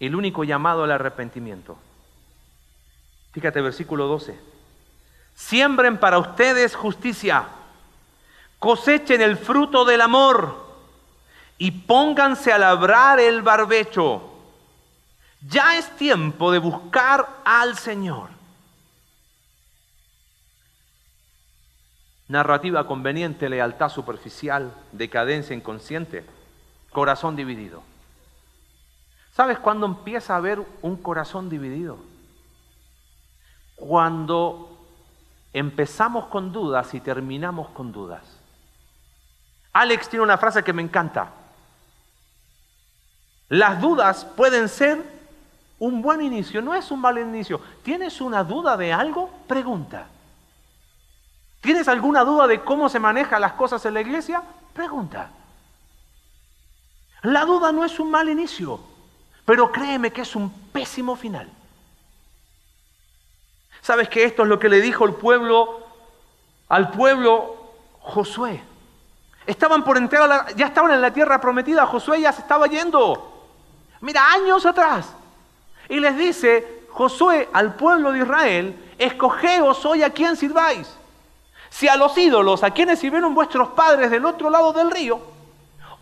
el 0.00 0.14
único 0.14 0.44
llamado 0.44 0.84
al 0.84 0.92
arrepentimiento. 0.92 1.78
Fíjate 3.32 3.60
versículo 3.60 4.06
12. 4.06 4.38
Siembren 5.34 5.98
para 5.98 6.18
ustedes 6.18 6.74
justicia, 6.74 7.48
cosechen 8.58 9.20
el 9.20 9.36
fruto 9.36 9.84
del 9.84 10.00
amor 10.00 10.66
y 11.58 11.70
pónganse 11.70 12.52
a 12.52 12.58
labrar 12.58 13.20
el 13.20 13.42
barbecho. 13.42 14.22
Ya 15.46 15.76
es 15.76 15.90
tiempo 15.96 16.50
de 16.50 16.58
buscar 16.58 17.28
al 17.44 17.76
Señor. 17.76 18.30
Narrativa 22.28 22.86
conveniente, 22.86 23.48
lealtad 23.48 23.88
superficial, 23.88 24.74
decadencia 24.92 25.56
inconsciente, 25.56 26.26
corazón 26.92 27.36
dividido. 27.36 27.82
¿Sabes 29.32 29.58
cuándo 29.58 29.86
empieza 29.86 30.34
a 30.34 30.38
haber 30.38 30.60
un 30.82 30.96
corazón 30.96 31.48
dividido? 31.48 31.98
Cuando 33.76 34.76
empezamos 35.52 36.26
con 36.26 36.52
dudas 36.52 36.92
y 36.92 37.00
terminamos 37.00 37.68
con 37.70 37.92
dudas. 37.92 38.37
Alex 39.78 40.08
tiene 40.08 40.24
una 40.24 40.36
frase 40.36 40.64
que 40.64 40.72
me 40.72 40.82
encanta. 40.82 41.30
Las 43.48 43.80
dudas 43.80 44.24
pueden 44.24 44.68
ser 44.68 45.00
un 45.78 46.02
buen 46.02 46.20
inicio, 46.20 46.60
no 46.60 46.74
es 46.74 46.90
un 46.90 47.00
mal 47.00 47.16
inicio. 47.16 47.60
¿Tienes 47.84 48.20
una 48.20 48.42
duda 48.42 48.76
de 48.76 48.92
algo? 48.92 49.30
Pregunta. 49.46 50.08
¿Tienes 51.60 51.86
alguna 51.86 52.24
duda 52.24 52.48
de 52.48 52.64
cómo 52.64 52.88
se 52.88 52.98
manejan 52.98 53.40
las 53.40 53.52
cosas 53.52 53.86
en 53.86 53.94
la 53.94 54.00
iglesia? 54.00 54.42
Pregunta. 54.72 55.30
La 57.22 57.44
duda 57.44 57.70
no 57.70 57.84
es 57.84 58.00
un 58.00 58.10
mal 58.10 58.28
inicio, 58.28 58.80
pero 59.44 59.70
créeme 59.70 60.12
que 60.12 60.22
es 60.22 60.34
un 60.34 60.50
pésimo 60.72 61.14
final. 61.14 61.48
¿Sabes 63.80 64.08
que 64.08 64.24
esto 64.24 64.42
es 64.42 64.48
lo 64.48 64.58
que 64.58 64.68
le 64.68 64.80
dijo 64.80 65.04
el 65.04 65.14
pueblo 65.14 65.86
al 66.66 66.90
pueblo 66.90 67.74
Josué? 68.00 68.67
Estaban 69.48 69.82
por 69.82 69.96
entrar, 69.96 70.54
ya 70.56 70.66
estaban 70.66 70.90
en 70.90 71.00
la 71.00 71.10
tierra 71.10 71.40
prometida, 71.40 71.86
Josué 71.86 72.20
ya 72.20 72.30
se 72.34 72.42
estaba 72.42 72.66
yendo. 72.66 73.48
Mira, 74.02 74.30
años 74.30 74.66
atrás. 74.66 75.10
Y 75.88 76.00
les 76.00 76.18
dice 76.18 76.84
Josué 76.90 77.48
al 77.54 77.74
pueblo 77.74 78.12
de 78.12 78.18
Israel, 78.18 78.92
escogeos 78.98 79.86
hoy 79.86 80.02
a 80.02 80.10
quién 80.10 80.36
sirváis. 80.36 80.94
Si 81.70 81.88
a 81.88 81.96
los 81.96 82.18
ídolos, 82.18 82.62
a 82.62 82.72
quienes 82.72 82.98
sirvieron 82.98 83.34
vuestros 83.34 83.68
padres 83.68 84.10
del 84.10 84.26
otro 84.26 84.50
lado 84.50 84.74
del 84.74 84.90
río, 84.90 85.18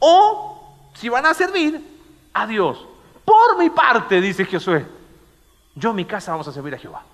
o 0.01 0.75
si 0.95 1.09
van 1.09 1.27
a 1.27 1.33
servir 1.33 1.81
a 2.35 2.49
Dios. 2.49 2.85
Por 3.25 3.59
mi 3.59 3.71
parte, 3.71 4.21
dice 4.21 4.45
Josué, 4.45 4.85
yo 5.77 5.91
en 5.91 5.97
mi 5.97 6.05
casa 6.05 6.33
vamos 6.33 6.49
a 6.49 6.53
servir 6.53 6.75
a 6.75 6.79
Jehová. 6.79 7.05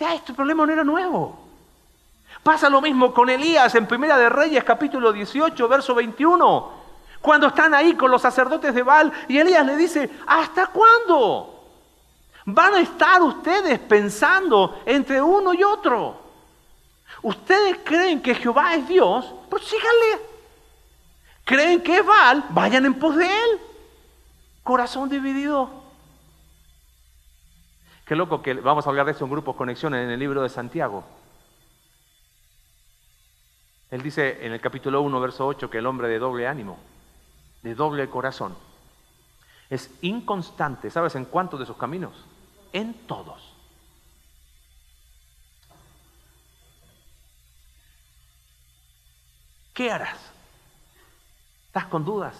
Ya, 0.00 0.14
este 0.14 0.34
problema 0.34 0.66
no 0.66 0.72
era 0.72 0.82
nuevo. 0.82 1.45
Pasa 2.46 2.70
lo 2.70 2.80
mismo 2.80 3.12
con 3.12 3.28
Elías 3.28 3.74
en 3.74 3.88
Primera 3.88 4.16
de 4.16 4.28
Reyes, 4.28 4.62
capítulo 4.62 5.12
18, 5.12 5.66
verso 5.66 5.96
21 5.96 6.86
cuando 7.20 7.48
están 7.48 7.74
ahí 7.74 7.96
con 7.96 8.08
los 8.08 8.22
sacerdotes 8.22 8.72
de 8.72 8.84
Baal 8.84 9.12
y 9.26 9.36
Elías 9.36 9.66
le 9.66 9.76
dice, 9.76 10.08
¿hasta 10.28 10.68
cuándo? 10.68 11.64
Van 12.44 12.74
a 12.74 12.80
estar 12.82 13.20
ustedes 13.20 13.80
pensando 13.80 14.80
entre 14.86 15.20
uno 15.20 15.52
y 15.54 15.64
otro. 15.64 16.20
Ustedes 17.22 17.78
creen 17.82 18.22
que 18.22 18.36
Jehová 18.36 18.76
es 18.76 18.86
Dios, 18.86 19.34
pues 19.50 19.64
síganle. 19.64 20.24
Creen 21.44 21.82
que 21.82 21.96
es 21.96 22.06
Baal, 22.06 22.44
vayan 22.50 22.86
en 22.86 22.94
pos 22.94 23.16
de 23.16 23.26
él. 23.26 23.60
Corazón 24.62 25.08
dividido. 25.08 25.68
Qué 28.04 28.14
loco 28.14 28.40
que 28.40 28.54
vamos 28.54 28.86
a 28.86 28.90
hablar 28.90 29.06
de 29.06 29.10
eso 29.10 29.24
en 29.24 29.32
grupos 29.32 29.56
conexiones 29.56 30.04
en 30.04 30.10
el 30.12 30.20
libro 30.20 30.42
de 30.42 30.48
Santiago. 30.48 31.15
Él 33.90 34.02
dice 34.02 34.44
en 34.44 34.52
el 34.52 34.60
capítulo 34.60 35.00
1, 35.02 35.20
verso 35.20 35.46
8, 35.46 35.70
que 35.70 35.78
el 35.78 35.86
hombre 35.86 36.08
de 36.08 36.18
doble 36.18 36.46
ánimo 36.46 36.78
de 37.66 37.74
doble 37.74 38.08
corazón. 38.08 38.56
Es 39.68 39.90
inconstante, 40.00 40.88
¿sabes 40.88 41.16
en 41.16 41.24
cuántos 41.24 41.58
de 41.58 41.66
sus 41.66 41.76
caminos? 41.76 42.14
En 42.72 42.94
todos. 43.08 43.52
¿Qué 49.74 49.90
harás? 49.90 50.18
¿Estás 51.66 51.86
con 51.86 52.04
dudas? 52.04 52.36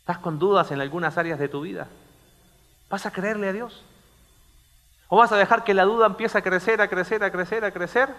¿Estás 0.00 0.18
con 0.18 0.38
dudas 0.38 0.70
en 0.70 0.80
algunas 0.82 1.16
áreas 1.16 1.38
de 1.38 1.48
tu 1.48 1.62
vida? 1.62 1.88
¿Vas 2.90 3.06
a 3.06 3.12
creerle 3.12 3.48
a 3.48 3.52
Dios? 3.52 3.82
¿O 5.08 5.16
vas 5.16 5.32
a 5.32 5.36
dejar 5.36 5.64
que 5.64 5.72
la 5.72 5.84
duda 5.84 6.06
empiece 6.06 6.36
a 6.36 6.42
crecer, 6.42 6.82
a 6.82 6.88
crecer, 6.88 7.24
a 7.24 7.32
crecer, 7.32 7.64
a 7.64 7.70
crecer? 7.70 8.14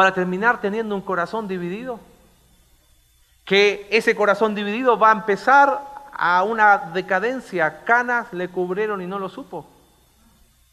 Para 0.00 0.14
terminar 0.14 0.62
teniendo 0.62 0.94
un 0.94 1.02
corazón 1.02 1.46
dividido. 1.46 2.00
Que 3.44 3.86
ese 3.90 4.16
corazón 4.16 4.54
dividido 4.54 4.98
va 4.98 5.10
a 5.10 5.12
empezar 5.12 5.78
a 6.10 6.42
una 6.42 6.78
decadencia. 6.94 7.84
Canas 7.84 8.32
le 8.32 8.48
cubrieron 8.48 9.02
y 9.02 9.06
no 9.06 9.18
lo 9.18 9.28
supo. 9.28 9.68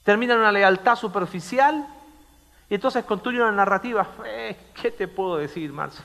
Termina 0.04 0.34
en 0.34 0.40
una 0.40 0.54
lealtad 0.54 0.96
superficial 0.96 1.86
y 2.70 2.76
entonces 2.76 3.04
construye 3.04 3.42
una 3.42 3.52
narrativa. 3.52 4.08
Eh, 4.26 4.56
¿Qué 4.82 4.92
te 4.92 5.10
puedo 5.10 5.36
decir, 5.36 5.74
Marzo? 5.74 6.04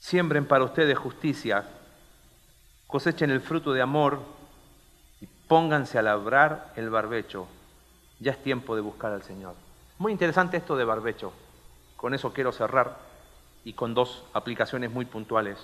Siembren 0.00 0.48
para 0.48 0.64
ustedes 0.64 0.98
justicia, 0.98 1.64
cosechen 2.88 3.30
el 3.30 3.40
fruto 3.40 3.72
de 3.72 3.82
amor 3.82 4.18
y 5.20 5.28
pónganse 5.46 5.96
a 5.96 6.02
labrar 6.02 6.72
el 6.74 6.90
barbecho. 6.90 7.46
Ya 8.24 8.32
es 8.32 8.42
tiempo 8.42 8.74
de 8.74 8.80
buscar 8.80 9.12
al 9.12 9.22
Señor. 9.22 9.54
Muy 9.98 10.10
interesante 10.10 10.56
esto 10.56 10.76
de 10.76 10.86
barbecho. 10.86 11.30
Con 11.94 12.14
eso 12.14 12.32
quiero 12.32 12.52
cerrar 12.52 12.96
y 13.64 13.74
con 13.74 13.92
dos 13.92 14.24
aplicaciones 14.32 14.90
muy 14.90 15.04
puntuales. 15.04 15.58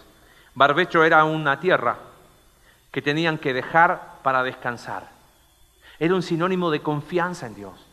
Barbecho 0.54 1.02
era 1.02 1.24
una 1.24 1.58
tierra 1.58 1.96
que 2.92 3.00
tenían 3.00 3.38
que 3.38 3.54
dejar 3.54 4.18
para 4.22 4.42
descansar. 4.42 5.08
Era 5.98 6.14
un 6.14 6.22
sinónimo 6.22 6.70
de 6.70 6.82
confianza 6.82 7.46
en 7.46 7.54
Dios. 7.54 7.86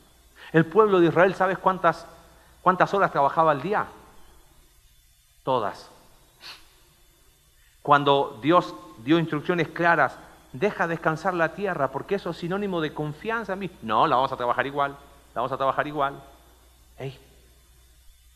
El 0.52 0.66
pueblo 0.66 1.00
de 1.00 1.08
Israel, 1.08 1.34
¿sabes 1.34 1.58
cuántas, 1.58 2.06
cuántas 2.62 2.94
horas 2.94 3.14
trabajaba 3.14 3.52
al 3.52 3.62
día? 3.62 3.88
Todas. 5.44 5.90
Cuando 7.82 8.38
Dios 8.42 8.76
dio 8.98 9.18
instrucciones 9.18 9.70
claras, 9.70 10.20
deja 10.54 10.88
descansar 10.88 11.34
la 11.34 11.54
tierra 11.54 11.92
porque 11.92 12.16
eso 12.16 12.30
es 12.30 12.38
sinónimo 12.38 12.82
de 12.82 12.94
confianza 12.94 13.54
en 13.54 13.60
mí. 13.60 13.72
No, 13.82 14.08
la 14.08 14.16
vamos 14.16 14.32
a 14.32 14.38
trabajar 14.38 14.66
igual, 14.66 14.92
la 15.34 15.42
vamos 15.42 15.52
a 15.52 15.58
trabajar 15.58 15.88
igual. 15.88 16.22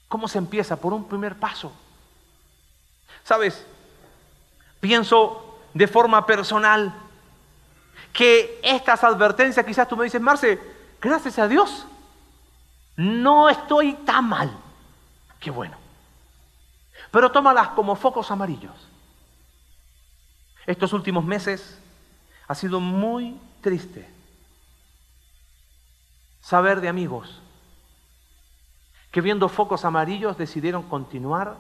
¿Cómo 0.08 0.28
se 0.28 0.38
empieza? 0.38 0.76
Por 0.76 0.94
un 0.94 1.08
primer 1.08 1.40
paso. 1.40 1.72
¿Sabes? 3.24 3.66
Pienso 4.80 5.60
de 5.74 5.88
forma 5.88 6.26
personal 6.26 6.94
que 8.12 8.60
estas 8.62 9.04
advertencias, 9.04 9.66
quizás 9.66 9.88
tú 9.88 9.96
me 9.96 10.04
dices, 10.04 10.22
Marce, 10.22 10.60
gracias 11.00 11.40
a 11.40 11.48
Dios, 11.48 11.86
no 12.98 13.50
estoy 13.50 13.94
tan 13.94 14.28
mal. 14.28 14.52
Qué 15.40 15.50
bueno. 15.50 15.78
Pero 17.10 17.32
tómalas 17.32 17.70
como 17.70 17.96
focos 17.96 18.30
amarillos. 18.32 18.88
Estos 20.66 20.94
últimos 20.94 21.24
meses 21.26 21.81
ha 22.52 22.56
sido 22.56 22.82
muy 22.82 23.40
triste 23.62 24.06
saber 26.42 26.82
de 26.82 26.90
amigos 26.90 27.42
que 29.10 29.22
viendo 29.22 29.48
focos 29.48 29.86
amarillos 29.86 30.38
decidieron 30.38 30.84
continuar 30.84 31.56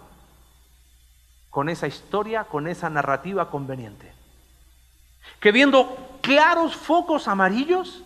con 1.49 1.69
esa 1.69 1.87
historia, 1.87 2.43
con 2.43 2.67
esa 2.67 2.89
narrativa 2.89 3.49
conveniente. 3.49 4.11
Que 5.39 5.53
viendo 5.53 6.19
claros 6.19 6.75
focos 6.75 7.29
amarillos, 7.29 8.03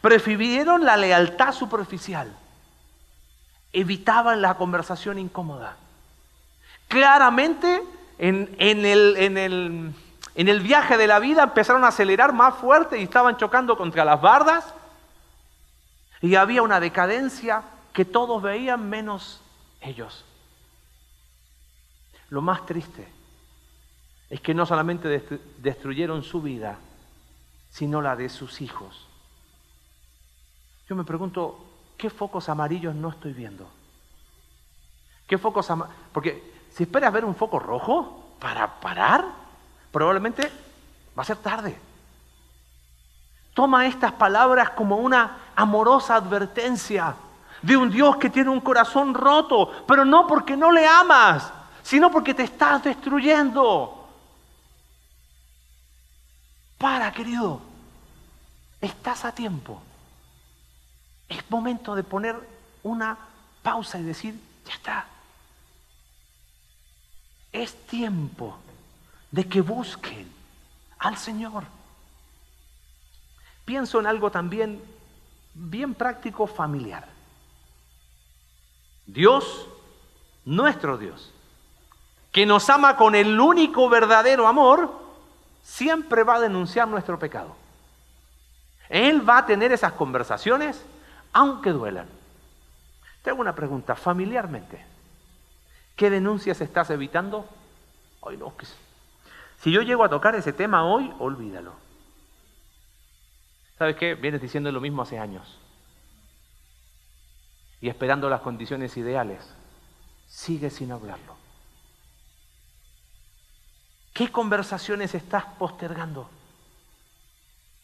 prefirieron 0.00 0.86
la 0.86 0.96
lealtad 0.96 1.52
superficial, 1.52 2.34
evitaban 3.70 4.40
la 4.40 4.54
conversación 4.54 5.18
incómoda. 5.18 5.76
Claramente 6.88 7.82
en, 8.16 8.48
el, 8.58 9.14
en 9.18 9.36
el 9.36 9.94
viaje 10.60 10.96
de 10.96 11.06
la 11.06 11.18
vida 11.18 11.42
empezaron 11.42 11.84
a 11.84 11.88
acelerar 11.88 12.32
más 12.32 12.54
fuerte 12.54 12.98
y 12.98 13.04
estaban 13.04 13.36
chocando 13.36 13.76
contra 13.76 14.04
las 14.04 14.20
bardas 14.20 14.74
y 16.22 16.36
había 16.36 16.62
una 16.62 16.80
decadencia 16.80 17.62
que 17.92 18.04
todos 18.04 18.40
veían 18.40 18.88
menos 18.88 19.42
ellos. 19.80 20.24
Lo 22.30 22.40
más 22.40 22.64
triste 22.64 23.06
es 24.30 24.40
que 24.40 24.54
no 24.54 24.64
solamente 24.64 25.22
destruyeron 25.58 26.22
su 26.22 26.40
vida, 26.40 26.78
sino 27.68 28.00
la 28.00 28.16
de 28.16 28.30
sus 28.30 28.62
hijos. 28.62 29.06
Yo 30.88 30.96
me 30.96 31.04
pregunto, 31.04 31.58
¿qué 31.98 32.08
focos 32.08 32.48
amarillos 32.48 32.94
no 32.94 33.10
estoy 33.10 33.34
viendo? 33.34 33.68
¿Qué 35.26 35.36
focos 35.36 35.70
amarillos? 35.70 36.00
Porque 36.12 36.66
si 36.70 36.84
esperas 36.84 37.12
ver 37.12 37.24
un 37.24 37.34
foco 37.34 37.58
rojo 37.58 38.36
para 38.38 38.80
parar, 38.80 39.41
probablemente 39.92 40.50
va 41.16 41.22
a 41.22 41.26
ser 41.26 41.36
tarde. 41.36 41.78
Toma 43.54 43.86
estas 43.86 44.12
palabras 44.12 44.70
como 44.70 44.96
una 44.96 45.52
amorosa 45.54 46.16
advertencia 46.16 47.14
de 47.60 47.76
un 47.76 47.90
Dios 47.90 48.16
que 48.16 48.30
tiene 48.30 48.48
un 48.48 48.60
corazón 48.60 49.14
roto, 49.14 49.84
pero 49.86 50.04
no 50.04 50.26
porque 50.26 50.56
no 50.56 50.72
le 50.72 50.86
amas, 50.86 51.52
sino 51.82 52.10
porque 52.10 52.32
te 52.32 52.44
estás 52.44 52.82
destruyendo. 52.82 54.08
Para, 56.78 57.12
querido, 57.12 57.60
estás 58.80 59.24
a 59.26 59.32
tiempo. 59.32 59.80
Es 61.28 61.48
momento 61.50 61.94
de 61.94 62.02
poner 62.02 62.36
una 62.82 63.16
pausa 63.62 63.98
y 63.98 64.02
decir, 64.02 64.40
ya 64.66 64.72
está. 64.72 65.06
Es 67.52 67.86
tiempo 67.86 68.58
de 69.32 69.48
que 69.48 69.60
busquen 69.60 70.30
al 70.98 71.16
Señor. 71.16 71.64
Pienso 73.64 73.98
en 73.98 74.06
algo 74.06 74.30
también 74.30 74.80
bien 75.54 75.94
práctico 75.94 76.46
familiar. 76.46 77.08
Dios, 79.06 79.68
nuestro 80.44 80.96
Dios, 80.98 81.32
que 82.30 82.46
nos 82.46 82.70
ama 82.70 82.96
con 82.96 83.14
el 83.14 83.40
único 83.40 83.88
verdadero 83.88 84.46
amor, 84.46 84.92
siempre 85.62 86.22
va 86.22 86.36
a 86.36 86.40
denunciar 86.40 86.86
nuestro 86.86 87.18
pecado. 87.18 87.56
Él 88.88 89.28
va 89.28 89.38
a 89.38 89.46
tener 89.46 89.72
esas 89.72 89.92
conversaciones 89.92 90.84
aunque 91.32 91.70
duelan. 91.70 92.06
Te 93.22 93.30
hago 93.30 93.40
una 93.40 93.54
pregunta, 93.54 93.94
familiarmente, 93.94 94.84
¿qué 95.96 96.10
denuncias 96.10 96.60
estás 96.60 96.90
evitando? 96.90 97.48
Hoy 98.20 98.36
no, 98.36 98.52
si 99.62 99.70
yo 99.70 99.82
llego 99.82 100.02
a 100.02 100.08
tocar 100.08 100.34
ese 100.34 100.52
tema 100.52 100.84
hoy, 100.84 101.12
olvídalo. 101.20 101.72
¿Sabes 103.78 103.96
qué? 103.96 104.14
Vienes 104.16 104.42
diciendo 104.42 104.72
lo 104.72 104.80
mismo 104.80 105.02
hace 105.02 105.18
años 105.18 105.58
y 107.80 107.88
esperando 107.88 108.28
las 108.28 108.40
condiciones 108.40 108.96
ideales, 108.96 109.54
sigue 110.26 110.70
sin 110.70 110.90
hablarlo. 110.92 111.36
¿Qué 114.12 114.30
conversaciones 114.30 115.14
estás 115.14 115.44
postergando? 115.58 116.28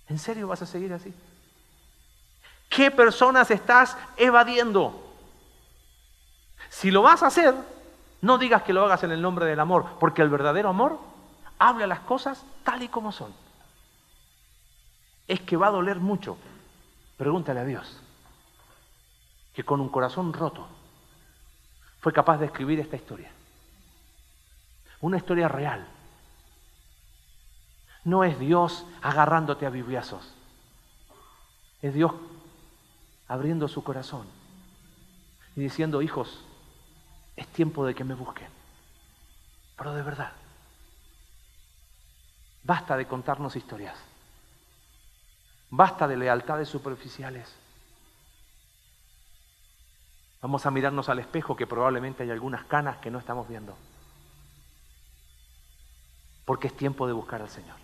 ¿En 0.09 0.19
serio 0.19 0.49
vas 0.49 0.63
a 0.63 0.67
seguir 0.67 0.93
así? 0.93 1.13
¿Qué 2.69 2.91
personas 2.91 3.51
estás 3.51 3.97
evadiendo? 4.17 5.17
Si 6.71 6.91
lo 6.91 7.03
vas 7.03 7.23
a 7.23 7.29
hacer, 7.29 7.55
no 8.21 8.39
digas 8.39 8.63
que 8.63 8.73
lo 8.73 8.85
hagas 8.85 9.03
en 9.05 9.11
el 9.11 9.23
nombre 9.23 9.47
del 9.47 9.61
amor, 9.61 9.87
porque 9.99 10.23
el 10.23 10.29
verdadero 10.29 10.69
amor 10.69 11.18
habla 11.59 11.87
las 11.87 12.01
cosas 12.01 12.45
tal 12.65 12.83
y 12.83 12.89
como 12.89 13.13
son. 13.13 13.33
Es 15.27 15.41
que 15.41 15.57
va 15.57 15.69
a 15.69 15.73
doler 15.73 15.99
mucho. 15.99 16.37
Pregúntale 17.17 17.61
a 17.61 17.65
Dios 17.65 18.01
que 19.55 19.65
con 19.65 19.81
un 19.81 19.89
corazón 19.89 20.33
roto 20.33 20.69
fue 22.01 22.13
capaz 22.13 22.39
de 22.39 22.47
escribir 22.47 22.79
esta 22.79 22.97
historia. 22.97 23.31
Una 25.01 25.17
historia 25.17 25.49
real. 25.49 25.87
No 28.05 28.25
es 28.25 28.39
Dios 28.39 28.87
agarrándote 29.03 29.67
a 29.67 29.71
bibliazos. 29.71 30.35
Es 31.83 31.93
Dios 31.95 32.13
abriendo 33.27 33.69
su 33.69 33.83
corazón 33.85 34.27
y 35.55 35.61
diciendo, 35.61 36.03
hijos, 36.03 36.45
es 37.37 37.47
tiempo 37.49 37.85
de 37.85 37.95
que 37.95 38.05
me 38.05 38.15
busquen. 38.15 38.49
Pero 39.77 39.93
de 39.93 40.03
verdad, 40.03 40.33
basta 42.69 42.99
de 42.99 43.07
contarnos 43.07 43.57
historias. 43.57 43.97
Basta 45.71 46.07
de 46.07 46.19
lealtades 46.19 46.69
superficiales. 46.69 47.51
Vamos 50.43 50.67
a 50.67 50.71
mirarnos 50.71 51.09
al 51.09 51.19
espejo 51.19 51.57
que 51.57 51.67
probablemente 51.67 52.25
hay 52.25 52.31
algunas 52.31 52.65
canas 52.65 52.99
que 52.99 53.11
no 53.11 53.19
estamos 53.19 53.49
viendo. 53.49 53.75
Porque 56.45 56.67
es 56.67 56.77
tiempo 56.77 57.07
de 57.07 57.15
buscar 57.15 57.41
al 57.41 57.49
Señor. 57.49 57.77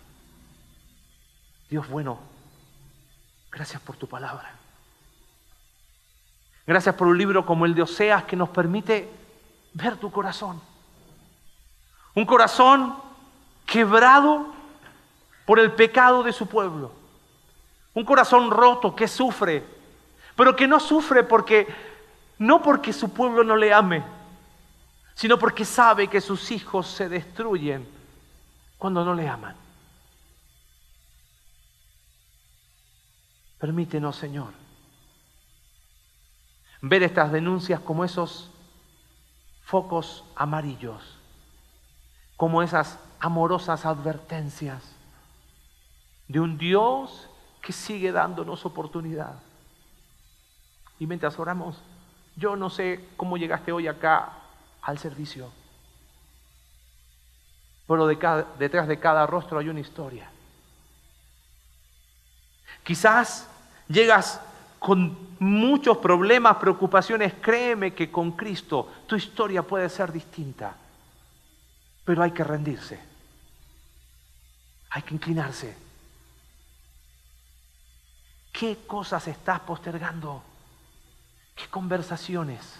Dios 1.67 1.89
bueno, 1.89 2.19
gracias 3.51 3.81
por 3.81 3.97
tu 3.97 4.07
palabra. 4.07 4.53
Gracias 6.67 6.93
por 6.93 7.07
un 7.07 7.17
libro 7.17 7.43
como 7.43 7.65
el 7.65 7.73
de 7.73 7.81
Oseas 7.81 8.25
que 8.25 8.35
nos 8.35 8.49
permite 8.49 9.09
ver 9.73 9.97
tu 9.97 10.11
corazón. 10.11 10.61
Un 12.13 12.25
corazón 12.27 12.95
quebrado 13.65 14.54
por 15.45 15.59
el 15.59 15.71
pecado 15.73 16.23
de 16.23 16.33
su 16.33 16.47
pueblo. 16.47 16.91
Un 17.93 18.03
corazón 18.03 18.51
roto 18.51 18.95
que 18.95 19.07
sufre, 19.07 19.63
pero 20.35 20.55
que 20.55 20.67
no 20.67 20.79
sufre 20.79 21.23
porque 21.23 21.67
no 22.39 22.61
porque 22.61 22.91
su 22.91 23.13
pueblo 23.13 23.43
no 23.43 23.55
le 23.55 23.73
ame, 23.73 24.03
sino 25.13 25.39
porque 25.39 25.63
sabe 25.63 26.09
que 26.09 26.19
sus 26.19 26.51
hijos 26.51 26.87
se 26.87 27.07
destruyen 27.07 27.87
cuando 28.77 29.05
no 29.05 29.13
le 29.13 29.29
aman. 29.29 29.55
Permítenos, 33.57 34.17
Señor, 34.17 34.51
ver 36.81 37.03
estas 37.03 37.31
denuncias 37.31 37.79
como 37.79 38.03
esos 38.03 38.51
focos 39.63 40.25
amarillos, 40.35 41.17
como 42.35 42.61
esas 42.61 42.99
amorosas 43.19 43.85
advertencias 43.85 44.94
de 46.27 46.39
un 46.39 46.57
Dios 46.57 47.29
que 47.61 47.73
sigue 47.73 48.11
dándonos 48.11 48.65
oportunidad. 48.65 49.35
Y 50.99 51.07
mientras 51.07 51.37
oramos, 51.39 51.81
yo 52.35 52.55
no 52.55 52.69
sé 52.69 53.09
cómo 53.17 53.37
llegaste 53.37 53.71
hoy 53.71 53.87
acá 53.87 54.33
al 54.81 54.97
servicio, 54.97 55.51
pero 57.87 58.07
detrás 58.07 58.87
de 58.87 58.99
cada 58.99 59.25
rostro 59.25 59.59
hay 59.59 59.69
una 59.69 59.79
historia. 59.79 60.29
Quizás 62.83 63.49
llegas 63.87 64.41
con 64.79 65.17
muchos 65.39 65.97
problemas, 65.97 66.57
preocupaciones, 66.57 67.33
créeme 67.41 67.93
que 67.93 68.11
con 68.11 68.33
Cristo 68.33 68.91
tu 69.07 69.15
historia 69.15 69.63
puede 69.63 69.89
ser 69.89 70.11
distinta, 70.11 70.75
pero 72.03 72.21
hay 72.21 72.31
que 72.31 72.43
rendirse, 72.43 72.99
hay 74.91 75.01
que 75.01 75.15
inclinarse. 75.15 75.84
¿Qué 78.57 78.77
cosas 78.87 79.27
estás 79.27 79.59
postergando? 79.59 80.41
¿Qué 81.55 81.67
conversaciones? 81.67 82.79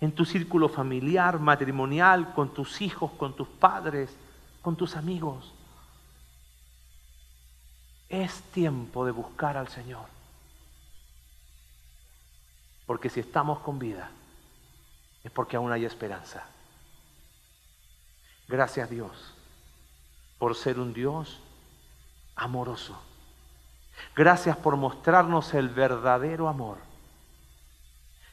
En 0.00 0.12
tu 0.12 0.24
círculo 0.24 0.68
familiar, 0.68 1.38
matrimonial, 1.38 2.34
con 2.34 2.52
tus 2.52 2.80
hijos, 2.80 3.12
con 3.12 3.36
tus 3.36 3.46
padres, 3.46 4.16
con 4.60 4.74
tus 4.74 4.96
amigos. 4.96 5.52
Es 8.08 8.42
tiempo 8.50 9.06
de 9.06 9.12
buscar 9.12 9.56
al 9.56 9.68
Señor. 9.68 10.06
Porque 12.86 13.08
si 13.08 13.20
estamos 13.20 13.60
con 13.60 13.78
vida, 13.78 14.10
es 15.22 15.30
porque 15.30 15.56
aún 15.56 15.70
hay 15.70 15.84
esperanza. 15.84 16.44
Gracias 18.48 18.90
Dios 18.90 19.32
por 20.38 20.56
ser 20.56 20.80
un 20.80 20.92
Dios 20.92 21.38
amoroso. 22.34 23.11
Gracias 24.14 24.56
por 24.56 24.76
mostrarnos 24.76 25.54
el 25.54 25.68
verdadero 25.68 26.48
amor, 26.48 26.78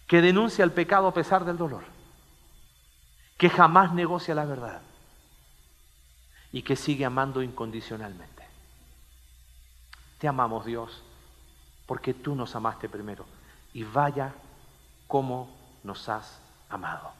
que 0.07 0.21
denuncia 0.21 0.63
el 0.63 0.71
pecado 0.71 1.07
a 1.07 1.13
pesar 1.13 1.45
del 1.45 1.57
dolor, 1.57 1.83
que 3.37 3.49
jamás 3.49 3.93
negocia 3.93 4.35
la 4.35 4.45
verdad 4.45 4.81
y 6.51 6.63
que 6.63 6.75
sigue 6.75 7.05
amando 7.05 7.41
incondicionalmente. 7.41 8.43
Te 10.19 10.27
amamos 10.27 10.65
Dios, 10.65 11.01
porque 11.85 12.13
tú 12.13 12.35
nos 12.35 12.55
amaste 12.55 12.89
primero 12.89 13.25
y 13.73 13.83
vaya 13.83 14.33
como 15.07 15.49
nos 15.83 16.09
has 16.09 16.39
amado. 16.69 17.11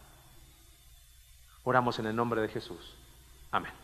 Oramos 1.64 1.98
en 2.00 2.08
el 2.08 2.16
nombre 2.16 2.42
de 2.42 2.50
Jesús. 2.50 2.96
Amén. 3.52 3.80